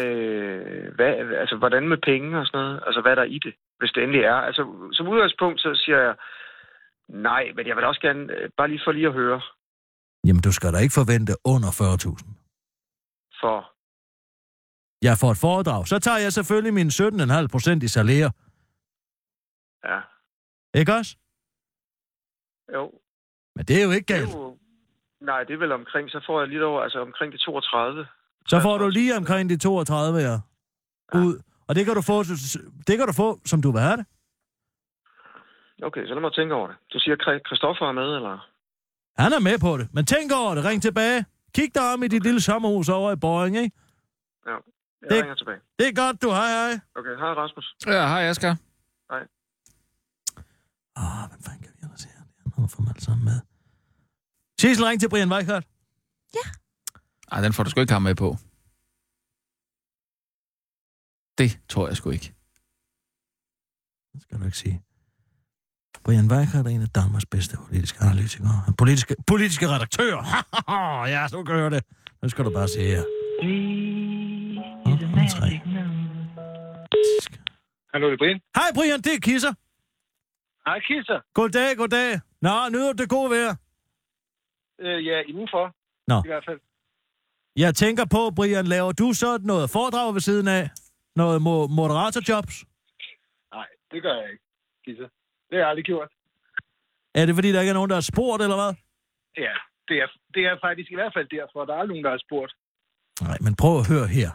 hvad, 0.96 1.12
altså, 1.42 1.56
hvordan 1.62 1.88
med 1.88 1.98
penge 2.10 2.38
og 2.40 2.46
sådan 2.46 2.60
noget? 2.60 2.82
Altså, 2.86 3.00
hvad 3.00 3.12
er 3.12 3.18
der 3.22 3.28
i 3.36 3.38
det, 3.44 3.54
hvis 3.78 3.90
det 3.94 4.02
endelig 4.02 4.22
er? 4.32 4.34
Altså, 4.48 4.62
som 4.92 5.08
udgangspunkt, 5.08 5.60
så 5.60 5.70
siger 5.84 5.98
jeg, 6.06 6.14
nej, 7.08 7.44
men 7.56 7.66
jeg 7.66 7.76
vil 7.76 7.84
også 7.84 8.00
gerne, 8.00 8.22
øh, 8.36 8.50
bare 8.56 8.68
lige 8.68 8.80
for 8.86 8.92
lige 8.92 9.06
at 9.06 9.12
høre, 9.22 9.40
Jamen, 10.26 10.42
du 10.42 10.52
skal 10.52 10.72
da 10.72 10.78
ikke 10.78 10.94
forvente 10.94 11.32
under 11.44 11.70
40.000. 11.70 12.24
for 13.40 13.56
Jeg 15.02 15.16
får 15.20 15.30
et 15.30 15.36
foredrag. 15.46 15.86
Så 15.86 15.98
tager 15.98 16.18
jeg 16.18 16.32
selvfølgelig 16.32 16.74
mine 16.74 16.90
17,5 16.90 17.46
procent 17.52 17.82
i 17.82 17.88
salær. 17.88 18.28
ja, 19.84 19.98
Ikke 20.80 20.92
også? 20.94 21.16
Jo, 22.74 22.92
Men 23.56 23.64
det 23.64 23.80
er 23.80 23.85
jo 23.85 23.90
ikke 23.90 24.08
det 24.08 24.16
er 24.16 24.20
galt. 24.20 24.35
jo, 24.35 24.58
nej, 25.20 25.44
det 25.44 25.54
er 25.54 25.58
vel 25.58 25.72
omkring, 25.72 26.11
så 26.11 26.20
får 26.26 26.40
jeg 26.40 26.48
lidt 26.48 26.62
over, 26.62 26.82
altså 26.82 26.98
omkring 27.00 27.32
de 27.32 27.38
32. 27.38 28.06
Så 28.48 28.61
får 28.61 28.78
du 28.78 28.88
lige 28.88 29.16
omkring 29.16 29.50
de 29.50 29.56
32, 29.58 30.18
ja. 30.18 30.37
Ud. 31.14 31.42
Og 31.68 31.74
det 31.74 31.85
kan 31.85 31.94
du 31.94 32.02
få, 32.02 32.22
det 32.87 32.94
kan 32.98 33.06
du 33.06 33.12
få 33.12 33.40
som 33.44 33.62
du 33.62 33.70
vil 33.72 33.80
have 33.80 33.96
det. 33.96 34.06
Okay, 35.82 36.06
så 36.06 36.14
lad 36.14 36.20
mig 36.20 36.32
tænke 36.35 36.54
over 36.54 36.66
det. 36.66 36.76
Du 36.92 36.98
siger, 36.98 37.16
Kri- 37.16 37.42
Christoffer 37.48 37.87
er 37.87 37.92
med, 37.92 38.08
eller? 38.16 38.48
Han 39.18 39.32
er 39.32 39.40
med 39.40 39.58
på 39.58 39.76
det. 39.76 39.88
Men 39.94 40.06
tænk 40.06 40.32
over 40.32 40.54
det. 40.54 40.64
Ring 40.64 40.82
tilbage. 40.82 41.24
Kig 41.54 41.74
dig 41.74 41.92
om 41.94 42.02
i 42.02 42.08
dit 42.08 42.22
lille 42.22 42.40
sommerhus 42.40 42.88
over 42.88 43.12
i 43.12 43.16
Boring, 43.16 43.56
ikke? 43.56 43.76
Ja, 44.46 44.50
jeg 44.52 45.11
Det- 45.11 45.22
ringer 45.22 45.35
tilbage. 45.35 45.61
Det 45.78 45.88
er 45.88 45.92
godt, 46.06 46.22
du. 46.22 46.28
Hej, 46.30 46.48
hej. 46.61 46.80
Okay, 46.96 47.16
hej 47.16 47.32
Rasmus. 47.35 47.76
Ja, 47.87 48.06
hej 48.06 48.22
Asger. 48.28 48.54
Åh, 50.96 51.28
hvad 51.28 51.38
fanden 51.46 51.71
får 52.56 52.82
man 52.82 52.88
alle 52.88 53.00
sammen 53.00 53.24
med. 53.24 53.40
Sissel, 54.60 54.84
ring 54.86 55.00
til 55.00 55.08
Brian 55.08 55.32
Weikart. 55.32 55.64
Ej, 57.32 57.40
den 57.40 57.52
får 57.52 57.62
du 57.64 57.70
sgu 57.70 57.80
ikke 57.80 57.92
ham 57.92 58.02
med 58.02 58.14
på. 58.14 58.36
Det 61.38 61.60
tror 61.68 61.88
jeg 61.88 61.96
sgu 61.96 62.10
ikke. 62.10 62.34
Det 64.12 64.22
skal 64.22 64.38
du 64.40 64.44
ikke 64.44 64.58
sige. 64.58 64.82
Brian 66.04 66.30
Weikart 66.32 66.66
er 66.66 66.70
en 66.70 66.82
af 66.82 66.88
Danmarks 66.88 67.26
bedste 67.26 67.56
politiske 67.66 67.98
analytikere. 68.04 68.64
Er 68.68 68.72
Politiske, 68.78 69.16
politiske 69.26 69.68
redaktør. 69.68 70.14
ja, 71.14 71.28
så 71.28 71.44
kan 71.44 71.54
høre 71.54 71.70
det. 71.70 71.84
Nu 72.22 72.28
skal 72.28 72.44
du 72.44 72.50
bare 72.50 72.68
se 72.68 72.80
her. 72.80 73.04
Åh, 74.86 74.92
oh, 74.92 75.28
tre. 75.36 75.50
Hallo, 77.92 78.06
det 78.06 78.14
er 78.16 78.18
Brian. 78.22 78.40
Hej 78.56 78.68
Brian, 78.74 79.00
det 79.06 79.14
er 79.14 79.20
Kisser. 79.22 79.52
Hej, 80.66 80.78
Kisser. 80.88 81.18
Goddag, 81.34 81.76
goddag. 81.76 82.20
Nå, 82.42 82.68
nyder 82.72 82.92
det 82.92 83.09
gode 83.09 83.31
vejr? 83.31 83.55
Øh, 84.85 85.07
ja, 85.07 85.20
indenfor. 85.31 85.64
Nå. 86.11 86.18
I 86.24 86.28
hvert 86.28 86.44
fald. 86.48 86.61
Jeg 87.57 87.74
tænker 87.74 88.05
på, 88.14 88.31
Brian, 88.37 88.66
laver 88.66 88.92
du 88.92 89.12
så 89.12 89.38
noget 89.42 89.70
foredrag 89.70 90.14
ved 90.14 90.20
siden 90.20 90.48
af? 90.48 90.70
Noget 91.16 91.38
mo- 91.46 91.68
moderatorjobs? 91.78 92.64
Nej, 93.55 93.66
det 93.92 94.02
gør 94.02 94.14
jeg 94.20 94.31
ikke, 94.33 94.44
Kisser. 94.85 95.09
Det 95.48 95.52
har 95.52 95.59
jeg 95.59 95.68
aldrig 95.68 95.85
gjort. 95.85 96.09
Er 97.14 97.26
det 97.26 97.35
fordi, 97.35 97.52
der 97.52 97.61
ikke 97.61 97.70
er 97.70 97.74
nogen, 97.81 97.90
der 97.90 97.96
har 97.96 98.09
spurgt, 98.12 98.42
eller 98.42 98.57
hvad? 98.62 98.72
Ja, 99.44 99.55
det 99.88 99.96
er, 100.02 100.09
det 100.35 100.42
er 100.50 100.57
faktisk 100.66 100.90
i 100.90 100.94
hvert 100.94 101.12
fald 101.16 101.28
derfor, 101.38 101.64
der 101.64 101.74
er 101.74 101.87
nogen, 101.87 102.05
der 102.05 102.11
har 102.11 102.22
spurgt. 102.26 102.52
Nej, 103.20 103.38
men 103.40 103.57
prøv 103.57 103.74
at 103.78 103.88
høre 103.92 104.07
her. 104.18 104.31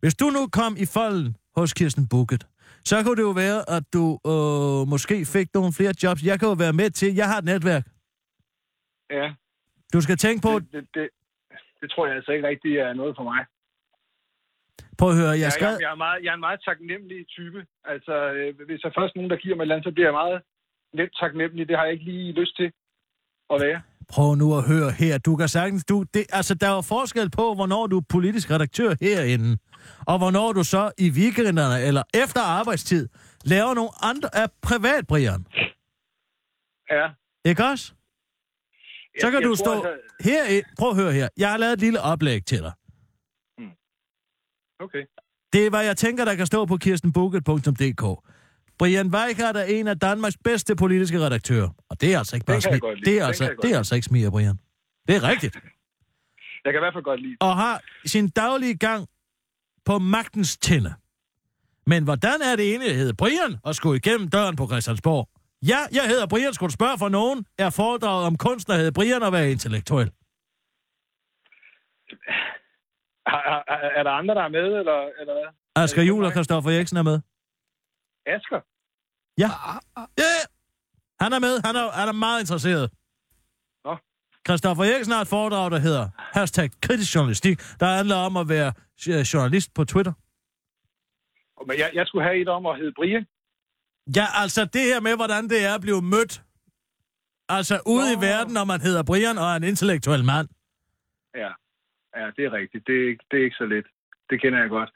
Hvis 0.00 0.14
du 0.14 0.26
nu 0.36 0.42
kom 0.58 0.76
i 0.84 0.86
folden 0.96 1.36
hos 1.56 1.74
Kirsten 1.74 2.08
Bukket, 2.08 2.46
så 2.84 3.02
kunne 3.02 3.16
det 3.16 3.22
jo 3.22 3.30
være, 3.30 3.70
at 3.76 3.82
du 3.92 4.04
øh, 4.32 4.88
måske 4.88 5.26
fik 5.26 5.48
nogle 5.54 5.72
flere 5.72 5.94
jobs. 6.02 6.22
Jeg 6.22 6.38
kan 6.38 6.48
jo 6.48 6.54
være 6.54 6.72
med 6.72 6.90
til, 6.90 7.14
jeg 7.14 7.26
har 7.28 7.38
et 7.38 7.44
netværk. 7.44 7.84
Ja, 9.10 9.26
Du 9.92 10.00
skal 10.00 10.16
tænke 10.16 10.42
på, 10.42 10.58
det, 10.58 10.72
det, 10.72 10.88
det, 10.94 11.08
det 11.80 11.90
tror 11.90 12.06
jeg 12.06 12.16
altså 12.16 12.32
ikke 12.32 12.48
rigtig 12.48 12.76
er 12.76 12.92
noget 12.92 13.16
for 13.16 13.22
mig. 13.22 13.40
prøv 14.98 15.08
at 15.10 15.16
høre, 15.16 15.34
jeg 15.44 15.52
skal... 15.52 15.66
jeg, 15.66 15.78
jeg, 15.80 15.90
er, 15.90 16.00
meget, 16.06 16.18
jeg 16.24 16.30
er 16.30 16.34
en 16.34 16.40
meget 16.48 16.60
taknemmelig 16.64 17.26
type. 17.28 17.66
Altså, 17.84 18.14
øh, 18.32 18.66
hvis 18.66 18.80
der 18.80 18.90
først 18.98 19.16
nogen, 19.16 19.30
der 19.30 19.36
giver 19.36 19.56
mig 19.56 19.64
et 19.64 19.72
andet, 19.72 19.84
så 19.84 19.92
bliver 19.92 20.08
jeg 20.10 20.12
meget 20.22 20.42
let 20.98 21.10
taknemmelig. 21.20 21.68
Det 21.68 21.76
har 21.76 21.84
jeg 21.84 21.92
ikke 21.92 22.04
lige 22.04 22.32
lyst 22.32 22.56
til 22.56 22.72
at 23.52 23.60
være. 23.60 23.80
Prøv 24.14 24.34
nu 24.34 24.56
at 24.58 24.62
høre 24.72 24.90
her. 24.90 25.18
Du 25.18 25.36
kan 25.36 25.48
sagtens... 25.48 25.84
Du, 25.84 26.04
det, 26.14 26.24
altså, 26.32 26.54
der 26.54 26.68
er 26.68 26.74
jo 26.74 26.80
forskel 26.80 27.30
på, 27.30 27.54
hvornår 27.54 27.86
du 27.86 27.96
er 27.98 28.06
politisk 28.08 28.50
redaktør 28.50 28.90
herinde, 29.00 29.58
og 30.06 30.18
hvornår 30.18 30.52
du 30.52 30.64
så 30.64 30.90
i 30.98 31.10
weekenderne 31.10 31.80
eller 31.82 32.02
efter 32.14 32.40
arbejdstid 32.40 33.08
laver 33.44 33.74
nogle 33.74 33.90
andre 34.02 34.28
af 34.36 34.46
privat, 34.62 35.06
Brian. 35.06 35.46
Ja. 36.90 37.08
Ikke 37.44 37.64
også? 37.64 37.92
Så 39.20 39.30
kan 39.30 39.34
jeg 39.40 39.42
du 39.48 39.54
stå 39.54 39.72
altså- 39.72 39.96
her. 40.20 40.62
Prøv 40.78 40.90
at 40.90 40.96
høre 40.96 41.12
her. 41.12 41.28
Jeg 41.36 41.50
har 41.50 41.56
lavet 41.58 41.72
et 41.72 41.80
lille 41.80 42.00
oplæg 42.00 42.44
til 42.46 42.58
dig. 42.58 42.72
Okay. 44.80 45.04
Det 45.52 45.66
er, 45.66 45.70
hvad 45.70 45.84
jeg 45.84 45.96
tænker, 45.96 46.24
der 46.24 46.34
kan 46.34 46.46
stå 46.46 46.64
på 46.66 46.76
kirstenbukket.dk. 46.76 48.02
Brian 48.78 49.06
Weikart 49.14 49.56
er 49.56 49.62
en 49.62 49.86
af 49.88 49.98
Danmarks 49.98 50.36
bedste 50.44 50.76
politiske 50.76 51.20
redaktører. 51.20 51.68
Og 51.90 52.00
det 52.00 52.14
er 52.14 52.18
altså 52.18 52.36
ikke 52.36 52.46
bare 52.46 52.54
Den 52.56 52.62
kan 52.62 52.70
jeg 52.70 52.76
smi- 52.76 52.80
godt 52.80 52.98
lide. 52.98 53.10
det 53.10 53.20
er 53.20 53.26
altså, 53.26 53.44
det 53.44 53.50
er 53.58 53.66
lide. 53.66 53.76
altså 53.76 53.94
ikke 53.94 54.04
smiger, 54.04 54.30
Brian. 54.30 54.58
Det 55.08 55.16
er 55.16 55.22
rigtigt. 55.28 55.54
Jeg 56.64 56.72
kan 56.72 56.78
i 56.80 56.84
hvert 56.84 56.94
fald 56.94 57.04
godt 57.04 57.22
lide 57.22 57.36
Og 57.40 57.56
har 57.56 57.80
sin 58.06 58.28
daglige 58.28 58.76
gang 58.76 59.06
på 59.88 59.98
magtens 59.98 60.58
tinde. 60.58 60.92
Men 61.86 62.04
hvordan 62.04 62.38
er 62.50 62.56
det 62.56 62.64
egentlig, 62.70 62.96
hedder 62.96 63.14
Brian 63.22 63.52
og 63.64 63.74
skulle 63.74 63.96
igennem 63.96 64.28
døren 64.28 64.56
på 64.56 64.66
Christiansborg? 64.66 65.28
Ja, 65.62 65.80
jeg 65.92 66.04
hedder 66.12 66.26
Brian. 66.26 66.54
Skulle 66.54 66.72
spørge 66.72 66.98
for 66.98 67.08
nogen? 67.08 67.46
Er 67.58 67.70
foredraget 67.70 68.26
om 68.26 68.36
kunst, 68.36 68.68
der 68.68 68.74
hedder 68.74 68.90
Brian 68.90 69.22
at 69.22 69.32
være 69.32 69.50
intellektuel? 69.50 70.10
Har, 73.26 73.42
har, 73.50 73.60
er 73.98 74.02
der 74.02 74.10
andre, 74.10 74.34
der 74.34 74.42
er 74.42 74.48
med, 74.48 74.68
eller, 74.80 74.98
eller 75.20 75.34
hvad? 75.34 75.48
Asger 75.82 76.02
Juhl 76.02 76.24
og 76.24 76.32
Christoffer 76.32 76.70
Eriksen 76.70 76.96
er 76.96 77.02
med. 77.02 77.20
Asger? 78.26 78.60
Ja. 79.38 79.50
ja. 80.18 80.32
Han 81.20 81.32
er 81.32 81.38
med. 81.38 81.54
Han 81.64 81.76
er, 81.76 81.90
han 81.90 82.08
er 82.08 82.12
meget 82.12 82.40
interesseret. 82.40 82.90
Nå. 84.46 84.50
Christoffer 84.52 84.84
Eriksen 84.84 85.12
har 85.12 85.20
et 85.20 85.28
foredrag, 85.28 85.70
der 85.70 85.78
hedder 85.78 86.08
hashtag 86.18 86.70
kritisk 86.82 87.14
journalistik, 87.14 87.58
der 87.80 87.86
handler 87.86 88.16
om 88.16 88.36
at 88.36 88.48
være 88.48 88.72
øh, 89.08 89.20
journalist 89.20 89.74
på 89.74 89.84
Twitter. 89.84 90.12
Men 91.66 91.78
jeg, 91.78 91.90
jeg 91.94 92.06
skulle 92.06 92.24
have 92.24 92.40
et 92.40 92.48
om 92.48 92.66
at 92.66 92.76
hedde 92.78 92.92
Brian. 92.96 93.26
Ja, 94.16 94.26
altså 94.42 94.64
det 94.64 94.80
her 94.82 95.00
med, 95.00 95.16
hvordan 95.16 95.48
det 95.48 95.64
er 95.64 95.74
at 95.74 95.80
blive 95.80 96.02
mødt. 96.02 96.42
Altså 97.48 97.80
ude 97.86 98.14
Nå. 98.14 98.20
i 98.20 98.24
verden, 98.26 98.52
når 98.54 98.64
man 98.64 98.80
hedder 98.80 99.02
Brian 99.02 99.38
og 99.38 99.44
er 99.44 99.56
en 99.56 99.64
intellektuel 99.64 100.24
mand. 100.24 100.48
Ja. 101.34 101.50
ja, 102.16 102.26
det 102.36 102.44
er 102.44 102.52
rigtigt. 102.52 102.86
Det 102.86 103.04
er, 103.04 103.08
ikke, 103.08 103.24
det 103.30 103.40
er 103.40 103.44
ikke 103.44 103.56
så 103.56 103.66
let. 103.66 103.86
Det 104.30 104.40
kender 104.42 104.58
jeg 104.60 104.68
godt. 104.68 104.90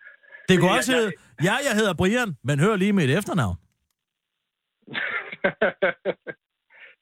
Det 0.49 0.59
kunne 0.61 0.70
jeg- 0.70 0.78
også 0.78 0.93
hedde, 0.93 1.12
ja, 1.43 1.55
jeg 1.68 1.74
hedder 1.74 1.95
Brian, 1.95 2.36
men 2.45 2.61
hør 2.61 2.76
lige 2.76 2.93
mit 2.93 3.11
efternavn. 3.11 3.57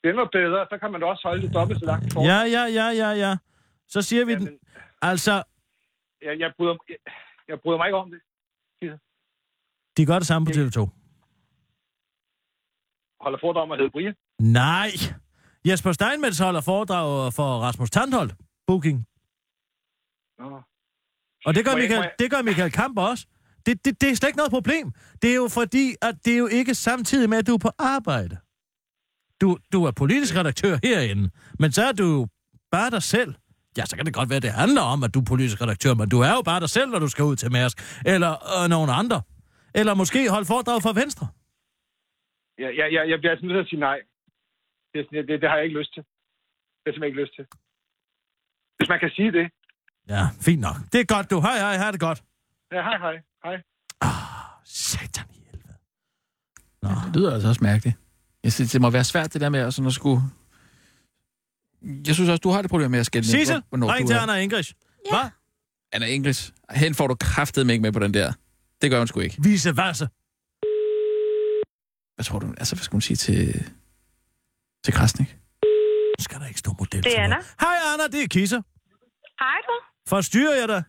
Den 0.04 0.16
var 0.16 0.28
bedre. 0.32 0.66
Så 0.70 0.78
kan 0.80 0.92
man 0.92 1.00
da 1.00 1.06
også 1.06 1.28
holde 1.28 1.42
det 1.46 1.54
dobbelt 1.54 1.80
så 1.80 1.86
langt 1.86 2.12
for. 2.12 2.20
Ja, 2.30 2.38
ja, 2.56 2.62
ja, 2.78 2.86
ja, 3.02 3.10
ja. 3.24 3.36
Så 3.88 4.02
siger 4.02 4.24
vi 4.24 4.34
den. 4.34 4.42
Jamen, 4.44 4.58
Altså, 5.02 5.42
jeg, 6.22 6.38
jeg, 6.38 6.52
bryder, 6.56 6.76
jeg, 6.88 6.96
jeg 7.48 7.58
bryder 7.62 7.78
mig 7.78 7.86
ikke 7.88 7.96
om 7.98 8.10
det. 8.10 8.20
de 9.96 10.06
gør 10.06 10.18
det 10.18 10.26
samme 10.26 10.46
på 10.46 10.50
TV2. 10.52 10.78
Holder 13.24 13.38
foredrag 13.40 13.62
om 13.62 13.72
at 13.72 13.78
hedde 13.78 13.90
Brian. 13.90 14.14
Nej. 14.40 14.90
Jesper 15.66 15.92
Steinmetz 15.92 16.38
holder 16.38 16.60
foredrag 16.60 17.32
for 17.32 17.48
Rasmus 17.66 17.90
Tandholt. 17.90 18.34
Booking. 18.66 18.98
Nå. 20.38 20.62
Og 21.46 21.54
det 21.54 21.64
gør, 21.64 21.74
Michael, 21.76 22.00
jeg- 22.02 22.12
det 22.18 22.30
gør 22.30 22.42
Michael 22.42 22.72
Kamp 22.72 22.98
også. 22.98 23.26
Det, 23.66 23.84
det, 23.84 24.00
det 24.00 24.10
er 24.10 24.14
slet 24.14 24.28
ikke 24.28 24.36
noget 24.36 24.52
problem. 24.52 24.92
Det 25.22 25.30
er 25.30 25.34
jo 25.34 25.48
fordi, 25.48 25.94
at 26.02 26.14
det 26.24 26.32
er 26.34 26.38
jo 26.38 26.46
ikke 26.46 26.74
samtidig 26.74 27.28
med, 27.30 27.38
at 27.38 27.46
du 27.46 27.54
er 27.54 27.58
på 27.58 27.70
arbejde. 27.78 28.36
Du, 29.40 29.58
du 29.72 29.84
er 29.84 29.90
politisk 29.90 30.36
redaktør 30.36 30.78
herinde, 30.82 31.30
men 31.58 31.72
så 31.72 31.82
er 31.84 31.92
du 31.92 32.26
bare 32.70 32.90
dig 32.90 33.02
selv. 33.02 33.34
Ja, 33.78 33.84
så 33.86 33.96
kan 33.96 34.06
det 34.06 34.14
godt 34.14 34.28
være, 34.30 34.36
at 34.36 34.42
det 34.42 34.52
handler 34.52 34.82
om, 34.82 35.02
at 35.04 35.14
du 35.14 35.20
er 35.20 35.24
politisk 35.24 35.60
redaktør, 35.62 35.94
men 35.94 36.08
du 36.08 36.20
er 36.20 36.32
jo 36.38 36.42
bare 36.42 36.60
dig 36.60 36.70
selv, 36.70 36.90
når 36.90 36.98
du 36.98 37.08
skal 37.08 37.24
ud 37.24 37.36
til 37.36 37.52
Mærsk. 37.52 37.76
Eller 38.06 38.32
øh, 38.62 38.68
nogen 38.70 38.90
andre. 39.00 39.22
Eller 39.74 39.94
måske 39.94 40.30
holde 40.30 40.46
foredrag 40.46 40.82
for 40.82 40.92
Venstre. 40.92 41.26
Jeg, 42.58 42.70
jeg, 42.78 42.86
jeg, 42.92 43.02
jeg 43.10 43.18
bliver 43.18 43.32
altså 43.32 43.46
nødt 43.46 43.56
til 43.56 43.60
at 43.66 43.68
sige 43.68 43.80
nej. 43.80 43.98
Det, 44.94 45.06
det, 45.12 45.28
det, 45.28 45.40
det 45.42 45.48
har 45.50 45.56
jeg 45.56 45.64
ikke 45.64 45.78
lyst 45.78 45.92
til. 45.94 46.02
Det 46.02 46.86
har 46.86 46.90
jeg 46.90 46.94
simpelthen 46.94 47.12
ikke 47.12 47.22
lyst 47.24 47.34
til. 47.38 47.44
Hvis 48.78 48.88
man 48.92 49.00
kan 49.00 49.10
sige 49.18 49.32
det. 49.38 49.46
Ja, 50.08 50.22
fint 50.46 50.60
nok. 50.60 50.76
Det 50.92 51.00
er 51.00 51.08
godt, 51.14 51.30
du. 51.30 51.40
Hej, 51.40 51.56
hej, 51.64 51.76
hej, 51.76 51.90
det 51.90 52.00
godt. 52.00 52.22
Ja, 52.72 52.82
hej, 52.88 52.98
hej. 53.06 53.16
Hej. 53.44 53.56
Satan 54.64 55.26
i 55.36 55.40
helvede. 55.50 55.74
Det 56.82 57.16
lyder 57.16 57.32
altså 57.34 57.48
også 57.48 57.64
mærkeligt. 57.64 57.96
Jeg 58.44 58.52
synes, 58.52 58.72
det 58.72 58.80
må 58.80 58.90
være 58.90 59.04
svært, 59.04 59.32
det 59.32 59.40
der 59.40 59.48
med 59.48 59.60
at, 59.60 59.74
sådan 59.74 59.86
at 59.86 59.92
skulle... 59.94 60.20
Jeg 62.06 62.14
synes 62.14 62.30
også, 62.30 62.40
du 62.40 62.50
har 62.50 62.62
det 62.62 62.70
problem 62.70 62.90
med 62.90 62.98
at 62.98 63.06
skælde 63.06 63.26
ned, 63.32 63.38
Sissel, 63.38 63.62
ring 63.72 64.08
til 64.08 64.16
er. 64.16 64.20
Anna 64.20 64.36
Ingrids. 64.36 64.74
Ja. 65.12 65.20
Hvad? 65.20 65.30
Anna 65.92 66.06
English. 66.06 66.52
Hen 66.70 66.94
får 66.94 67.06
du 67.06 67.14
kraftet 67.14 67.70
ikke 67.70 67.82
med 67.82 67.92
på 67.92 67.98
den 67.98 68.14
der. 68.14 68.32
Det 68.82 68.90
gør 68.90 68.98
hun 68.98 69.06
sgu 69.06 69.20
ikke. 69.20 69.36
Vise 69.42 69.76
vasse. 69.76 70.08
Hvad 72.14 72.24
tror 72.24 72.38
du? 72.38 72.46
Altså, 72.58 72.74
hvad 72.74 72.82
skulle 72.82 72.96
hun 72.96 73.00
sige 73.00 73.16
til... 73.16 73.70
Til 74.84 74.94
Krasnik? 74.94 75.36
Skal 76.18 76.40
der 76.40 76.46
ikke 76.46 76.58
stå 76.58 76.70
model 76.78 77.02
Det 77.04 77.18
er 77.18 77.22
Anna. 77.22 77.36
Hej 77.60 77.76
Anna, 77.92 78.06
det 78.06 78.22
er 78.24 78.28
Kisser. 78.28 78.62
Hej 79.40 79.58
du. 79.68 79.74
Forstyrrer 80.08 80.56
jeg 80.60 80.68
dig? 80.68 80.82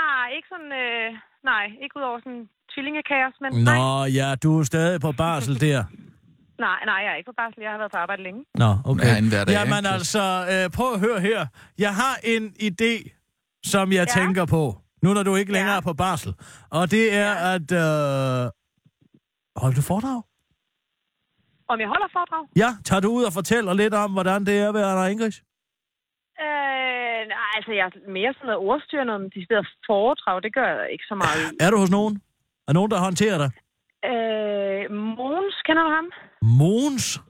Nej, 0.00 0.26
ikke 0.36 0.48
sådan... 0.48 0.72
Øh, 0.84 1.08
nej, 1.44 1.64
ikke 1.82 1.94
ud 1.98 2.02
over 2.02 2.18
sådan 2.24 2.48
tvillingekaos, 2.74 3.34
men 3.40 3.64
nej. 3.64 3.76
Nå, 3.78 4.04
ja, 4.04 4.34
du 4.34 4.58
er 4.60 4.64
stadig 4.64 5.00
på 5.00 5.12
barsel 5.12 5.60
der. 5.60 5.84
Nej. 6.68 6.78
Nej, 6.90 6.98
jeg 7.04 7.10
er 7.12 7.18
ikke 7.20 7.30
på 7.32 7.38
barsel. 7.40 7.60
Jeg 7.66 7.70
har 7.74 7.78
været 7.82 7.92
på 7.96 8.00
arbejde 8.04 8.22
længe. 8.22 8.42
Nå, 8.62 8.70
okay. 8.90 9.04
Ja, 9.06 9.18
en 9.18 9.28
Jamen 9.58 9.78
ikke? 9.84 9.88
altså, 9.96 10.24
øh, 10.52 10.64
prøv 10.76 10.88
at 10.96 11.00
høre 11.06 11.20
her. 11.28 11.40
Jeg 11.84 11.92
har 12.02 12.14
en 12.34 12.44
idé, 12.68 12.92
som 13.72 13.86
jeg 13.98 14.06
Ja. 14.08 14.20
tænker 14.20 14.44
på, 14.56 14.62
nu 15.02 15.08
når 15.16 15.22
du 15.22 15.32
ikke 15.36 15.52
længere 15.52 15.72
Ja. 15.72 15.82
er 15.82 15.86
på 15.90 15.94
barsel. 16.04 16.32
Og 16.78 16.90
det 16.94 17.04
er 17.24 17.32
at... 17.54 17.66
Øh... 17.84 18.42
Hold 19.62 19.74
du 19.80 19.82
foredrag? 19.92 20.20
Om 21.72 21.76
jeg 21.82 21.88
holder 21.94 22.08
foredrag? 22.16 22.44
Ja, 22.62 22.70
tager 22.88 23.00
du 23.00 23.08
ud 23.18 23.24
og 23.24 23.32
fortæller 23.32 23.72
lidt 23.82 23.94
om, 23.94 24.10
hvordan 24.16 24.38
det 24.48 24.54
er 24.62 24.68
at 24.68 24.74
være 24.74 24.90
Anna 24.92 25.06
Ingrids? 25.12 25.38
Øh, 26.44 27.20
nej, 27.34 27.48
altså 27.56 27.72
jeg 27.78 27.84
er 27.86 28.10
mere 28.18 28.32
sådan 28.34 28.46
noget 28.50 28.62
ordstyr, 28.68 29.04
noget 29.04 29.34
de 29.34 29.44
steder 29.44 29.64
foredrag. 29.88 30.36
Det 30.46 30.52
gør 30.58 30.68
jeg 30.78 30.86
ikke 30.94 31.04
så 31.10 31.14
meget. 31.22 31.44
Er 31.64 31.70
du 31.70 31.76
hos 31.82 31.90
nogen? 31.90 32.14
Er 32.68 32.72
nogen, 32.72 32.90
der 32.90 32.98
håndterer 33.08 33.38
dig? 33.42 33.50
Øh, 34.10 34.82
Måns, 35.18 35.56
kender 35.66 35.82
du 35.86 35.90
ham? 35.98 36.06
Måns? 36.42 37.20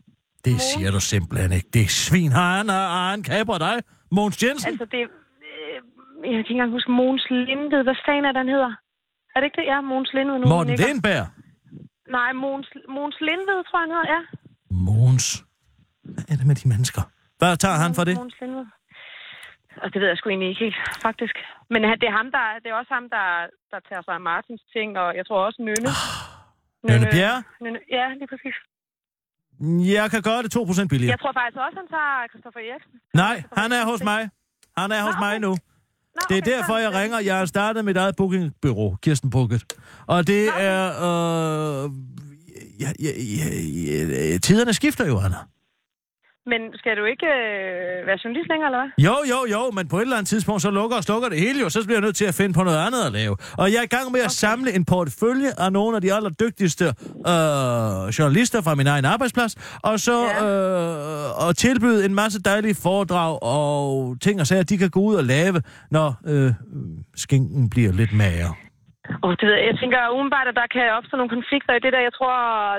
Det 0.44 0.60
siger 0.60 0.90
du 0.90 1.00
simpelthen 1.00 1.52
ikke. 1.52 1.68
Det 1.74 1.82
er 1.82 1.92
svin. 2.06 2.32
Har 2.32 2.56
han, 2.58 2.68
har 2.68 3.10
han 3.10 3.22
kapret 3.22 3.60
dig? 3.60 3.76
Måns 4.16 4.42
Jensen? 4.42 4.68
Altså 4.70 4.84
det... 4.84 5.02
Øh, 5.02 5.76
jeg 6.24 6.30
kan 6.30 6.38
ikke 6.38 6.50
engang 6.50 6.72
huske 6.76 6.90
Måns 6.90 7.26
Lindved. 7.30 7.82
Hvad 7.82 7.98
fanden 8.06 8.24
er 8.24 8.32
den 8.32 8.48
hedder? 8.48 8.72
Er 9.34 9.38
det 9.40 9.46
ikke 9.48 9.60
det? 9.60 9.66
Ja, 9.72 9.80
Måns 9.80 10.10
Lindved 10.16 10.38
nu. 10.38 10.46
Morten. 10.48 10.76
Lindberg? 10.84 11.26
Nej, 12.18 12.32
Måns, 12.32 12.68
Måns 12.88 13.18
Lindved, 13.28 13.58
tror 13.66 13.78
jeg, 13.78 13.84
han 13.86 13.90
hedder, 13.94 14.08
ja. 14.14 14.20
Måns? 14.86 15.26
Hvad 16.02 16.24
er 16.30 16.36
det 16.40 16.46
med 16.50 16.56
de 16.60 16.68
mennesker? 16.68 17.02
Hvad 17.38 17.56
tager 17.56 17.78
han 17.84 17.92
for 17.98 18.04
det? 18.08 18.16
Måns 18.16 18.36
Lindved. 18.40 18.66
Og 19.82 19.86
det 19.92 19.98
ved 20.00 20.08
jeg 20.08 20.16
sgu 20.16 20.28
egentlig 20.28 20.48
ikke 20.48 20.64
helt, 20.64 20.80
faktisk. 21.06 21.34
Men 21.72 21.80
det 22.00 22.06
er, 22.10 22.16
ham, 22.20 22.28
der, 22.36 22.44
det 22.62 22.68
er 22.70 22.76
også 22.80 22.92
ham, 22.98 23.06
der, 23.16 23.26
der 23.72 23.78
tager 23.88 24.02
sig 24.06 24.14
af 24.18 24.24
Martins 24.30 24.62
ting, 24.74 24.98
og 25.02 25.08
jeg 25.18 25.24
tror 25.26 25.38
også 25.46 25.60
Nynne. 25.68 25.90
Nynne 26.86 27.06
Bjerre? 27.14 27.38
Nynne, 27.64 27.80
ja, 27.98 28.06
lige 28.20 28.30
præcis. 28.32 28.56
Jeg 29.94 30.10
kan 30.10 30.22
gøre 30.22 30.42
det 30.42 30.56
2% 30.56 30.86
billigere. 30.86 31.10
Jeg 31.10 31.20
tror 31.20 31.32
faktisk 31.32 31.58
også, 31.66 31.76
han 31.82 31.88
tager 31.96 32.28
Christoffer 32.30 32.60
Eriksen. 32.60 32.92
Nej, 33.14 33.42
han 33.56 33.72
er 33.72 33.84
hos 33.84 34.02
mig. 34.02 34.30
Han 34.78 34.92
er 34.92 35.02
hos 35.02 35.14
Nå, 35.14 35.20
mig 35.20 35.34
okay. 35.36 35.40
nu. 35.46 35.50
Nå, 35.50 36.20
Det 36.28 36.36
er 36.38 36.42
derfor, 36.52 36.76
jeg 36.76 36.92
ringer. 36.92 37.18
Jeg 37.18 37.38
har 37.38 37.46
startet 37.46 37.84
mit 37.84 37.96
eget 37.96 38.16
bookingbyrå, 38.16 38.96
Kirsten 39.02 39.30
Bukket. 39.30 39.64
Og 40.06 40.26
det 40.26 40.46
Nå, 40.46 40.52
er... 40.56 40.84
Øh, 41.84 41.90
ja, 42.80 42.90
ja, 43.00 43.10
ja, 43.36 44.30
ja, 44.32 44.38
tiderne 44.38 44.72
skifter 44.72 45.06
jo, 45.06 45.18
Anna. 45.18 45.36
Men 46.46 46.60
skal 46.74 46.96
du 46.96 47.04
ikke 47.04 47.26
øh, 47.26 48.06
være 48.06 48.18
journalist 48.24 48.48
længere, 48.50 48.68
eller 48.70 48.80
hvad? 48.82 48.90
Jo, 49.06 49.16
jo, 49.32 49.38
jo, 49.54 49.70
men 49.70 49.88
på 49.88 49.96
et 49.96 50.02
eller 50.02 50.16
andet 50.16 50.28
tidspunkt, 50.28 50.62
så 50.62 50.70
lukker 50.70 50.96
og 50.96 51.04
slukker 51.04 51.28
det 51.28 51.38
hele 51.40 51.60
jo, 51.60 51.68
så 51.68 51.84
bliver 51.84 51.96
jeg 51.98 52.02
nødt 52.02 52.16
til 52.16 52.24
at 52.24 52.34
finde 52.34 52.52
på 52.54 52.62
noget 52.64 52.86
andet 52.86 53.02
at 53.06 53.12
lave. 53.12 53.36
Og 53.58 53.72
jeg 53.72 53.78
er 53.78 53.82
i 53.82 53.86
gang 53.96 54.12
med 54.12 54.20
at 54.20 54.30
samle 54.30 54.72
en 54.72 54.84
portefølje 54.84 55.50
af 55.58 55.72
nogle 55.72 55.96
af 55.96 56.02
de 56.02 56.14
allerdygtigste 56.14 56.84
øh, 56.84 58.08
journalister 58.18 58.62
fra 58.62 58.74
min 58.74 58.86
egen 58.86 59.04
arbejdsplads, 59.04 59.56
og 59.82 60.00
så 60.00 60.24
Ja. 60.24 60.44
øh, 60.44 61.46
og 61.46 61.56
tilbyde 61.56 62.04
en 62.04 62.14
masse 62.14 62.42
dejlige 62.42 62.74
foredrag 62.82 63.38
og 63.42 64.16
ting 64.20 64.40
og 64.40 64.46
sager, 64.46 64.62
de 64.62 64.78
kan 64.78 64.90
gå 64.90 65.00
ud 65.00 65.14
og 65.14 65.24
lave, 65.24 65.62
når 65.90 66.14
øh, 66.26 66.52
skinken 67.16 67.70
bliver 67.70 67.92
lidt 67.92 68.12
mager. 68.12 68.56
Og 69.24 69.30
det 69.38 69.44
ved 69.48 69.54
jeg, 69.58 69.66
jeg 69.70 69.76
tænker 69.82 69.98
umiddelbart, 70.16 70.46
at 70.52 70.56
der 70.62 70.68
kan 70.76 70.84
opstå 70.98 71.14
nogle 71.20 71.32
konflikter 71.36 71.72
i 71.78 71.80
det 71.84 71.90
der. 71.94 72.02
Jeg 72.08 72.14
tror, 72.18 72.34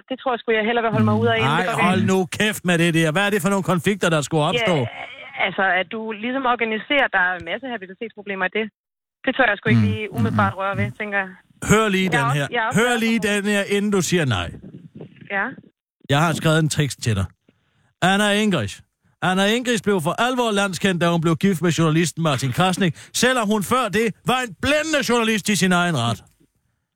det 0.10 0.16
tror 0.22 0.32
jeg 0.34 0.40
sgu, 0.40 0.48
jeg 0.60 0.66
hellere 0.70 0.84
vil 0.86 0.92
holde 0.96 1.08
mig 1.12 1.18
ud 1.24 1.28
af. 1.36 1.40
Nej, 1.56 1.66
hold 1.88 2.02
nu 2.14 2.18
kæft 2.40 2.62
med 2.70 2.76
det 2.84 2.90
der. 2.98 3.08
Hvad 3.16 3.24
er 3.28 3.32
det 3.36 3.42
for 3.46 3.52
nogle 3.54 3.66
konflikter, 3.74 4.08
der 4.16 4.22
skulle 4.28 4.44
opstå? 4.52 4.76
Ja, 4.76 4.86
altså, 5.48 5.64
at 5.80 5.88
du 5.96 6.02
ligesom 6.26 6.44
organiserer, 6.54 7.08
der 7.16 7.22
er 7.30 7.34
en 7.40 7.46
masse 7.52 7.66
habilitetsproblemer 7.74 8.46
i 8.50 8.54
det. 8.60 8.66
Det 9.26 9.32
tør 9.36 9.48
jeg 9.52 9.58
sgu 9.58 9.66
ikke 9.74 9.86
lige 9.92 10.04
umiddelbart 10.16 10.54
røre 10.62 10.76
ved, 10.82 10.88
tænker 11.00 11.18
jeg. 11.24 11.30
Hør 11.72 11.86
lige 11.96 12.04
Jeg 12.04 12.12
den 12.14 12.24
også- 12.28 12.48
her. 12.52 12.60
er 12.60 12.66
også 12.68 12.80
Hør 12.80 12.94
lige 13.06 13.20
den 13.30 13.44
her, 13.54 13.64
inden 13.76 13.92
du 13.92 14.02
siger 14.10 14.26
nej. 14.38 14.50
Ja. 15.38 15.46
Jeg 16.10 16.20
har 16.26 16.34
skrevet 16.34 16.60
en 16.60 16.70
tekst 16.70 16.98
til 17.06 17.16
dig. 17.16 17.26
Anna 18.02 18.28
Ingrids. 18.44 18.76
Anna 19.22 19.46
Ingrids 19.56 19.82
blev 19.82 20.02
for 20.02 20.16
alvor 20.22 20.52
landskendt, 20.52 21.02
da 21.02 21.10
hun 21.10 21.22
blev 21.22 21.36
gift 21.36 21.62
med 21.62 21.72
journalisten 21.72 22.24
Martin 22.24 22.52
Krasnik, 22.52 22.94
selvom 23.14 23.48
hun 23.48 23.64
før 23.64 23.90
det 23.90 24.16
var 24.26 24.40
en 24.48 24.56
blændende 24.62 25.02
journalist 25.10 25.50
i 25.50 25.56
sin 25.56 25.72
egen 25.72 25.98
ret. 25.98 26.24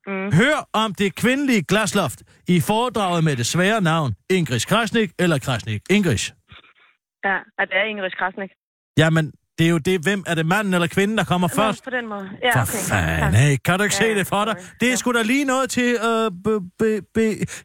Mm. 0.07 0.31
Hør 0.39 0.69
om 0.73 0.93
det 0.93 1.15
kvindelige 1.15 1.63
glasloft 1.63 2.19
i 2.47 2.59
foredraget 2.59 3.23
med 3.23 3.35
det 3.35 3.45
svære 3.45 3.81
navn 3.81 4.15
Ingrid 4.29 4.59
Krasnik 4.59 5.09
eller 5.19 5.39
Krasnik 5.39 5.81
Ingrids. 5.89 6.33
Ja, 7.25 7.37
at 7.59 7.67
det 7.69 7.77
er 7.81 7.85
Ingrid 7.91 8.11
Krasnik. 8.19 8.51
Jamen, 8.97 9.33
det 9.57 9.65
er 9.65 9.69
jo 9.69 9.77
det, 9.77 10.01
hvem 10.03 10.23
er 10.27 10.35
det 10.35 10.45
manden 10.45 10.73
eller 10.73 10.87
kvinden, 10.87 11.17
der 11.17 11.23
kommer 11.23 11.47
Nå, 11.47 11.55
først? 11.63 11.83
på 11.83 11.89
den 11.89 12.07
måde. 12.09 12.29
Ja, 12.43 12.55
For 12.55 12.61
okay. 12.61 12.83
fanden, 12.89 13.33
Ja. 13.33 13.39
hey. 13.49 13.57
Kan 13.65 13.77
du 13.77 13.83
ikke 13.83 13.95
Ja, 13.99 14.05
se 14.13 14.15
det 14.19 14.27
for 14.27 14.45
dig? 14.45 14.55
Det 14.79 14.91
er 14.91 14.95
sgu 14.95 15.11
da 15.13 15.21
lige 15.21 15.45
noget 15.45 15.69
til 15.69 15.95
øh, 16.09 16.31
b, 16.43 16.47
b, 16.79 16.83
b, 17.13 17.17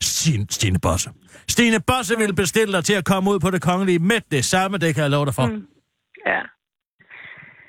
Stine, 0.02 0.46
Stine 0.50 0.78
Bosse. 0.78 1.10
Stine 1.48 1.80
Bosse 1.80 2.16
ville 2.18 2.34
bestille 2.34 2.72
dig 2.76 2.84
til 2.84 2.92
at 2.92 3.04
komme 3.04 3.30
ud 3.30 3.40
på 3.40 3.50
det 3.50 3.62
kongelige 3.62 3.98
med 3.98 4.20
det 4.30 4.44
samme, 4.44 4.78
det 4.78 4.94
kan 4.94 5.02
jeg 5.02 5.10
love 5.10 5.26
dig 5.26 5.34
for. 5.34 5.46
Mm. 5.46 5.62
Ja, 6.26 6.40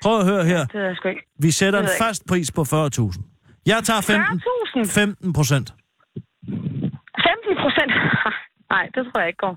Prøv 0.02 0.18
at 0.20 0.24
høre 0.26 0.44
her. 0.44 0.64
det 0.64 0.74
ved 0.74 0.82
jeg 0.82 0.96
sgu 0.96 1.08
ikke. 1.08 1.22
Vi 1.40 1.50
sætter 1.50 1.80
en 1.80 1.88
fast 2.00 2.26
pris 2.28 2.52
på 2.52 2.62
40.000. 2.62 3.62
Jeg 3.66 3.80
tager 3.84 4.00
15, 4.00 4.42
40.000? 4.84 4.94
15 4.94 5.32
procent. 5.32 5.74
15 6.48 7.56
procent? 7.62 7.92
Nej, 8.74 8.84
det 8.94 9.02
tror 9.12 9.20
jeg 9.20 9.28
ikke 9.28 9.42
går. 9.46 9.56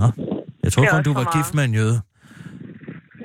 Nå. 0.00 0.06
Jeg 0.64 0.72
tror 0.72 0.86
kun, 0.90 1.02
du 1.02 1.12
for 1.12 1.20
var 1.20 1.24
meget. 1.24 1.36
gift 1.44 1.54
med 1.54 1.64
en 1.64 1.74
jøde. 1.74 2.00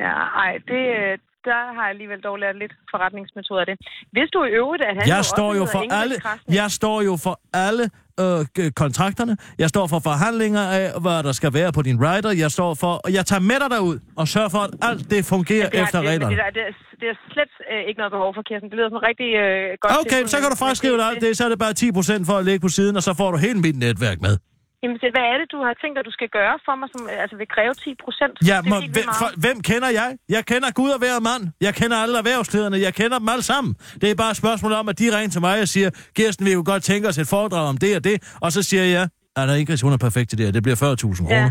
Ja, 0.05 0.13
ej, 0.45 0.53
det, 0.71 0.83
øh, 0.99 1.13
der 1.49 1.59
har 1.75 1.83
jeg 1.87 1.89
alligevel 1.95 2.19
dog 2.27 2.35
lært 2.43 2.57
lidt 2.63 2.73
forretningsmetoder 2.93 3.61
af 3.63 3.67
det. 3.71 3.77
Hvis 4.15 4.29
du 4.33 4.39
i 4.43 4.51
øvrigt, 4.61 4.83
at 4.89 4.93
han 4.97 5.07
Jeg 5.15 5.25
står 5.33 5.49
jo 5.59 5.65
for 5.75 5.81
alle, 6.01 6.15
jeg 6.59 6.67
står 6.79 6.97
jo 7.09 7.13
for 7.25 7.35
alle 7.67 7.85
øh, 8.23 8.71
kontrakterne. 8.83 9.33
Jeg 9.63 9.69
står 9.73 9.85
for 9.93 9.99
forhandlinger 10.09 10.65
af, 10.79 10.85
hvad 11.03 11.19
der 11.27 11.31
skal 11.39 11.51
være 11.59 11.71
på 11.77 11.81
din 11.81 11.97
rider. 12.05 12.31
Jeg 12.43 12.51
står 12.57 12.71
for, 12.83 12.93
og 13.05 13.09
jeg 13.17 13.23
tager 13.29 13.43
med 13.51 13.57
dig 13.63 13.69
derud 13.75 13.95
og 14.21 14.25
sørger 14.33 14.49
for, 14.55 14.61
at 14.67 14.71
alt 14.89 15.03
det 15.13 15.21
fungerer 15.33 15.67
det, 15.69 15.79
har- 15.79 15.85
efter 15.85 15.99
det, 16.01 16.09
reglerne. 16.09 16.31
det, 16.35 16.41
der, 16.45 16.49
det, 16.57 16.63
er, 16.69 16.73
det 17.01 17.07
er 17.13 17.17
slet 17.33 17.51
øh, 17.71 17.81
ikke 17.89 17.97
noget 18.01 18.11
behov 18.17 18.29
for, 18.35 18.41
Kirsten. 18.49 18.67
Det 18.69 18.77
lyder 18.79 18.89
som 18.95 19.01
rigtig 19.09 19.29
øh, 19.43 19.77
godt. 19.81 19.91
Okay, 20.01 20.09
tilbud, 20.09 20.27
så 20.33 20.37
kan 20.41 20.47
du 20.53 20.57
men 20.91 20.99
dig 21.01 21.07
alt 21.11 21.21
det, 21.25 21.31
så 21.37 21.43
er 21.47 21.49
det 21.53 21.59
bare 21.65 21.73
10 21.73 21.91
procent 21.97 22.21
for 22.29 22.35
at 22.41 22.45
lægge 22.49 22.61
på 22.67 22.71
siden, 22.77 22.93
og 22.99 23.03
så 23.07 23.11
får 23.19 23.29
du 23.33 23.37
hele 23.37 23.59
mit 23.65 23.77
netværk 23.85 24.17
med. 24.27 24.33
Jamen, 24.81 24.97
det, 25.01 25.09
hvad 25.15 25.25
er 25.31 25.37
det, 25.41 25.47
du 25.55 25.59
har 25.65 25.73
tænkt 25.81 25.95
dig, 25.97 26.03
du 26.09 26.15
skal 26.17 26.29
gøre 26.39 26.55
for 26.67 26.75
mig, 26.79 26.87
som 26.93 27.01
altså, 27.23 27.35
vil 27.41 27.47
kræve 27.55 27.73
10 27.73 27.95
procent? 28.03 28.35
Ja, 28.51 28.57
må, 28.71 28.75
hvem, 28.95 29.09
for, 29.21 29.29
hvem 29.45 29.57
kender 29.69 29.89
jeg? 29.99 30.09
Jeg 30.35 30.43
kender 30.51 30.69
Gud 30.79 30.89
og 30.95 30.99
hver 31.03 31.17
mand. 31.29 31.43
Jeg 31.67 31.73
kender 31.79 31.97
alle 32.03 32.17
erhvervslederne. 32.21 32.77
Jeg 32.87 32.93
kender 32.99 33.17
dem 33.21 33.29
alle 33.33 33.45
sammen. 33.51 33.71
Det 34.01 34.07
er 34.11 34.15
bare 34.23 34.31
et 34.35 34.39
spørgsmål 34.43 34.73
om, 34.81 34.85
at 34.91 34.99
de 35.01 35.05
ringer 35.15 35.31
til 35.35 35.41
mig 35.47 35.55
og 35.65 35.69
siger, 35.75 35.89
Kirsten, 36.17 36.45
vi 36.45 36.51
kunne 36.53 36.71
godt 36.73 36.83
tænke 36.91 37.05
os 37.09 37.17
et 37.23 37.27
foredrag 37.35 37.65
om 37.73 37.77
det 37.83 37.91
og 37.99 38.03
det. 38.09 38.17
Og 38.45 38.49
så 38.55 38.61
siger 38.69 38.85
jeg, 38.97 39.05
at 39.37 39.47
der 39.47 39.55
Ingrid, 39.61 39.81
hun 39.87 39.93
er 39.97 40.01
perfekt 40.07 40.27
til 40.29 40.37
det 40.37 40.45
her. 40.45 40.53
Det 40.57 40.63
bliver 40.63 40.79
40.000 40.83 41.17
kroner. 41.17 41.35
Ja, 41.35 41.45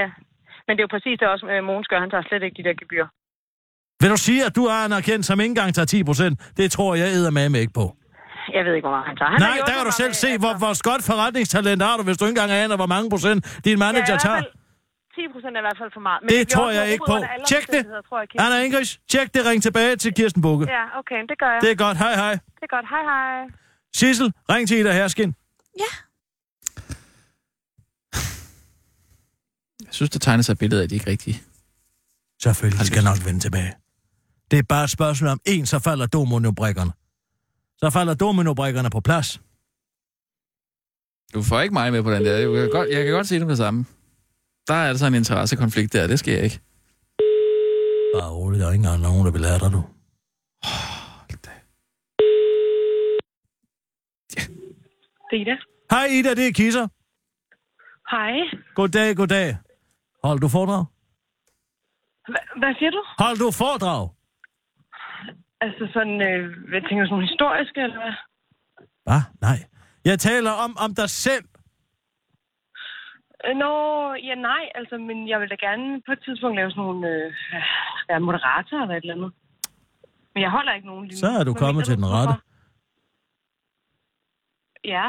ja. 0.00 0.08
Men 0.66 0.72
det 0.74 0.80
er 0.82 0.86
jo 0.88 0.92
præcis 0.96 1.16
det 1.20 1.28
også, 1.34 1.46
øh, 1.52 1.64
Mogens 1.68 1.88
gør. 1.90 2.00
Han 2.04 2.10
tager 2.10 2.24
slet 2.28 2.42
ikke 2.46 2.56
de 2.60 2.64
der 2.68 2.74
gebyr. 2.82 3.06
Vil 4.00 4.10
du 4.10 4.16
sige, 4.16 4.40
at 4.48 4.56
du 4.56 4.64
har 4.72 4.86
en 4.86 4.92
erkendt, 4.92 5.26
som 5.26 5.40
ikke 5.40 5.50
engang 5.50 5.74
tager 5.74 5.86
10 5.86 6.04
procent? 6.04 6.34
Det 6.56 6.70
tror 6.70 6.94
jeg 6.94 7.08
æder 7.16 7.30
med 7.30 7.60
ikke 7.60 7.72
på. 7.72 7.96
Jeg 8.56 8.62
ved 8.66 8.72
ikke, 8.76 8.86
hvor 8.88 8.94
meget 8.96 9.06
han 9.10 9.16
tager. 9.20 9.30
Han 9.30 9.40
Nej, 9.40 9.56
der 9.68 9.74
kan 9.76 9.84
du 9.90 9.94
selv 10.02 10.08
med, 10.14 10.14
se, 10.24 10.30
hvor, 10.42 10.52
hvor 10.62 10.72
godt 10.90 11.02
forretningstalent 11.10 11.82
har 11.82 11.96
du, 11.98 12.02
hvis 12.08 12.16
du 12.18 12.24
ikke 12.24 12.30
engang 12.40 12.50
aner, 12.64 12.76
hvor 12.76 12.86
mange 12.94 13.10
procent 13.10 13.38
din 13.66 13.78
manager 13.78 14.12
Ja, 14.16 14.24
tager. 14.26 14.36
fald 14.36 14.52
10 15.14 15.20
procent 15.34 15.52
er 15.56 15.60
i 15.60 15.66
hvert 15.68 15.78
fald 15.82 15.90
for 15.96 16.00
meget. 16.08 16.20
Men 16.22 16.28
Det 16.34 16.48
tror 16.54 16.70
jeg 16.70 16.84
ikke 16.92 17.04
på. 17.12 17.16
Tjek 17.50 17.66
det. 17.66 17.82
jeg. 18.34 18.44
Anna 18.44 18.56
Ingrid, 18.64 18.86
tjek 19.12 19.34
det. 19.34 19.46
Ring 19.46 19.62
tilbage 19.62 19.96
til 19.96 20.14
Kirsten 20.14 20.42
Bukke. 20.42 20.64
Ja, 20.78 20.84
okay, 21.00 21.20
det 21.30 21.36
gør 21.42 21.50
jeg. 21.54 21.60
Det 21.62 21.70
er 21.70 21.74
godt. 21.74 21.96
Hej, 21.98 22.14
hej. 22.14 22.32
Det 22.32 22.62
er 22.68 22.72
godt. 22.76 22.86
Hej, 22.94 23.02
hej. 23.02 23.48
Sissel, 23.94 24.32
ring 24.52 24.68
til 24.68 24.76
Ida 24.78 24.92
Herskin. 24.92 25.34
Jeg 29.86 29.94
synes, 29.94 30.10
der 30.10 30.18
tegner 30.18 30.42
sig 30.42 30.52
et 30.52 30.58
billede 30.58 30.80
af, 30.80 30.84
at 30.84 30.90
de 30.90 30.94
ikke 30.94 31.10
rigtige. 31.10 31.42
Selvfølgelig 32.42 32.86
skal 32.86 33.04
nok 33.04 33.18
vende 33.26 33.40
tilbage. 33.40 33.72
Det 34.50 34.58
er 34.58 34.62
bare 34.68 34.84
et 34.84 34.90
spørgsmål 34.90 35.30
om 35.30 35.40
en, 35.46 35.66
så 35.66 35.78
falder 35.78 36.06
dominobrikkerne. 36.06 36.92
Så 37.82 37.90
falder 37.90 38.14
dominobrikkerne 38.14 38.90
på 38.90 39.00
plads. 39.00 39.40
Du 41.34 41.42
får 41.42 41.60
ikke 41.60 41.72
mig 41.72 41.92
med 41.92 42.02
på 42.02 42.10
den 42.10 42.24
der. 42.24 42.36
Jeg 42.38 42.60
kan 42.62 42.70
godt, 42.70 42.88
jeg 42.90 43.04
kan 43.04 43.12
godt 43.12 43.26
sige 43.26 43.38
det 43.38 43.46
med 43.46 43.52
det 43.56 43.58
samme. 43.58 43.84
Der 44.68 44.74
er 44.74 44.88
altså 44.88 45.06
en 45.06 45.14
interessekonflikt 45.14 45.92
der, 45.92 46.06
det 46.06 46.18
skal 46.18 46.34
jeg 46.34 46.44
ikke. 46.44 46.60
Bare 48.14 48.30
roligt, 48.30 48.60
der 48.60 48.66
er 48.68 48.72
ikke 48.72 48.82
engang 48.84 49.02
nogen, 49.02 49.26
der 49.26 49.32
vil 49.32 49.40
lære 49.40 49.58
dig, 49.58 49.72
du. 49.72 49.82
Det 55.30 55.36
er 55.36 55.42
Ida. 55.42 55.56
Hej 55.90 56.04
Ida, 56.18 56.30
det 56.34 56.46
er 56.48 56.52
Kisser. 56.52 56.88
Hej. 58.10 58.32
Goddag, 58.74 59.16
goddag. 59.16 59.56
Hold 60.24 60.40
du 60.40 60.48
foredrag? 60.48 60.84
Hva- 62.30 62.58
hvad 62.58 62.74
siger 62.78 62.90
du? 62.90 63.02
Hold 63.18 63.38
du 63.38 63.50
foredrag? 63.50 64.08
Altså 65.60 65.84
sådan, 65.94 66.16
øh, 66.28 66.40
hvad 66.68 66.80
tænker 66.80 67.02
du, 67.02 67.06
sådan 67.06 67.14
nogle 67.16 67.28
historiske, 67.32 67.80
eller 67.86 67.98
hvad? 68.02 68.14
Hvad? 69.06 69.22
Nej. 69.46 69.58
Jeg 70.04 70.18
taler 70.18 70.50
om, 70.64 70.72
om 70.84 70.94
dig 70.94 71.10
selv. 71.10 71.44
Øh, 73.46 73.54
Nå, 73.62 73.72
ja 74.28 74.34
nej, 74.34 74.62
altså, 74.74 74.94
men 75.08 75.28
jeg 75.28 75.40
vil 75.40 75.48
da 75.50 75.54
gerne 75.68 76.02
på 76.06 76.12
et 76.12 76.20
tidspunkt 76.24 76.56
lave 76.56 76.70
sådan 76.70 76.82
nogle, 76.84 77.08
øh, 77.08 77.32
være 78.08 78.20
moderator 78.20 78.76
eller 78.82 78.94
et 78.96 79.00
eller 79.04 79.14
andet. 79.14 79.32
Men 80.34 80.42
jeg 80.42 80.50
holder 80.50 80.72
ikke 80.74 80.86
nogen 80.86 81.06
lige. 81.08 81.18
Så 81.18 81.26
er 81.40 81.44
du 81.44 81.54
kommet 81.54 81.84
til 81.84 81.96
den 81.96 82.06
rette. 82.06 82.34
Ja, 84.84 85.06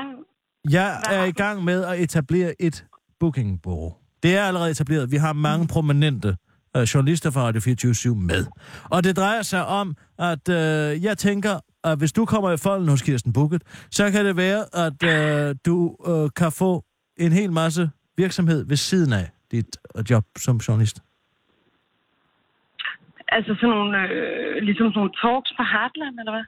Jeg 0.77 0.89
er 1.11 1.23
i 1.23 1.31
gang 1.31 1.63
med 1.63 1.83
at 1.85 1.99
etablere 1.99 2.61
et 2.61 2.85
bookingbureau. 3.19 3.93
Det 4.23 4.37
er 4.37 4.43
allerede 4.43 4.71
etableret. 4.71 5.11
Vi 5.11 5.17
har 5.17 5.33
mange 5.33 5.67
prominente 5.67 6.37
øh, 6.77 6.81
journalister 6.83 7.31
fra 7.31 7.41
Radio 7.41 7.61
24 7.61 8.15
med. 8.15 8.45
Og 8.91 9.03
det 9.03 9.15
drejer 9.15 9.41
sig 9.41 9.65
om, 9.65 9.95
at 10.30 10.49
øh, 10.49 11.03
jeg 11.03 11.17
tænker, 11.17 11.59
at 11.84 11.97
hvis 11.97 12.11
du 12.11 12.26
kommer 12.26 12.51
i 12.51 12.57
folden 12.57 12.89
hos 12.89 13.01
Kirsten 13.01 13.34
Bukket, 13.34 13.61
så 13.91 14.11
kan 14.11 14.26
det 14.26 14.38
være, 14.38 14.61
at 14.86 14.99
øh, 15.03 15.55
du 15.65 15.95
øh, 16.07 16.30
kan 16.36 16.51
få 16.51 16.84
en 17.17 17.32
hel 17.32 17.51
masse 17.51 17.89
virksomhed 18.17 18.65
ved 18.67 18.76
siden 18.76 19.13
af 19.13 19.30
dit 19.51 19.78
øh, 19.97 20.03
job 20.09 20.24
som 20.38 20.57
journalist. 20.57 20.97
altså 23.28 23.55
sådan 23.55 23.69
nogle, 23.69 23.97
øh, 23.97 24.63
ligesom 24.67 24.86
sådan 24.88 24.99
nogle 24.99 25.11
talks 25.22 25.51
på 25.57 25.63
Heartland, 25.74 26.19
eller 26.19 26.32
hvad? 26.32 26.45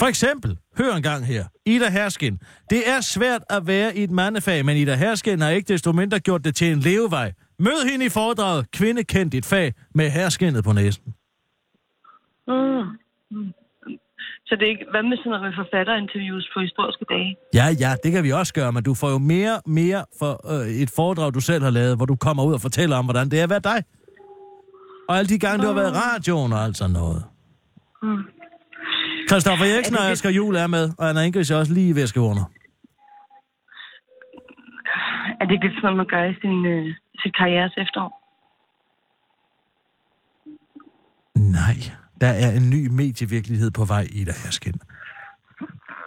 For 0.00 0.06
eksempel, 0.06 0.58
hør 0.78 0.92
en 0.96 1.02
gang 1.02 1.26
her. 1.26 1.44
Ida 1.66 1.88
Herskin. 1.90 2.38
Det 2.70 2.88
er 2.88 3.00
svært 3.00 3.42
at 3.50 3.66
være 3.66 3.96
i 3.96 4.02
et 4.02 4.10
mandefag, 4.10 4.64
men 4.64 4.76
Ida 4.76 4.94
Herskin 4.94 5.40
har 5.40 5.50
ikke 5.50 5.72
desto 5.72 5.92
mindre 5.92 6.18
gjort 6.20 6.44
det 6.44 6.54
til 6.54 6.72
en 6.72 6.78
levevej. 6.78 7.32
Mød 7.58 7.90
hende 7.90 8.04
i 8.06 8.08
foredraget 8.08 8.70
Kvinde 8.70 9.04
kendt 9.04 9.32
dit 9.32 9.46
fag 9.46 9.72
med 9.94 10.10
herskinnet 10.10 10.64
på 10.64 10.72
næsen. 10.72 11.14
Mm. 12.48 12.84
Mm. 13.30 13.52
Så 14.46 14.52
det 14.56 14.64
er 14.66 14.70
ikke, 14.74 14.86
hvad 14.90 15.02
med 15.02 15.16
sådan 15.16 15.30
noget 15.30 15.44
med 15.46 15.52
forfatterinterviews 15.62 16.46
på 16.54 16.60
historiske 16.60 17.04
dage? 17.14 17.30
Ja, 17.58 17.66
ja, 17.82 17.90
det 18.02 18.12
kan 18.12 18.24
vi 18.24 18.32
også 18.32 18.54
gøre, 18.54 18.72
men 18.72 18.82
du 18.82 18.94
får 18.94 19.10
jo 19.10 19.18
mere, 19.18 19.56
mere 19.66 20.04
for 20.18 20.32
øh, 20.52 20.66
et 20.82 20.90
foredrag, 20.96 21.34
du 21.34 21.40
selv 21.40 21.62
har 21.62 21.70
lavet, 21.70 21.96
hvor 21.96 22.06
du 22.06 22.16
kommer 22.16 22.42
ud 22.48 22.54
og 22.54 22.60
fortæller 22.60 22.96
om, 22.96 23.04
hvordan 23.04 23.28
det 23.30 23.38
er 23.40 23.44
at 23.44 23.50
være 23.50 23.66
dig. 23.72 23.78
Og 25.08 25.18
alle 25.18 25.28
de 25.28 25.38
gange, 25.38 25.62
du 25.62 25.66
har 25.66 25.78
været 25.80 25.92
i 25.92 25.98
radioen 26.04 26.52
og 26.52 26.60
alt 26.64 26.76
sådan 26.76 26.96
noget. 27.00 27.22
Mm. 28.02 28.22
Christoffer 29.28 29.64
Eriksen 29.64 29.94
Er 29.94 29.98
det 29.98 30.06
og 30.06 30.10
Asger 30.10 30.30
Juhl 30.30 30.56
er 30.56 30.66
med, 30.66 30.84
og 30.98 31.08
Anna 31.08 31.20
Ingrid 31.26 31.50
er 31.50 31.56
også 31.56 31.74
lige 31.74 31.94
ved 31.94 32.02
at 32.02 32.08
skrive 32.08 32.26
under. 32.32 32.44
Er 35.40 35.44
det 35.44 35.52
ikke 35.52 35.66
lidt 35.66 35.76
sådan 35.76 35.86
noget, 35.86 35.96
man 36.02 36.10
gør 36.14 36.24
i 36.32 36.34
sin, 36.42 36.58
øh, 36.74 36.94
sit 37.22 37.36
karrieres 37.36 37.74
efterår? 37.84 38.12
Nej, 41.58 41.76
der 42.22 42.32
er 42.44 42.50
en 42.58 42.66
ny 42.74 42.82
medievirkelighed 43.00 43.70
på 43.78 43.84
vej 43.84 44.04
i 44.18 44.20
der 44.28 44.36
Herskin. 44.42 44.78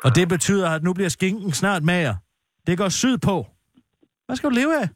Og 0.05 0.09
det 0.18 0.26
betyder, 0.30 0.68
at 0.76 0.84
nu 0.84 0.93
bliver 0.93 1.09
skinken 1.09 1.51
snart 1.61 1.84
mager. 1.84 2.16
Det 2.68 2.78
går 2.78 2.89
sydpå. 2.89 3.36
Hvad 4.26 4.36
skal 4.36 4.49
du 4.49 4.55
leve 4.61 4.74
af? 4.82 4.88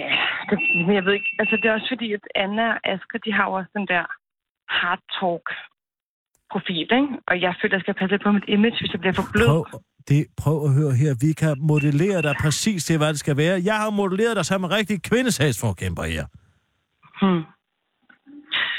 Ja, 0.00 0.10
det, 0.48 0.58
men 0.86 0.94
jeg 0.98 1.04
ved 1.04 1.12
ikke. 1.18 1.30
Altså, 1.38 1.54
det 1.56 1.66
er 1.68 1.72
også 1.72 1.90
fordi, 1.94 2.12
at 2.12 2.24
Anna 2.34 2.66
og 2.72 2.78
Asger, 2.92 3.18
de 3.26 3.32
har 3.32 3.46
også 3.56 3.70
den 3.78 3.86
der 3.92 4.04
hard 4.78 5.02
talk 5.18 5.46
profil, 6.52 6.88
ikke? 7.00 7.08
Og 7.28 7.34
jeg 7.44 7.52
føler, 7.60 7.74
at 7.74 7.78
jeg 7.78 7.84
skal 7.86 7.94
passe 8.02 8.18
på 8.24 8.32
mit 8.32 8.46
image, 8.48 8.76
hvis 8.80 8.92
jeg 8.92 9.00
bliver 9.00 9.16
for 9.20 9.26
blød. 9.32 9.46
Prøv, 9.46 9.64
det, 10.08 10.26
prøv 10.42 10.56
at 10.66 10.72
høre 10.78 10.92
her. 11.02 11.12
Vi 11.26 11.32
kan 11.32 11.56
modellere 11.72 12.22
dig 12.22 12.34
præcis 12.44 12.84
til, 12.84 12.96
hvad 12.98 13.08
det 13.08 13.18
skal 13.18 13.36
være. 13.36 13.54
Jeg 13.64 13.76
har 13.82 13.90
modelleret 13.90 14.36
dig 14.36 14.44
som 14.44 14.64
en 14.64 14.70
rigtig 14.70 15.02
kvindesagsforkæmper 15.02 16.04
her. 16.14 16.24
Hmm. 17.22 17.42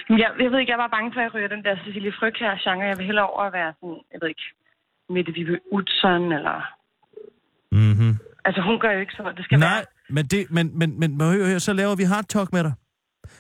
Jeg, 0.10 0.30
jeg 0.44 0.52
ved 0.52 0.60
ikke, 0.60 0.72
jeg 0.72 0.84
var 0.86 0.88
bange 0.88 1.14
for, 1.14 1.20
at 1.20 1.24
jeg 1.24 1.34
ryger 1.34 1.48
den 1.48 1.64
der 1.64 1.76
Cecilie 1.86 2.14
Fryg 2.20 2.34
her 2.40 2.58
genre. 2.64 2.86
Jeg 2.92 2.98
vil 2.98 3.06
hellere 3.06 3.28
over 3.30 3.42
at 3.42 3.54
være 3.54 3.74
sådan, 3.80 4.00
jeg 4.12 4.20
ved 4.22 4.30
ikke, 4.30 4.46
Mette 5.10 5.32
Vibe 5.34 5.60
Utzon, 5.72 6.32
eller... 6.32 6.58
Mm-hmm. 7.72 8.14
Altså, 8.46 8.62
hun 8.62 8.80
gør 8.80 8.92
jo 8.92 9.00
ikke 9.00 9.14
sådan, 9.18 9.36
det 9.36 9.46
skal 9.46 9.60
Nej, 9.60 9.70
være. 9.76 9.86
men, 10.10 10.26
det, 10.26 10.52
men, 10.52 10.80
men, 10.80 11.00
men 11.00 11.18
må 11.18 11.24
høre 11.24 11.48
her, 11.48 11.60
så 11.60 11.74
laver 11.74 11.96
vi 11.96 12.04
hard 12.04 12.26
talk 12.26 12.54
med 12.54 12.64
dig. 12.64 12.74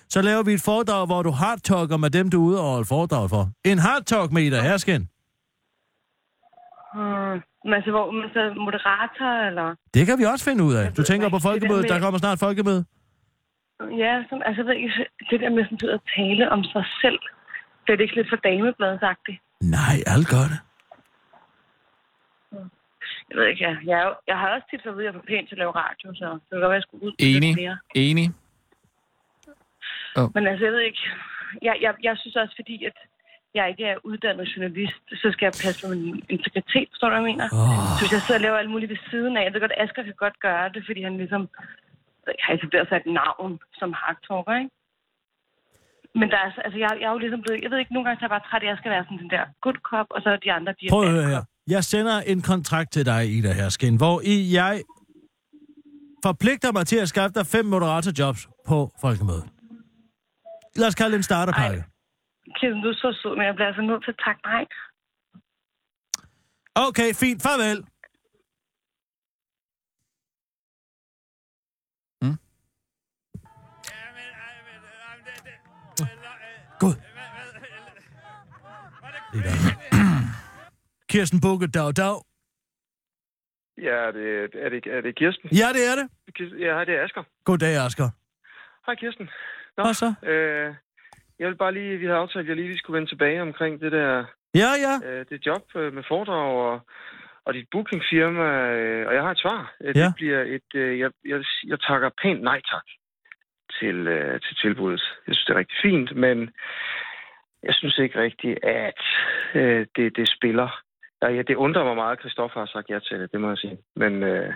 Så 0.09 0.21
laver 0.21 0.43
vi 0.43 0.53
et 0.53 0.61
foredrag, 0.65 1.05
hvor 1.05 1.21
du 1.23 1.31
hard 1.31 1.59
talker 1.59 1.97
med 1.97 2.09
dem, 2.09 2.29
du 2.29 2.37
er 2.43 2.47
ude 2.49 2.59
og 2.59 2.65
holde 2.71 2.85
foredrag 2.85 3.29
for. 3.29 3.43
En 3.65 3.79
hard 3.79 4.03
talk 4.03 4.31
med 4.31 4.41
Ida 4.41 4.61
Herskin. 4.61 5.01
Hmm. 6.93 7.37
Men 7.65 7.73
altså, 7.73 7.91
hvor 7.91 8.11
man 8.11 8.29
så 8.33 8.53
moderator, 8.67 9.29
eller... 9.49 9.75
Det 9.93 10.05
kan 10.07 10.19
vi 10.19 10.23
også 10.23 10.45
finde 10.49 10.63
ud 10.63 10.73
af. 10.73 10.93
Du 10.93 11.03
tænker 11.03 11.29
på 11.29 11.39
folkemødet, 11.39 11.89
der 11.89 11.99
kommer 11.99 12.19
snart 12.19 12.39
folkemøde. 12.39 12.85
Ja, 13.81 14.23
sådan, 14.29 14.43
altså, 14.45 14.63
det 15.29 15.39
der 15.39 15.49
med 15.49 15.63
sådan, 15.65 15.89
at 15.89 16.01
tale 16.15 16.49
om 16.51 16.63
sig 16.63 16.85
selv, 17.01 17.19
det 17.83 17.93
er 17.93 17.95
det 17.95 18.03
ikke 18.03 18.15
lidt 18.15 18.29
for 18.29 18.35
damebladsagtigt. 18.35 19.39
Nej, 19.61 19.95
alt 20.13 20.27
gør 20.33 20.45
det. 20.53 20.59
Jeg 23.29 23.37
ved 23.37 23.45
ikke, 23.47 23.63
jeg, 23.63 23.77
jeg, 23.85 24.13
jeg 24.27 24.37
har 24.37 24.49
også 24.55 24.67
tit 24.69 24.83
fået 24.83 24.93
at 24.93 24.97
vide, 24.97 25.07
at 25.07 25.13
jeg 25.13 25.17
er 25.17 25.21
for 25.21 25.27
pænt 25.27 25.47
til 25.47 25.55
at 25.55 25.63
lave 25.63 25.71
radio, 25.71 26.07
så 26.15 26.25
det 26.33 26.41
kan 26.49 26.59
godt 26.59 26.61
være, 26.61 26.71
at 26.71 26.81
jeg 26.81 26.87
skulle 26.87 27.05
ud 27.05 27.13
Enig. 27.19 27.55
mere. 27.55 27.77
Enig. 27.95 28.27
Men 30.35 30.47
altså, 30.47 30.65
jeg 30.65 30.73
ved 30.73 30.79
ikke, 30.89 31.03
jeg, 31.61 31.75
jeg, 31.81 31.93
jeg 32.03 32.17
synes 32.17 32.35
også, 32.35 32.55
fordi 32.55 32.85
at 32.85 32.97
jeg 33.57 33.69
ikke 33.69 33.85
er 33.85 33.97
uddannet 34.03 34.51
journalist, 34.53 35.03
så 35.21 35.27
skal 35.31 35.45
jeg 35.45 35.55
passe 35.63 35.79
på 35.83 35.89
min 35.93 36.23
integritet, 36.29 36.87
forstår 36.91 37.07
du, 37.09 37.13
hvad 37.15 37.23
jeg 37.23 37.31
mener? 37.31 37.47
Oh. 37.59 37.83
Så 37.95 37.99
hvis 38.01 38.13
jeg 38.15 38.21
sidder 38.21 38.39
og 38.39 38.45
laver 38.45 38.57
alt 38.57 38.73
muligt 38.73 38.89
ved 38.89 39.01
siden 39.09 39.37
af, 39.37 39.43
jeg 39.43 39.53
ved 39.53 39.61
godt, 39.61 39.79
Asger 39.83 40.03
kan 40.03 40.23
godt 40.25 40.39
gøre 40.39 40.69
det, 40.75 40.81
fordi 40.87 41.01
han 41.07 41.17
ligesom 41.17 41.43
har 42.43 42.51
etableret 42.53 42.87
sig 42.89 42.97
et 42.97 43.09
navn 43.21 43.51
som 43.79 43.89
hardtalker, 44.01 44.55
ikke? 44.61 44.71
Men 46.19 46.27
der 46.31 46.39
er, 46.45 46.49
altså- 46.65 46.79
jeg, 46.83 46.91
jeg 47.01 47.07
er 47.09 47.15
jo 47.17 47.21
ligesom 47.25 47.41
blevet, 47.43 47.63
jeg 47.63 47.71
ved 47.71 47.79
ikke, 47.79 47.93
nogle 47.93 48.05
gange 48.05 48.17
så 48.19 48.23
er 48.25 48.27
jeg 48.29 48.35
bare 48.37 48.47
træt, 48.49 48.63
at 48.63 48.69
jeg 48.71 48.77
skal 48.81 48.91
være 48.95 49.03
sådan 49.05 49.21
den 49.23 49.29
der 49.35 49.43
good 49.65 49.79
cop, 49.89 50.07
og 50.15 50.19
så 50.23 50.29
er 50.29 50.37
de 50.45 50.51
andre, 50.57 50.71
de 50.79 50.85
Prøv 50.95 51.03
at 51.03 51.11
høre 51.17 51.29
her. 51.33 51.41
Jeg 51.75 51.83
sender 51.83 52.17
en 52.31 52.41
kontrakt 52.41 52.89
til 52.95 53.05
dig, 53.05 53.21
Ida 53.35 53.51
Herskin, 53.59 53.95
hvor 53.97 54.21
i 54.33 54.35
jeg 54.59 54.75
forpligter 56.27 56.71
mig 56.77 56.85
til 56.87 56.97
at 57.03 57.07
skaffe 57.13 57.33
dig 57.39 57.45
fem 57.55 57.65
moderatorjobs 57.65 58.41
på 58.69 58.77
folkemødet. 59.01 59.45
Lad 60.75 60.87
os 60.87 60.95
kalde 60.95 61.11
det 61.11 61.17
en 61.17 61.23
starterpakke. 61.31 61.83
Kirsten, 62.57 62.81
du 62.83 62.89
er 62.89 62.93
så 62.93 63.19
sød, 63.21 63.35
men 63.37 63.45
jeg 63.45 63.55
bliver 63.55 63.67
altså 63.67 63.81
nødt 63.81 64.03
til 64.03 64.11
at 64.11 64.19
takke 64.25 64.41
nej. 64.51 64.65
Okay, 66.75 67.09
fint. 67.21 67.39
Farvel. 67.45 67.79
Gud. 76.79 76.95
Det 79.33 79.39
er 79.39 79.43
der. 79.43 79.53
Kirsten 81.09 81.39
Bukke, 81.41 81.67
dag, 81.67 81.89
dag. 81.97 82.15
Ja, 83.87 83.95
er 84.07 84.11
det, 84.11 84.55
er 84.65 84.69
det, 84.69 84.87
er 84.87 85.01
det 85.01 85.15
Kirsten? 85.15 85.49
Ja, 85.49 85.67
det 85.77 85.83
er 85.91 85.95
det. 85.99 86.07
Ja, 86.59 86.73
hej, 86.73 86.83
det 86.83 86.95
er 86.95 87.03
Asger. 87.03 87.23
Goddag, 87.45 87.85
Asger. 87.85 88.09
Hej, 88.85 88.95
Kirsten. 88.95 89.29
Nå, 89.77 89.83
Hvad 89.83 89.93
så? 89.93 90.13
Øh, 90.23 90.75
jeg 91.39 91.47
vil 91.47 91.55
bare 91.55 91.73
lige, 91.73 91.97
vi 91.97 92.05
havde 92.05 92.17
aftalt, 92.19 92.43
at 92.43 92.47
jeg 92.47 92.55
lige 92.55 92.67
lige 92.67 92.77
skulle 92.79 92.95
vende 92.97 93.11
tilbage 93.11 93.41
omkring 93.41 93.81
det 93.81 93.91
der, 93.91 94.25
Ja, 94.55 94.69
ja. 94.85 94.93
øh, 95.09 95.25
det 95.29 95.45
job 95.45 95.63
øh, 95.75 95.93
med 95.93 96.03
foredrag 96.07 96.51
og, 96.67 96.81
og 97.45 97.53
dit 97.53 97.67
bookingfirma, 97.71 98.47
øh, 98.77 99.07
og 99.07 99.13
jeg 99.13 99.23
har 99.23 99.31
et 99.31 99.39
svar. 99.39 99.75
Øh, 99.81 99.97
Ja. 99.97 100.05
Det 100.05 100.15
bliver 100.15 100.41
et, 100.41 100.69
øh, 100.75 100.99
jeg, 100.99 101.11
jeg, 101.25 101.43
jeg 101.67 101.79
takker 101.87 102.09
pænt 102.23 102.41
nej 102.41 102.61
tak 102.71 102.83
til, 103.83 104.07
øh, 104.07 104.41
til 104.45 104.55
tilbuddet. 104.63 105.03
Jeg 105.27 105.35
synes, 105.35 105.45
det 105.45 105.53
er 105.53 105.59
rigtig 105.59 105.77
fint, 105.87 106.09
men 106.15 106.37
jeg 107.63 107.73
synes 107.75 107.97
ikke 107.97 108.19
rigtigt, 108.25 108.57
at 108.63 109.01
øh, 109.55 109.85
det, 109.95 110.15
det 110.17 110.27
spiller. 110.37 110.69
Ja, 111.21 111.27
ja, 111.37 111.41
det 111.41 111.55
undrer 111.55 111.83
mig 111.83 111.95
meget, 111.95 112.15
at 112.15 112.21
Christoffer 112.23 112.59
har 112.59 112.69
sagt 112.73 112.89
ja 112.89 112.99
til 112.99 113.19
det, 113.19 113.31
det 113.31 113.41
må 113.41 113.47
jeg 113.49 113.57
sige. 113.57 113.77
Men 113.95 114.13
øh, 114.23 114.53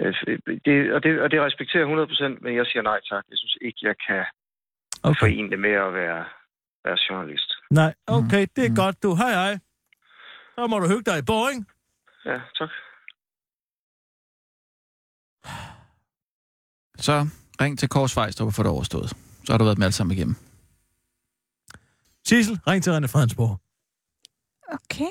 øh, 0.00 0.14
det, 0.66 0.92
og, 0.94 1.02
det, 1.02 1.20
og 1.20 1.30
det 1.30 1.40
respekterer 1.40 1.82
jeg 1.86 2.34
100%, 2.34 2.38
men 2.44 2.56
jeg 2.56 2.66
siger 2.66 2.82
nej 2.82 3.00
tak. 3.10 3.24
Jeg 3.30 3.38
synes 3.38 3.56
ikke, 3.60 3.78
jeg 3.82 3.96
kan 4.06 4.24
okay. 5.02 5.20
forene 5.20 5.50
det 5.50 5.58
med 5.58 5.74
at 5.86 5.94
være, 5.94 6.24
være 6.84 6.98
journalist. 7.10 7.50
Nej, 7.70 7.94
okay, 8.06 8.46
det 8.56 8.64
er 8.66 8.76
godt, 8.82 9.02
du. 9.02 9.10
Hej, 9.22 9.32
hej. 9.42 9.54
Så 10.54 10.66
må 10.66 10.78
du 10.78 10.88
hygge 10.88 11.10
dig 11.10 11.18
i 11.18 11.28
Boring. 11.30 11.60
Ja, 12.24 12.40
tak. 12.58 12.70
Så 16.96 17.26
ring 17.60 17.78
til 17.78 17.88
Kors 17.88 18.12
Fejstrup 18.12 18.46
og 18.46 18.54
få 18.54 18.62
det 18.62 18.70
overstået. 18.70 19.08
Så 19.44 19.52
har 19.52 19.58
du 19.58 19.64
været 19.64 19.78
med 19.78 19.86
alt 19.86 19.94
sammen 19.94 20.16
igennem. 20.16 20.36
Sissel, 22.24 22.60
ring 22.66 22.84
til 22.84 22.90
René 22.90 23.06
Fredensborg. 23.06 23.60
Okay. 24.68 25.10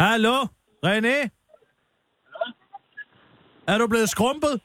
Hallo, 0.00 0.46
René? 0.86 1.28
Er 3.66 3.78
du 3.78 3.86
blevet 3.86 4.08
skrumpet? 4.10 4.60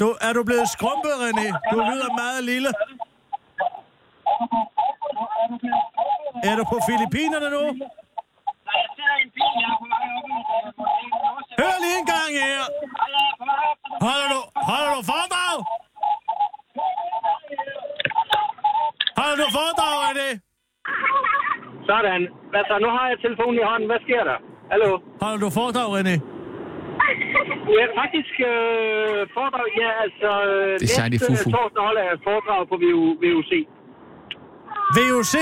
Du, 0.00 0.08
er 0.26 0.32
du 0.32 0.42
blevet 0.44 0.68
skrumpet, 0.76 1.14
René? 1.24 1.48
Du 1.72 1.76
lyder 1.90 2.10
meget 2.22 2.44
lille. 2.44 2.70
Er 6.48 6.54
du 6.58 6.64
på 6.72 6.78
Filippinerne 6.88 7.48
nu? 7.56 7.62
Hør 11.60 11.74
lige 11.84 11.96
en 12.02 12.06
gang 12.14 12.30
her. 12.48 12.62
Holder 14.06 14.28
du, 14.34 14.40
holder 14.70 14.90
du 14.96 15.02
foredrag? 15.12 15.54
Holder 19.20 19.36
du 19.44 19.48
foredrag, 19.58 19.94
René? 20.06 20.28
Sådan. 21.88 22.22
Altså, 22.58 22.74
nu 22.84 22.88
har 22.96 23.04
jeg 23.10 23.18
telefonen 23.24 23.56
i 23.62 23.64
hånden. 23.70 23.88
Hvad 23.90 24.00
sker 24.06 24.24
der? 24.30 24.38
Hallo? 24.70 24.90
Holder 25.22 25.40
du 25.44 25.50
foredrag, 25.50 25.88
René? 25.96 26.29
Ja, 27.78 27.84
faktisk 28.02 28.34
øh, 28.52 29.20
foredrag, 29.36 29.68
ja, 29.82 29.90
altså... 30.04 30.30
Øh, 30.50 30.72
Det 30.80 30.86
er 30.90 30.94
sejt 31.00 31.12
i 31.14 31.16
næste 31.16 31.26
fufu. 31.26 31.50
torsdag 31.56 31.82
holder 31.88 32.02
jeg 32.08 32.14
foredrag 32.28 32.62
på 32.70 32.76
VU, 32.84 33.04
VUC. 33.22 33.50
VUC? 34.96 35.34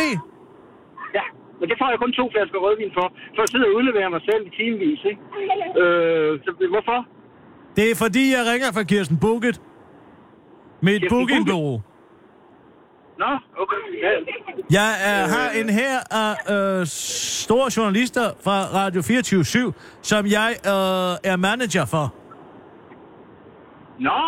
Ja, 1.18 1.26
men 1.58 1.66
det 1.70 1.76
får 1.80 1.88
jeg 1.92 1.98
kun 2.04 2.12
to 2.20 2.24
flasker 2.34 2.58
rødvin 2.66 2.90
for, 2.98 3.06
for 3.36 3.42
at 3.46 3.50
sidde 3.52 3.66
og 3.70 3.74
udlevere 3.78 4.08
mig 4.14 4.22
selv 4.28 4.42
i 4.48 4.50
timevis, 4.60 5.00
ikke? 5.10 5.22
Øh, 5.82 6.30
så 6.44 6.50
hvorfor? 6.74 6.98
Det 7.76 7.84
er 7.90 7.96
fordi, 8.04 8.24
jeg 8.36 8.42
ringer 8.52 8.68
fra 8.76 8.82
Kirsten 8.92 9.18
Bukket. 9.26 9.56
Med 10.84 10.92
et 10.94 11.00
Kirsten 11.00 11.18
bookingbureau. 11.18 11.82
Nå, 13.22 13.30
okay. 13.62 13.76
Ja. 14.04 14.10
Jeg 14.78 14.90
er, 15.12 15.20
har 15.34 15.48
en 15.60 15.68
her 15.80 15.96
af 16.24 16.32
øh, 16.54 16.86
store 17.46 17.70
journalister 17.76 18.26
fra 18.44 18.56
Radio 18.74 19.02
24 19.02 19.72
som 20.02 20.26
jeg 20.26 20.50
øh, 20.66 21.30
er 21.32 21.36
manager 21.36 21.84
for. 21.86 22.14
Nå, 24.06 24.18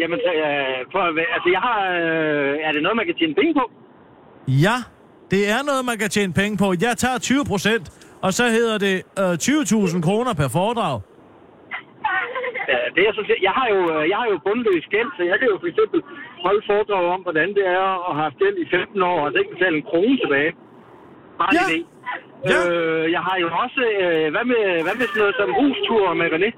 jamen, 0.00 0.18
øh, 0.32 0.78
for, 0.92 1.00
altså, 1.36 1.48
jeg 1.56 1.62
har... 1.68 1.80
Øh, 2.00 2.66
er 2.66 2.72
det 2.72 2.82
noget, 2.82 2.96
man 3.00 3.06
kan 3.06 3.14
tjene 3.20 3.34
penge 3.40 3.54
på? 3.60 3.64
Ja, 4.66 4.76
det 5.32 5.42
er 5.54 5.60
noget, 5.70 5.82
man 5.90 5.98
kan 6.02 6.10
tjene 6.16 6.32
penge 6.40 6.54
på. 6.62 6.66
Jeg 6.86 6.94
tager 7.04 7.18
20 7.18 7.44
procent, 7.52 7.84
og 8.26 8.30
så 8.38 8.44
hedder 8.56 8.76
det 8.86 8.96
øh, 9.22 9.32
20.000 9.32 10.02
kroner 10.06 10.32
per 10.40 10.48
foredrag. 10.58 10.94
Ja, 12.72 12.78
det 12.96 13.02
er 13.08 13.12
så, 13.16 13.22
jeg 13.48 13.54
har 13.58 13.68
jo, 13.74 13.80
øh, 13.94 14.02
jeg 14.12 14.16
har 14.22 14.28
jo 14.32 14.36
bundløs 14.46 14.84
gæld, 14.94 15.10
så 15.18 15.22
jeg 15.30 15.36
kan 15.40 15.48
jo 15.52 15.56
for 15.62 15.68
eksempel 15.72 16.00
holde 16.46 16.62
foredrag 16.70 17.04
om, 17.16 17.20
hvordan 17.26 17.48
det 17.58 17.64
er 17.80 17.88
at 18.10 18.14
have 18.20 18.32
gæld 18.42 18.56
i 18.64 18.66
15 18.70 19.02
år, 19.12 19.18
og 19.24 19.28
så 19.32 19.36
ikke 19.42 19.54
betale 19.56 19.76
en 19.80 19.86
krone 19.90 20.16
tilbage. 20.22 20.52
Bare 21.40 21.52
Ja. 21.58 21.64
det. 21.72 21.80
Ja. 22.52 22.58
Øh, 22.70 23.04
jeg 23.16 23.22
har 23.28 23.36
jo 23.44 23.48
også, 23.62 23.82
øh, 24.04 24.26
hvad, 24.34 24.44
med, 24.52 24.62
hvad 24.84 24.94
med 25.00 25.06
sådan 25.10 25.20
noget 25.22 25.36
som 25.40 25.48
hustur 25.60 26.04
med 26.20 26.26
René? 26.34 26.50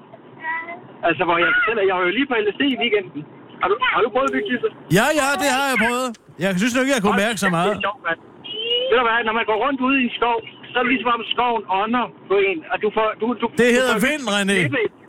Altså, 1.09 1.23
hvor 1.29 1.37
jeg 1.45 1.51
fortæller, 1.59 1.83
jeg 1.89 1.95
var 1.99 2.05
jo 2.09 2.13
lige 2.19 2.29
på 2.31 2.35
LSD 2.45 2.63
i 2.75 2.77
weekenden. 2.83 3.21
Har 3.63 3.69
du, 3.73 3.77
har 3.95 4.01
du 4.05 4.09
prøvet 4.15 4.31
det, 4.37 4.43
Kisser? 4.49 4.71
Ja, 4.99 5.07
ja, 5.21 5.29
det 5.43 5.49
har 5.57 5.67
jeg 5.73 5.79
prøvet. 5.87 6.09
Jeg 6.45 6.51
synes 6.61 6.73
nok 6.77 6.85
ikke, 6.87 6.97
jeg 6.99 7.05
kunne 7.07 7.21
mærke 7.27 7.39
så 7.45 7.49
meget. 7.59 7.73
Det 7.75 7.81
er 7.83 7.87
sjovt, 7.89 8.03
mand. 8.09 8.21
Ved 8.91 8.97
du 9.01 9.05
hvad, 9.09 9.19
når 9.29 9.35
man 9.41 9.45
går 9.51 9.59
rundt 9.65 9.79
ude 9.87 9.97
i 10.03 10.05
en 10.09 10.13
skov, 10.19 10.39
så 10.71 10.75
er 10.79 10.83
det 10.85 10.91
ligesom 10.95 11.11
om 11.19 11.23
skoven 11.35 11.63
ånder 11.81 12.05
på 12.31 12.35
en, 12.49 12.59
og 12.73 12.77
du 12.85 12.89
får... 12.97 13.07
Du, 13.21 13.27
du, 13.43 13.47
Det 13.61 13.67
du 13.71 13.75
hedder 13.79 13.95
får- 13.99 14.07
vind, 14.09 14.23
René. 14.37 14.59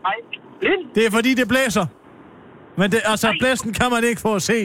Nej, 0.08 0.18
vind? 0.66 0.82
Det 0.96 1.02
er 1.08 1.12
fordi, 1.18 1.32
det 1.42 1.46
blæser. 1.54 1.86
Men 2.80 2.88
det, 2.94 3.00
altså, 3.14 3.28
blæsten 3.42 3.72
kan 3.80 3.88
man 3.96 4.02
ikke 4.10 4.22
få 4.28 4.32
at 4.42 4.44
se. 4.52 4.60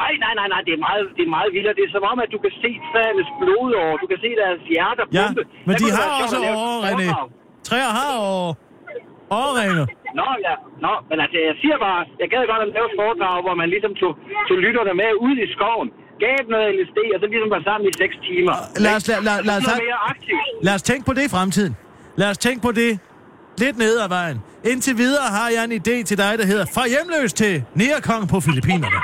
Nej, 0.00 0.12
nej, 0.24 0.32
nej, 0.40 0.48
nej, 0.54 0.60
det 0.66 0.72
er 0.78 0.82
meget, 0.88 1.04
det 1.16 1.22
er 1.28 1.32
meget 1.38 1.50
vildt. 1.56 1.76
Det 1.78 1.84
er 1.88 1.92
som 1.96 2.04
om, 2.12 2.16
at 2.24 2.30
du 2.34 2.38
kan 2.44 2.52
se 2.62 2.70
træernes 2.90 3.28
blod 3.40 3.70
over. 3.82 3.94
Du 4.02 4.06
kan 4.12 4.18
se 4.24 4.30
deres 4.42 4.60
hjerter 4.72 5.04
Ja, 5.18 5.24
pumpe. 5.26 5.42
men 5.66 5.74
Der 5.74 5.80
de 5.82 5.86
har 5.98 6.06
også 6.22 6.36
et 6.50 6.56
René. 6.88 7.06
Træer 7.68 7.90
har 8.00 8.12
år. 8.34 8.48
Årringe. 9.40 9.84
Nå, 10.20 10.28
ja. 10.46 10.54
Nå, 10.84 10.92
men 11.08 11.16
altså, 11.24 11.38
jeg 11.48 11.54
siger 11.62 11.76
bare, 11.86 12.00
jeg 12.22 12.28
gad 12.32 12.42
godt 12.52 12.62
at 12.66 12.70
lave 12.76 12.86
et 12.90 12.96
foredrag, 13.00 13.36
hvor 13.46 13.54
man 13.62 13.68
ligesom 13.74 13.92
tog, 14.00 14.12
tog 14.48 14.56
lytterne 14.66 14.92
med 15.02 15.10
ud 15.26 15.36
i 15.44 15.46
skoven, 15.54 15.88
gav 16.24 16.36
noget 16.54 16.66
LSD, 16.76 16.98
og 17.14 17.18
så 17.20 17.26
ligesom 17.32 17.50
var 17.56 17.62
sammen 17.68 17.86
i 17.90 17.92
6 17.98 18.16
timer. 18.28 18.54
Lad 18.84 18.94
os, 18.98 19.04
lad, 19.10 19.18
lad, 19.28 19.38
lad, 19.48 19.58
Noget 19.60 19.82
os, 20.08 20.18
lad 20.66 20.74
os 20.78 20.82
tænke 20.90 21.04
på 21.08 21.12
det 21.16 21.24
i 21.28 21.30
fremtiden. 21.36 21.72
Lad 22.20 22.28
os 22.32 22.38
tænke 22.46 22.60
på 22.66 22.72
det 22.80 22.92
lidt 23.62 23.76
ned 23.84 23.94
ad 24.04 24.08
vejen. 24.18 24.38
Indtil 24.70 24.94
videre 25.04 25.26
har 25.36 25.48
jeg 25.56 25.62
en 25.70 25.72
idé 25.80 25.96
til 26.08 26.16
dig, 26.22 26.32
der 26.40 26.46
hedder 26.52 26.66
Fra 26.74 26.84
hjemløs 26.92 27.32
til 27.32 27.64
Neakong 27.74 28.24
på 28.32 28.40
Filippinerne. 28.46 28.98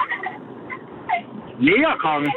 Nærekonge. 1.69 2.33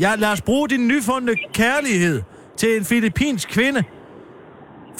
Ja, 0.00 0.10
lad 0.18 0.32
os 0.32 0.42
bruge 0.42 0.68
din 0.68 0.88
nyfundne 0.88 1.32
kærlighed 1.54 2.22
til 2.56 2.76
en 2.76 2.84
filippinsk 2.84 3.48
kvinde. 3.48 3.84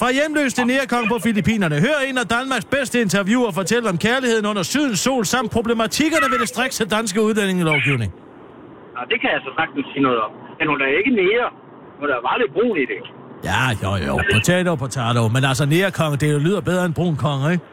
Fra 0.01 0.09
hjemløs 0.17 0.51
til 0.57 0.65
Neakong 0.71 1.05
på 1.13 1.17
Filippinerne. 1.25 1.77
Hør 1.85 1.97
en 2.09 2.17
af 2.23 2.27
Danmarks 2.37 2.67
bedste 2.75 2.95
interviewer 3.05 3.51
fortælle 3.59 3.85
om 3.93 3.97
kærligheden 4.07 4.45
under 4.51 4.63
sydens 4.73 4.99
sol, 5.05 5.23
samt 5.33 5.49
problematikkerne 5.57 6.27
ved 6.31 6.39
det 6.43 6.49
strikse 6.53 6.81
danske 6.97 7.19
udlændingelovgivning. 7.27 8.09
Nå, 8.95 9.01
det 9.11 9.17
kan 9.21 9.29
jeg 9.35 9.41
så 9.47 9.51
sagtens 9.59 9.85
sige 9.93 10.03
noget 10.07 10.19
om. 10.25 10.31
Men 10.59 10.65
hun 10.71 10.79
er 10.85 10.89
ikke 10.99 11.11
nære. 11.21 11.47
Hun 11.99 12.07
er 12.13 12.17
bare 12.27 12.37
lidt 12.41 12.51
brun 12.57 12.77
i 12.83 12.85
det. 12.93 13.01
Ja, 13.49 13.63
jo, 13.83 13.91
jo. 14.07 14.13
Potato, 14.35 14.71
potato. 14.83 15.21
Men 15.35 15.41
altså, 15.49 15.63
Neakong, 15.73 16.13
det 16.23 16.29
lyder 16.45 16.61
bedre 16.69 16.83
end 16.87 16.93
brun 16.99 17.15
kong, 17.23 17.39
ikke? 17.53 17.63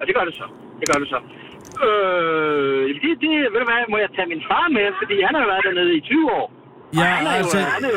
Og 0.00 0.04
det 0.06 0.12
gør 0.16 0.24
det 0.28 0.34
så. 0.40 0.46
Det 0.80 0.86
gør 0.90 0.98
det 1.02 1.08
så. 1.14 1.18
Øh, 1.86 2.82
det, 3.02 3.10
det, 3.22 3.30
ved 3.52 3.60
du 3.62 3.66
hvad, 3.70 3.80
må 3.92 3.96
jeg 4.04 4.10
tage 4.16 4.28
min 4.34 4.42
far 4.50 4.66
med, 4.76 4.86
fordi 5.00 5.16
han 5.26 5.34
har 5.38 5.46
været 5.52 5.62
dernede 5.66 5.92
i 6.00 6.00
20 6.00 6.32
år. 6.40 6.46
Ja, 6.94 7.04
han 7.18 7.26
er 7.26 7.30
altså, 7.40 7.58
jo, 7.58 7.64
han 7.76 7.82
er 7.84 7.90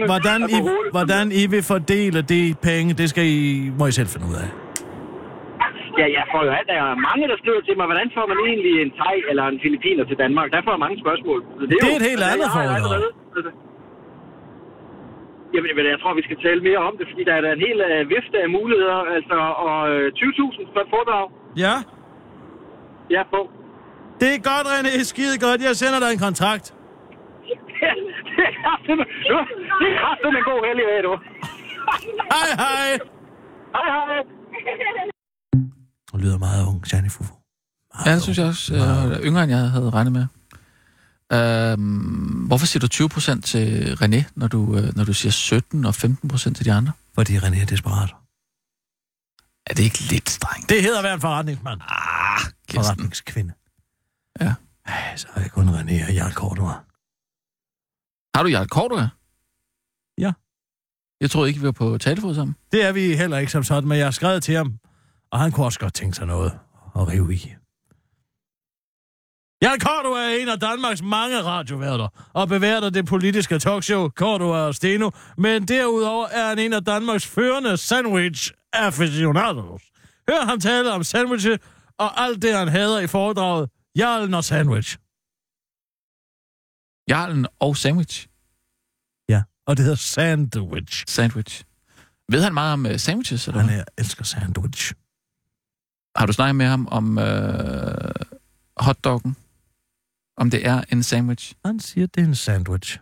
jo. 0.00 0.06
Hvordan 0.12 0.40
I, 0.56 0.58
hvordan 0.96 1.24
I 1.40 1.42
vil 1.54 1.62
fordele 1.72 2.20
de 2.32 2.40
penge, 2.68 2.88
det 3.00 3.06
skal 3.12 3.24
I, 3.38 3.40
må 3.78 3.84
I 3.90 3.92
selv 3.98 4.08
finde 4.14 4.26
ud 4.30 4.36
af. 4.44 4.48
Ja, 6.00 6.06
jeg 6.18 6.24
får 6.32 6.40
jo 6.46 6.50
alt. 6.58 6.66
Der 6.72 6.78
er 6.82 6.94
mange, 7.08 7.24
der 7.30 7.36
skriver 7.42 7.60
til 7.68 7.74
mig, 7.80 7.86
hvordan 7.90 8.08
får 8.16 8.24
man 8.32 8.38
egentlig 8.48 8.72
en 8.84 8.90
thai 9.00 9.16
eller 9.30 9.44
en 9.52 9.58
filipiner 9.66 10.04
til 10.10 10.16
Danmark? 10.24 10.46
Der 10.54 10.60
får 10.66 10.72
jeg 10.76 10.82
mange 10.86 10.98
spørgsmål. 11.04 11.38
Så 11.58 11.62
Det 11.70 11.76
er 11.76 11.86
jo- 11.90 11.96
et 12.00 12.06
helt 12.10 12.22
altså, 12.22 12.58
andet 12.64 12.92
altså. 13.36 13.50
Jamen, 15.54 15.70
men 15.78 15.84
jeg 15.92 15.98
tror, 16.02 16.12
vi 16.20 16.24
skal 16.28 16.38
tale 16.46 16.60
mere 16.68 16.80
om 16.88 16.92
det, 16.98 17.06
fordi 17.10 17.22
der 17.28 17.34
er 17.38 17.52
en 17.58 17.62
hel 17.66 17.78
uh, 17.88 18.00
vifte 18.14 18.36
af 18.44 18.48
muligheder. 18.58 18.98
Altså, 19.16 19.36
og 19.66 19.78
øh, 19.92 20.04
20.000 20.16 20.72
for 20.74 20.80
et 20.84 20.90
foredrag. 20.94 21.24
Ja, 21.64 21.74
Ja, 23.16 23.22
på. 23.34 23.40
det 24.20 24.28
er 24.36 24.40
godt, 24.52 24.66
René. 24.72 24.92
Skide 25.12 25.36
godt. 25.46 25.58
Jeg 25.68 25.74
sender 25.82 25.98
dig 26.04 26.10
en 26.16 26.22
kontrakt. 26.28 26.66
Det 28.86 28.92
er 28.92 28.96
du, 28.96 29.36
det 30.22 30.36
er 30.36 30.42
en 30.42 30.48
god 30.52 30.60
heldig 30.68 30.84
dag, 30.90 31.00
du. 31.08 31.12
Hej, 32.32 32.48
hej. 32.62 32.88
Hej, 33.76 33.86
hej. 33.94 34.22
Hun 36.12 36.20
lyder 36.20 36.38
meget 36.38 36.66
ung, 36.66 36.84
Janne 36.92 37.10
Fufu. 37.10 37.34
Ja, 38.06 38.14
det 38.14 38.22
synes 38.22 38.38
jeg 38.38 38.46
også. 38.46 38.74
Er 38.74 39.20
yngre, 39.22 39.42
end 39.42 39.52
jeg 39.52 39.70
havde 39.70 39.90
regnet 39.90 40.12
med. 40.12 40.26
Øhm, 41.32 42.46
hvorfor 42.46 42.66
siger 42.66 42.80
du 42.80 42.88
20 42.88 43.08
procent 43.08 43.44
til 43.44 43.98
René, 44.02 44.32
når 44.34 44.46
du, 44.48 44.76
øh, 44.76 44.96
når 44.96 45.04
du 45.04 45.12
siger 45.12 45.32
17 45.32 45.84
og 45.84 45.94
15 45.94 46.28
procent 46.28 46.56
til 46.56 46.66
de 46.66 46.72
andre? 46.72 46.92
Fordi 47.14 47.38
René 47.38 47.62
er 47.62 47.66
desperat. 47.66 48.14
Er 49.66 49.74
det 49.74 49.82
ikke 49.82 49.98
lidt 50.10 50.30
strengt? 50.30 50.68
Det 50.70 50.82
hedder 50.82 50.98
at 50.98 51.04
være 51.04 51.14
en 51.14 51.20
forretningsmand. 51.20 51.80
Ah, 51.80 52.40
Kirsten. 52.68 52.84
Forretningskvinde. 52.84 53.52
Ja. 54.40 54.54
Ej, 54.86 55.16
så 55.16 55.26
er 55.34 55.42
det 55.42 55.52
kun 55.52 55.68
René 55.68 56.08
og 56.08 56.14
Jarl 56.14 56.32
Cordua. 56.32 56.74
Har 58.34 58.42
du 58.42 58.48
Jarl 58.48 58.68
Cordua? 58.68 59.08
Ja. 60.18 60.32
Jeg 61.20 61.30
troede 61.30 61.48
ikke, 61.48 61.60
vi 61.60 61.66
var 61.66 61.72
på 61.72 61.98
talefod 61.98 62.34
sammen. 62.34 62.56
Det 62.72 62.84
er 62.84 62.92
vi 62.92 63.16
heller 63.16 63.38
ikke 63.38 63.52
som 63.52 63.64
sådan, 63.64 63.88
men 63.88 63.98
jeg 63.98 64.06
har 64.06 64.10
skrevet 64.10 64.42
til 64.42 64.54
ham, 64.54 64.78
og 65.30 65.38
han 65.38 65.52
kunne 65.52 65.66
også 65.66 65.78
godt 65.78 65.94
tænke 65.94 66.16
sig 66.16 66.26
noget 66.26 66.58
at 66.96 67.08
rive 67.08 67.34
i. 67.34 67.54
Jan 69.62 69.80
Cordua 69.80 70.20
er 70.20 70.36
en 70.42 70.48
af 70.48 70.60
Danmarks 70.60 71.02
mange 71.02 71.42
radioværter, 71.42 72.08
og 72.32 72.48
beværter 72.48 72.90
det 72.90 73.06
politiske 73.06 73.58
talkshow 73.58 74.08
Cordua 74.08 74.58
og 74.58 74.74
Steno, 74.74 75.10
men 75.38 75.68
derudover 75.68 76.26
er 76.26 76.48
han 76.48 76.58
en 76.58 76.72
af 76.72 76.84
Danmarks 76.84 77.26
førende 77.26 77.76
sandwich 77.76 78.52
aficionados. 78.72 79.82
Hør 80.30 80.44
ham 80.44 80.60
tale 80.60 80.92
om 80.92 81.04
sandwiches 81.04 81.58
og 81.98 82.20
alt 82.24 82.42
det, 82.42 82.54
han 82.54 82.68
hader 82.68 83.00
i 83.00 83.06
foredraget 83.06 83.70
Jarlen 83.96 84.34
og 84.34 84.44
Sandwich. 84.44 84.96
Jarlen 87.08 87.46
og 87.58 87.76
sandwich. 87.76 88.28
Ja, 89.28 89.42
og 89.66 89.76
det 89.76 89.84
hedder 89.84 89.96
Sandwich. 89.96 91.04
Sandwich. 91.08 91.64
Ved 92.28 92.42
han 92.42 92.54
meget 92.54 92.72
om 92.72 92.86
uh, 92.86 92.96
sandwiches? 92.96 93.48
Eller 93.48 93.60
Han 93.60 93.78
er, 93.78 93.84
elsker 93.98 94.24
sandwich. 94.24 94.94
Har 96.16 96.26
du 96.26 96.32
snakket 96.32 96.56
med 96.56 96.66
ham 96.66 96.88
om 96.90 97.18
øh, 97.18 98.14
hotdoggen? 98.76 99.36
Om 100.36 100.50
det 100.50 100.66
er 100.66 100.84
en 100.92 101.02
sandwich? 101.02 101.54
Han 101.64 101.80
siger, 101.80 102.06
det 102.06 102.20
er 102.20 102.26
en 102.26 102.34
sandwich. 102.34 102.98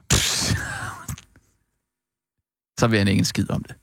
Så 2.79 2.87
ved 2.89 2.99
han 2.99 3.09
ikke 3.09 3.19
en 3.19 3.25
skid 3.25 3.51
om 3.51 3.63
det. 3.63 3.77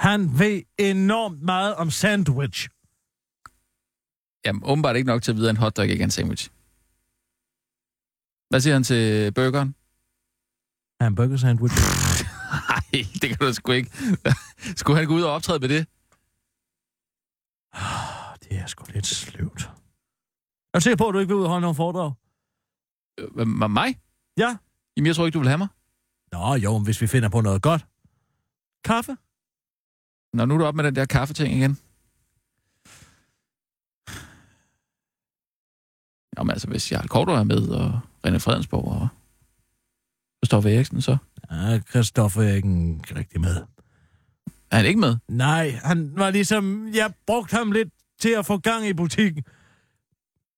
Han 0.00 0.38
ved 0.38 0.62
enormt 0.78 1.42
meget 1.42 1.74
om 1.74 1.90
sandwich. 1.90 2.68
Jamen, 4.44 4.62
åbenbart 4.64 4.96
ikke 4.96 5.06
nok 5.06 5.22
til 5.22 5.32
at 5.32 5.36
vide, 5.36 5.48
at 5.48 5.50
en 5.50 5.56
hotdog 5.56 5.86
ikke 5.86 6.02
er 6.02 6.06
en 6.06 6.10
sandwich. 6.10 6.50
Hvad 8.52 8.60
siger 8.60 8.74
han 8.74 8.84
til 8.84 9.32
burgeren? 9.32 9.74
Hamburger 11.00 11.36
sandwich. 11.36 11.74
Nej, 12.68 13.04
det 13.20 13.28
kan 13.30 13.38
du 13.46 13.52
sgu 13.52 13.72
ikke. 13.72 13.90
Skulle 14.80 14.98
han 14.98 15.06
gå 15.06 15.14
ud 15.14 15.22
og 15.22 15.32
optræde 15.32 15.58
med 15.58 15.68
det? 15.68 15.86
Det 18.42 18.58
er 18.58 18.66
sgu 18.66 18.84
lidt 18.94 19.06
sløvt. 19.06 19.60
Jeg 20.72 20.74
er 20.74 20.78
sikker 20.78 20.96
på, 20.96 21.08
at 21.08 21.14
du 21.14 21.18
ikke 21.18 21.28
vil 21.28 21.36
ud 21.36 21.42
og 21.42 21.48
holde 21.48 21.60
nogen 21.60 21.76
foredrag. 21.76 22.12
Øh, 23.18 23.46
Med 23.46 23.68
mig? 23.68 24.00
Ja. 24.36 24.56
Jamen, 24.96 25.06
jeg 25.06 25.16
tror 25.16 25.26
ikke, 25.26 25.34
du 25.36 25.40
vil 25.40 25.48
have 25.48 25.58
mig. 25.58 25.68
Nå 26.32 26.54
jo, 26.54 26.72
men 26.78 26.84
hvis 26.84 27.00
vi 27.00 27.06
finder 27.06 27.28
på 27.28 27.40
noget 27.40 27.62
godt. 27.62 27.86
Kaffe? 28.84 29.16
Nå, 30.32 30.44
nu 30.44 30.54
er 30.54 30.58
du 30.58 30.64
op 30.64 30.74
med 30.74 30.84
den 30.84 30.94
der 30.96 31.04
kaffeting 31.06 31.54
igen. 31.54 31.78
Jamen 36.38 36.50
altså, 36.50 36.68
hvis 36.68 36.92
Jarl 36.92 37.08
Korto 37.08 37.32
er 37.32 37.44
med, 37.44 37.68
og 37.68 38.00
René 38.26 38.36
Fredensborg 38.38 38.84
og 38.84 39.08
Christoffer 40.38 40.70
Eriksen, 40.70 41.02
så 41.02 41.16
Ja, 41.50 41.80
Christoffer 41.90 42.42
er 42.42 42.54
ikke 42.54 42.68
rigtig 43.16 43.40
med. 43.40 43.56
er 44.70 44.76
han 44.76 44.86
ikke 44.86 45.00
med. 45.00 45.16
Nej, 45.28 45.70
han 45.70 46.16
var 46.16 46.30
ligesom... 46.30 46.88
Jeg 46.94 47.14
brugte 47.26 47.56
ham 47.56 47.72
lidt 47.72 47.88
til 48.20 48.28
at 48.30 48.46
få 48.46 48.58
gang 48.58 48.86
i 48.86 48.92
butikken. 48.92 49.44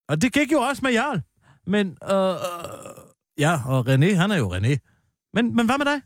Og 0.07 0.21
det 0.21 0.33
gik 0.33 0.51
jo 0.51 0.59
også 0.59 0.81
med 0.85 0.91
Jarl. 0.91 1.21
Men, 1.67 1.87
øh, 1.87 2.29
øh, 2.29 3.05
ja, 3.37 3.59
og 3.65 3.87
René, 3.87 4.15
han 4.15 4.31
er 4.31 4.35
jo 4.37 4.55
René. 4.55 4.77
Men, 5.33 5.55
men 5.55 5.65
hvad 5.65 5.77
med 5.77 5.85
dig? 5.85 6.01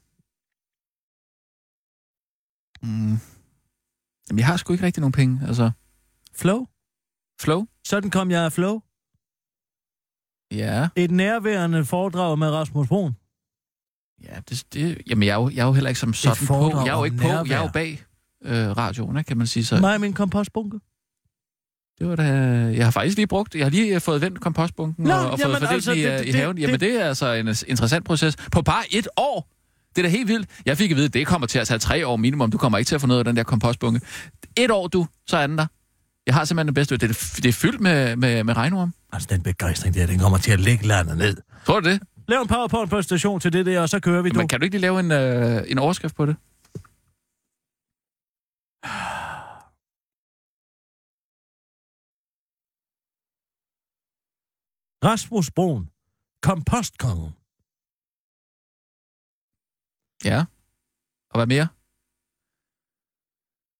Mm. 2.82 3.18
Jamen, 4.30 4.40
jeg 4.40 4.48
har 4.48 4.58
sgu 4.58 4.74
ikke 4.74 4.86
rigtig 4.86 5.02
nogen 5.02 5.12
penge. 5.12 5.48
Altså, 5.48 5.72
Flow? 6.36 6.68
flow? 7.42 7.66
Sådan 7.88 8.10
kom 8.10 8.32
jeg 8.32 8.46
af 8.46 8.52
Flow. 8.52 8.82
Ja. 10.52 10.88
Et 10.96 11.12
nærværende 11.12 11.86
foredrag 11.86 12.40
med 12.40 12.50
Rasmus 12.50 12.88
Brun. 12.88 13.12
Ja, 14.24 14.40
det, 14.50 14.64
det, 14.74 14.98
jamen, 15.10 15.24
jeg 15.28 15.32
er, 15.32 15.36
jo, 15.42 15.50
jeg 15.50 15.62
er 15.62 15.66
jo 15.66 15.74
heller 15.74 15.90
ikke 15.90 16.00
som 16.00 16.14
sådan 16.14 16.48
på. 16.48 16.72
Jeg 16.86 16.88
er 16.94 16.98
jo 16.98 17.04
ikke 17.04 17.18
på. 17.18 17.28
Jeg 17.28 17.50
er 17.52 17.62
jo 17.62 17.70
bag 17.74 18.04
øh, 18.46 18.78
radioen, 18.78 19.24
kan 19.24 19.38
man 19.38 19.48
sige. 19.48 19.66
Så. 19.66 19.80
Mig 19.80 19.94
og 19.96 20.02
min 20.02 20.14
kompostbunke. 20.14 20.80
det 22.00 22.08
var 22.08 22.16
da... 22.16 22.24
Jeg 22.24 22.86
har 22.86 22.92
faktisk 22.92 23.18
lige 23.18 23.28
brugt... 23.28 23.56
Jeg 23.56 23.66
har 23.66 23.70
lige 23.70 23.96
øh, 23.96 24.02
fået 24.02 24.22
vendt 24.22 24.42
kompostbunken 24.42 25.06
Nå, 25.06 25.14
og, 25.14 25.20
og 25.20 25.30
fået 25.30 25.40
jamen, 25.40 25.56
fordelt 25.56 25.72
altså, 25.72 25.92
i, 25.92 26.02
det- 26.02 26.20
det, 26.20 26.26
i 26.26 26.32
haven. 26.32 26.56
det- 26.58 26.62
Jamen, 26.64 26.80
det 26.80 27.02
er 27.02 27.06
altså 27.08 27.34
en 27.34 27.48
interessant 27.48 28.06
proces. 28.06 28.36
På 28.52 28.62
bare 28.62 28.84
et 28.92 29.08
år! 29.18 29.50
Det 29.96 29.98
er 29.98 30.02
da 30.04 30.10
helt 30.10 30.28
vildt. 30.28 30.50
Jeg 30.66 30.78
fik 30.78 30.92
at 30.92 30.98
vide, 30.98 31.06
at 31.06 31.14
det 31.14 31.28
kommer 31.28 31.48
til 31.48 31.60
at 31.60 31.68
tage 31.68 31.78
tre 31.80 32.08
år 32.08 32.16
minimum. 32.16 32.52
Du 32.52 32.58
kommer 32.58 32.78
ikke 32.78 32.90
til 32.90 32.96
at 32.96 33.02
få 33.02 33.08
noget 33.08 33.20
af 33.20 33.26
den 33.26 33.36
der 33.36 33.44
kompostbunke. 33.44 34.02
Et 34.58 34.72
år, 34.72 34.88
du, 34.88 35.08
så 35.28 35.38
er 35.38 35.48
den 35.48 35.58
der. 35.58 35.66
Jeg 36.30 36.36
har 36.36 36.46
simpelthen 36.46 36.68
det 36.68 36.76
bedste. 36.76 36.98
Det 36.98 37.10
er, 37.10 37.42
det 37.44 37.46
er 37.46 37.54
fyldt 37.54 37.82
med, 37.82 38.16
med, 38.16 38.44
med 38.44 38.58
regnorm. 38.58 38.94
Altså, 39.14 39.28
den 39.32 39.44
begejstring 39.44 39.96
der, 39.96 40.08
den 40.08 40.20
kommer 40.20 40.38
til 40.38 40.52
at 40.52 40.60
lægge 40.60 40.88
landet 40.88 41.18
ned. 41.18 41.38
Tror 41.66 41.80
du 41.80 41.90
det? 41.90 42.02
Lav 42.28 42.42
en 42.42 42.48
powerpoint-præstation 42.48 43.40
til 43.40 43.54
det 43.54 43.66
der, 43.66 43.82
og 43.82 43.90
så 43.90 44.00
kører 44.00 44.22
vi, 44.22 44.30
du. 44.30 44.38
Men 44.38 44.48
kan 44.48 44.60
du 44.60 44.64
ikke 44.64 44.74
lige 44.74 44.82
lave 44.82 45.00
en, 45.00 45.12
øh, 45.12 45.72
en 45.72 45.78
overskrift 45.78 46.16
på 46.16 46.26
det? 46.26 46.36
Rasmus 55.06 55.52
Brun. 55.52 55.90
Kompostkongen. 56.42 57.32
Ja. 60.26 60.40
Og 61.32 61.38
hvad 61.40 61.48
mere? 61.48 61.68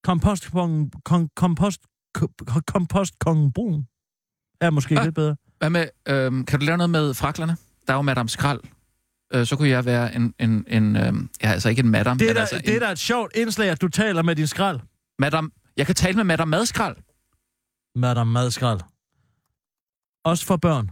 Kompostkongen... 0.04 0.92
Kon, 1.06 1.30
kompost... 1.36 1.82
ko- 2.20 2.62
Kompostkongen 2.68 3.54
Brun. 3.54 3.88
Er 4.62 4.70
måske 4.70 4.98
Ah. 5.00 5.04
lidt 5.06 5.16
bedre. 5.16 5.36
Hvad 5.58 5.70
med, 5.70 5.88
øhm, 6.08 6.46
kan 6.46 6.60
du 6.60 6.66
lave 6.66 6.78
noget 6.78 6.90
med 6.90 7.14
fraklerne? 7.14 7.58
Der 7.88 7.94
er 7.94 7.98
jo 7.98 8.02
Madame 8.02 8.30
Skrald. 8.30 8.60
Øh, 9.34 9.46
så 9.46 9.56
kunne 9.56 9.70
jeg 9.70 9.86
være 9.86 10.16
en, 10.16 10.34
en, 10.40 10.66
en 10.68 10.96
øhm, 10.96 11.30
ja, 11.44 11.52
altså 11.52 11.70
ikke 11.70 11.80
en 11.80 11.90
madam, 11.90 12.18
Det 12.18 12.26
er, 12.26 12.30
men 12.30 12.36
da, 12.36 12.42
altså 12.42 12.58
det 12.58 12.70
er 12.70 12.74
en 12.76 12.82
da 12.82 12.92
et 12.92 13.00
sjovt 13.00 13.36
indslag, 13.36 13.70
at 13.70 13.82
du 13.82 13.88
taler 13.88 14.22
med 14.22 14.36
din 14.36 14.48
skrald. 14.48 14.80
madam. 15.20 15.52
Jeg 15.78 15.86
kan 15.86 15.96
tale 15.96 16.16
med 16.16 16.24
Madame 16.24 16.50
Madskrald. 16.50 16.96
Madame 17.96 18.32
Madskrald. 18.32 18.80
Også 20.26 20.46
for 20.46 20.58
børn. 20.58 20.92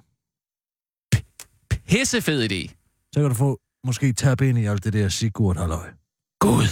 Pissefed 1.87 2.51
idé. 2.51 2.73
Så 3.13 3.19
kan 3.19 3.29
du 3.29 3.33
få 3.35 3.59
måske 3.83 4.13
tabe 4.13 4.49
ind 4.49 4.57
i 4.57 4.65
alt 4.65 4.83
det 4.83 4.93
der 4.93 5.09
Sigurd 5.09 5.57
halløj. 5.57 5.89
Gud. 6.39 6.67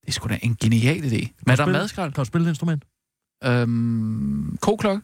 Det 0.00 0.08
er 0.08 0.12
sgu 0.12 0.28
da 0.28 0.38
en 0.42 0.56
genial 0.56 1.04
idé. 1.04 1.42
Madame 1.46 1.72
Madskrald. 1.72 2.12
Kan 2.12 2.20
du 2.20 2.24
spille 2.24 2.44
et 2.46 2.50
instrument? 2.50 2.84
Øhm, 3.44 4.56
koklokke. 4.60 5.02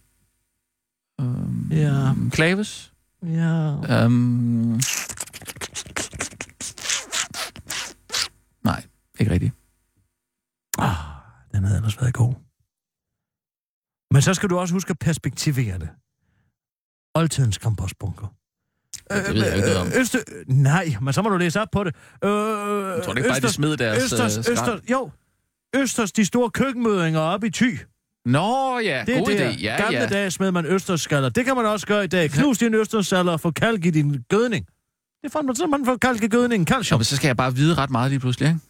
Øhm, 1.20 1.68
Ja. 1.72 2.12
Klaves. 2.30 2.92
Ja. 3.22 4.04
Øhm, 4.04 4.80
nej, 8.64 8.84
ikke 9.20 9.32
rigtigt. 9.32 9.52
Ah, 10.78 10.96
den 11.52 11.64
havde 11.64 11.76
ellers 11.76 12.00
været 12.00 12.14
god. 12.14 12.34
Men 14.14 14.22
så 14.22 14.34
skal 14.34 14.48
du 14.50 14.58
også 14.58 14.74
huske 14.74 14.90
at 14.90 14.98
perspektivere 14.98 15.78
det. 15.78 15.88
Oldtidens 17.14 17.58
kompostbunker. 17.58 18.26
Ja, 19.10 19.16
det 19.26 19.34
ved 19.34 19.44
jeg 19.46 19.56
ikke 19.56 19.68
noget 19.68 19.80
om. 19.80 19.86
Øh, 19.86 20.00
Øster... 20.00 20.18
Nej, 20.46 20.94
men 21.02 21.12
så 21.12 21.22
må 21.22 21.28
du 21.28 21.36
læse 21.36 21.60
op 21.60 21.68
på 21.72 21.84
det. 21.84 21.94
Øh, 22.24 22.30
Jeg 22.30 23.02
tror 23.04 23.14
ikke 23.16 23.28
bare, 23.28 23.40
de 23.40 23.52
smed 23.52 23.76
deres 23.76 24.02
Østers, 24.04 24.36
øh. 24.38 24.52
Østers, 24.52 24.80
jo. 24.90 25.10
Østers, 25.76 26.12
de 26.12 26.24
store 26.24 26.50
køkkenmødinger 26.50 27.20
op 27.20 27.44
i 27.44 27.50
Thy. 27.50 27.78
Nå 28.24 28.78
ja, 28.78 29.04
Det 29.06 29.16
er 29.16 29.18
god 29.18 29.26
der. 29.28 29.52
idé. 29.52 29.60
Ja, 29.62 29.76
Gamle 29.82 29.98
ja. 29.98 30.06
dage 30.06 30.30
smed 30.30 30.50
man 30.52 30.66
østersskaller. 30.66 31.28
Det 31.28 31.44
kan 31.44 31.56
man 31.56 31.66
også 31.66 31.86
gøre 31.86 32.04
i 32.04 32.06
dag. 32.06 32.30
Knus 32.30 32.58
din 32.58 32.74
østersskaller 32.74 33.32
og 33.32 33.40
få 33.40 33.50
kalk 33.50 33.84
i 33.84 33.90
din 33.90 34.24
gødning. 34.28 34.66
Det 35.24 35.32
fandt 35.32 35.46
man 35.46 35.56
så, 35.56 35.66
man 35.66 35.84
får 35.84 35.96
kalk 35.96 36.22
i 36.22 36.26
gødningen. 36.28 36.66
Nå, 36.70 36.74
Calcium. 36.74 36.98
men 36.98 37.04
så 37.04 37.16
skal 37.16 37.28
jeg 37.28 37.36
bare 37.36 37.54
vide 37.54 37.74
ret 37.74 37.90
meget 37.90 38.10
lige 38.10 38.20
pludselig, 38.20 38.48
ikke? 38.48 38.60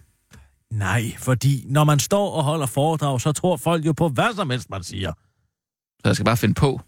Nej, 0.70 1.02
fordi 1.18 1.64
når 1.66 1.84
man 1.84 1.98
står 1.98 2.30
og 2.30 2.44
holder 2.44 2.66
foredrag, 2.66 3.20
så 3.20 3.32
tror 3.32 3.56
folk 3.56 3.86
jo 3.86 3.92
på 3.92 4.08
hvad 4.08 4.34
som 4.34 4.50
helst, 4.50 4.70
man 4.70 4.82
siger. 4.82 5.12
Så 6.00 6.08
jeg 6.08 6.14
skal 6.16 6.24
bare 6.24 6.36
finde 6.36 6.54
på. 6.54 6.80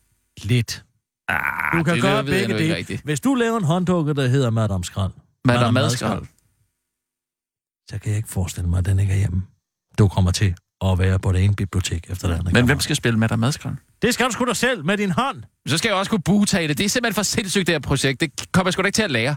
Lidt. 0.43 0.85
Ah, 1.29 1.79
Du 1.79 1.83
kan 1.85 1.95
det 1.95 2.03
gøre 2.03 2.27
ved 2.27 2.33
begge 2.33 2.59
dele. 2.59 2.75
rigtigt. 2.77 3.03
Hvis 3.03 3.21
du 3.21 3.35
laver 3.35 3.59
en 3.59 3.65
hånddukke, 3.65 4.15
der 4.15 4.27
hedder 4.27 4.51
Madame 4.51 4.85
Skrald, 4.85 5.12
Madame 5.45 5.73
Madskrald. 5.73 6.27
så 7.91 7.99
kan 7.99 8.09
jeg 8.11 8.17
ikke 8.17 8.29
forestille 8.29 8.69
mig, 8.71 8.79
at 8.79 8.85
den 8.87 8.99
ikke 8.99 9.12
er 9.12 9.17
hjemme. 9.19 9.43
Du 9.99 10.09
kommer 10.09 10.31
til 10.31 10.55
at 10.85 10.99
være 10.99 11.18
på 11.18 11.33
det 11.33 11.45
ene 11.45 11.55
bibliotek 11.55 12.07
efter 12.11 12.29
det 12.29 12.35
andet. 12.35 12.53
Men 12.53 12.64
hvem 12.64 12.81
skal 12.81 12.97
spille 12.97 13.18
Madame 13.18 13.41
Madskrald? 13.41 13.77
Det 14.03 14.14
skal 14.14 14.27
du 14.27 14.31
sgu 14.33 14.45
da 14.45 14.55
selv 14.55 14.85
med 14.85 14.97
din 14.97 15.11
hånd. 15.11 15.43
Så 15.66 15.79
skal 15.79 15.89
jeg 15.89 15.97
også 15.97 16.11
kunne 16.11 16.22
butage 16.22 16.68
det. 16.68 16.79
Det 16.79 16.85
er 16.85 16.89
simpelthen 16.89 17.14
for 17.14 17.22
sindssygt, 17.22 17.66
det 17.66 17.75
her 17.75 17.81
projekt. 17.81 18.20
Det 18.20 18.53
kommer 18.53 18.68
jeg 18.68 18.72
sgu 18.72 18.83
da 18.83 18.87
ikke 18.87 18.97
til 18.97 19.03
at 19.03 19.11
lære. 19.11 19.37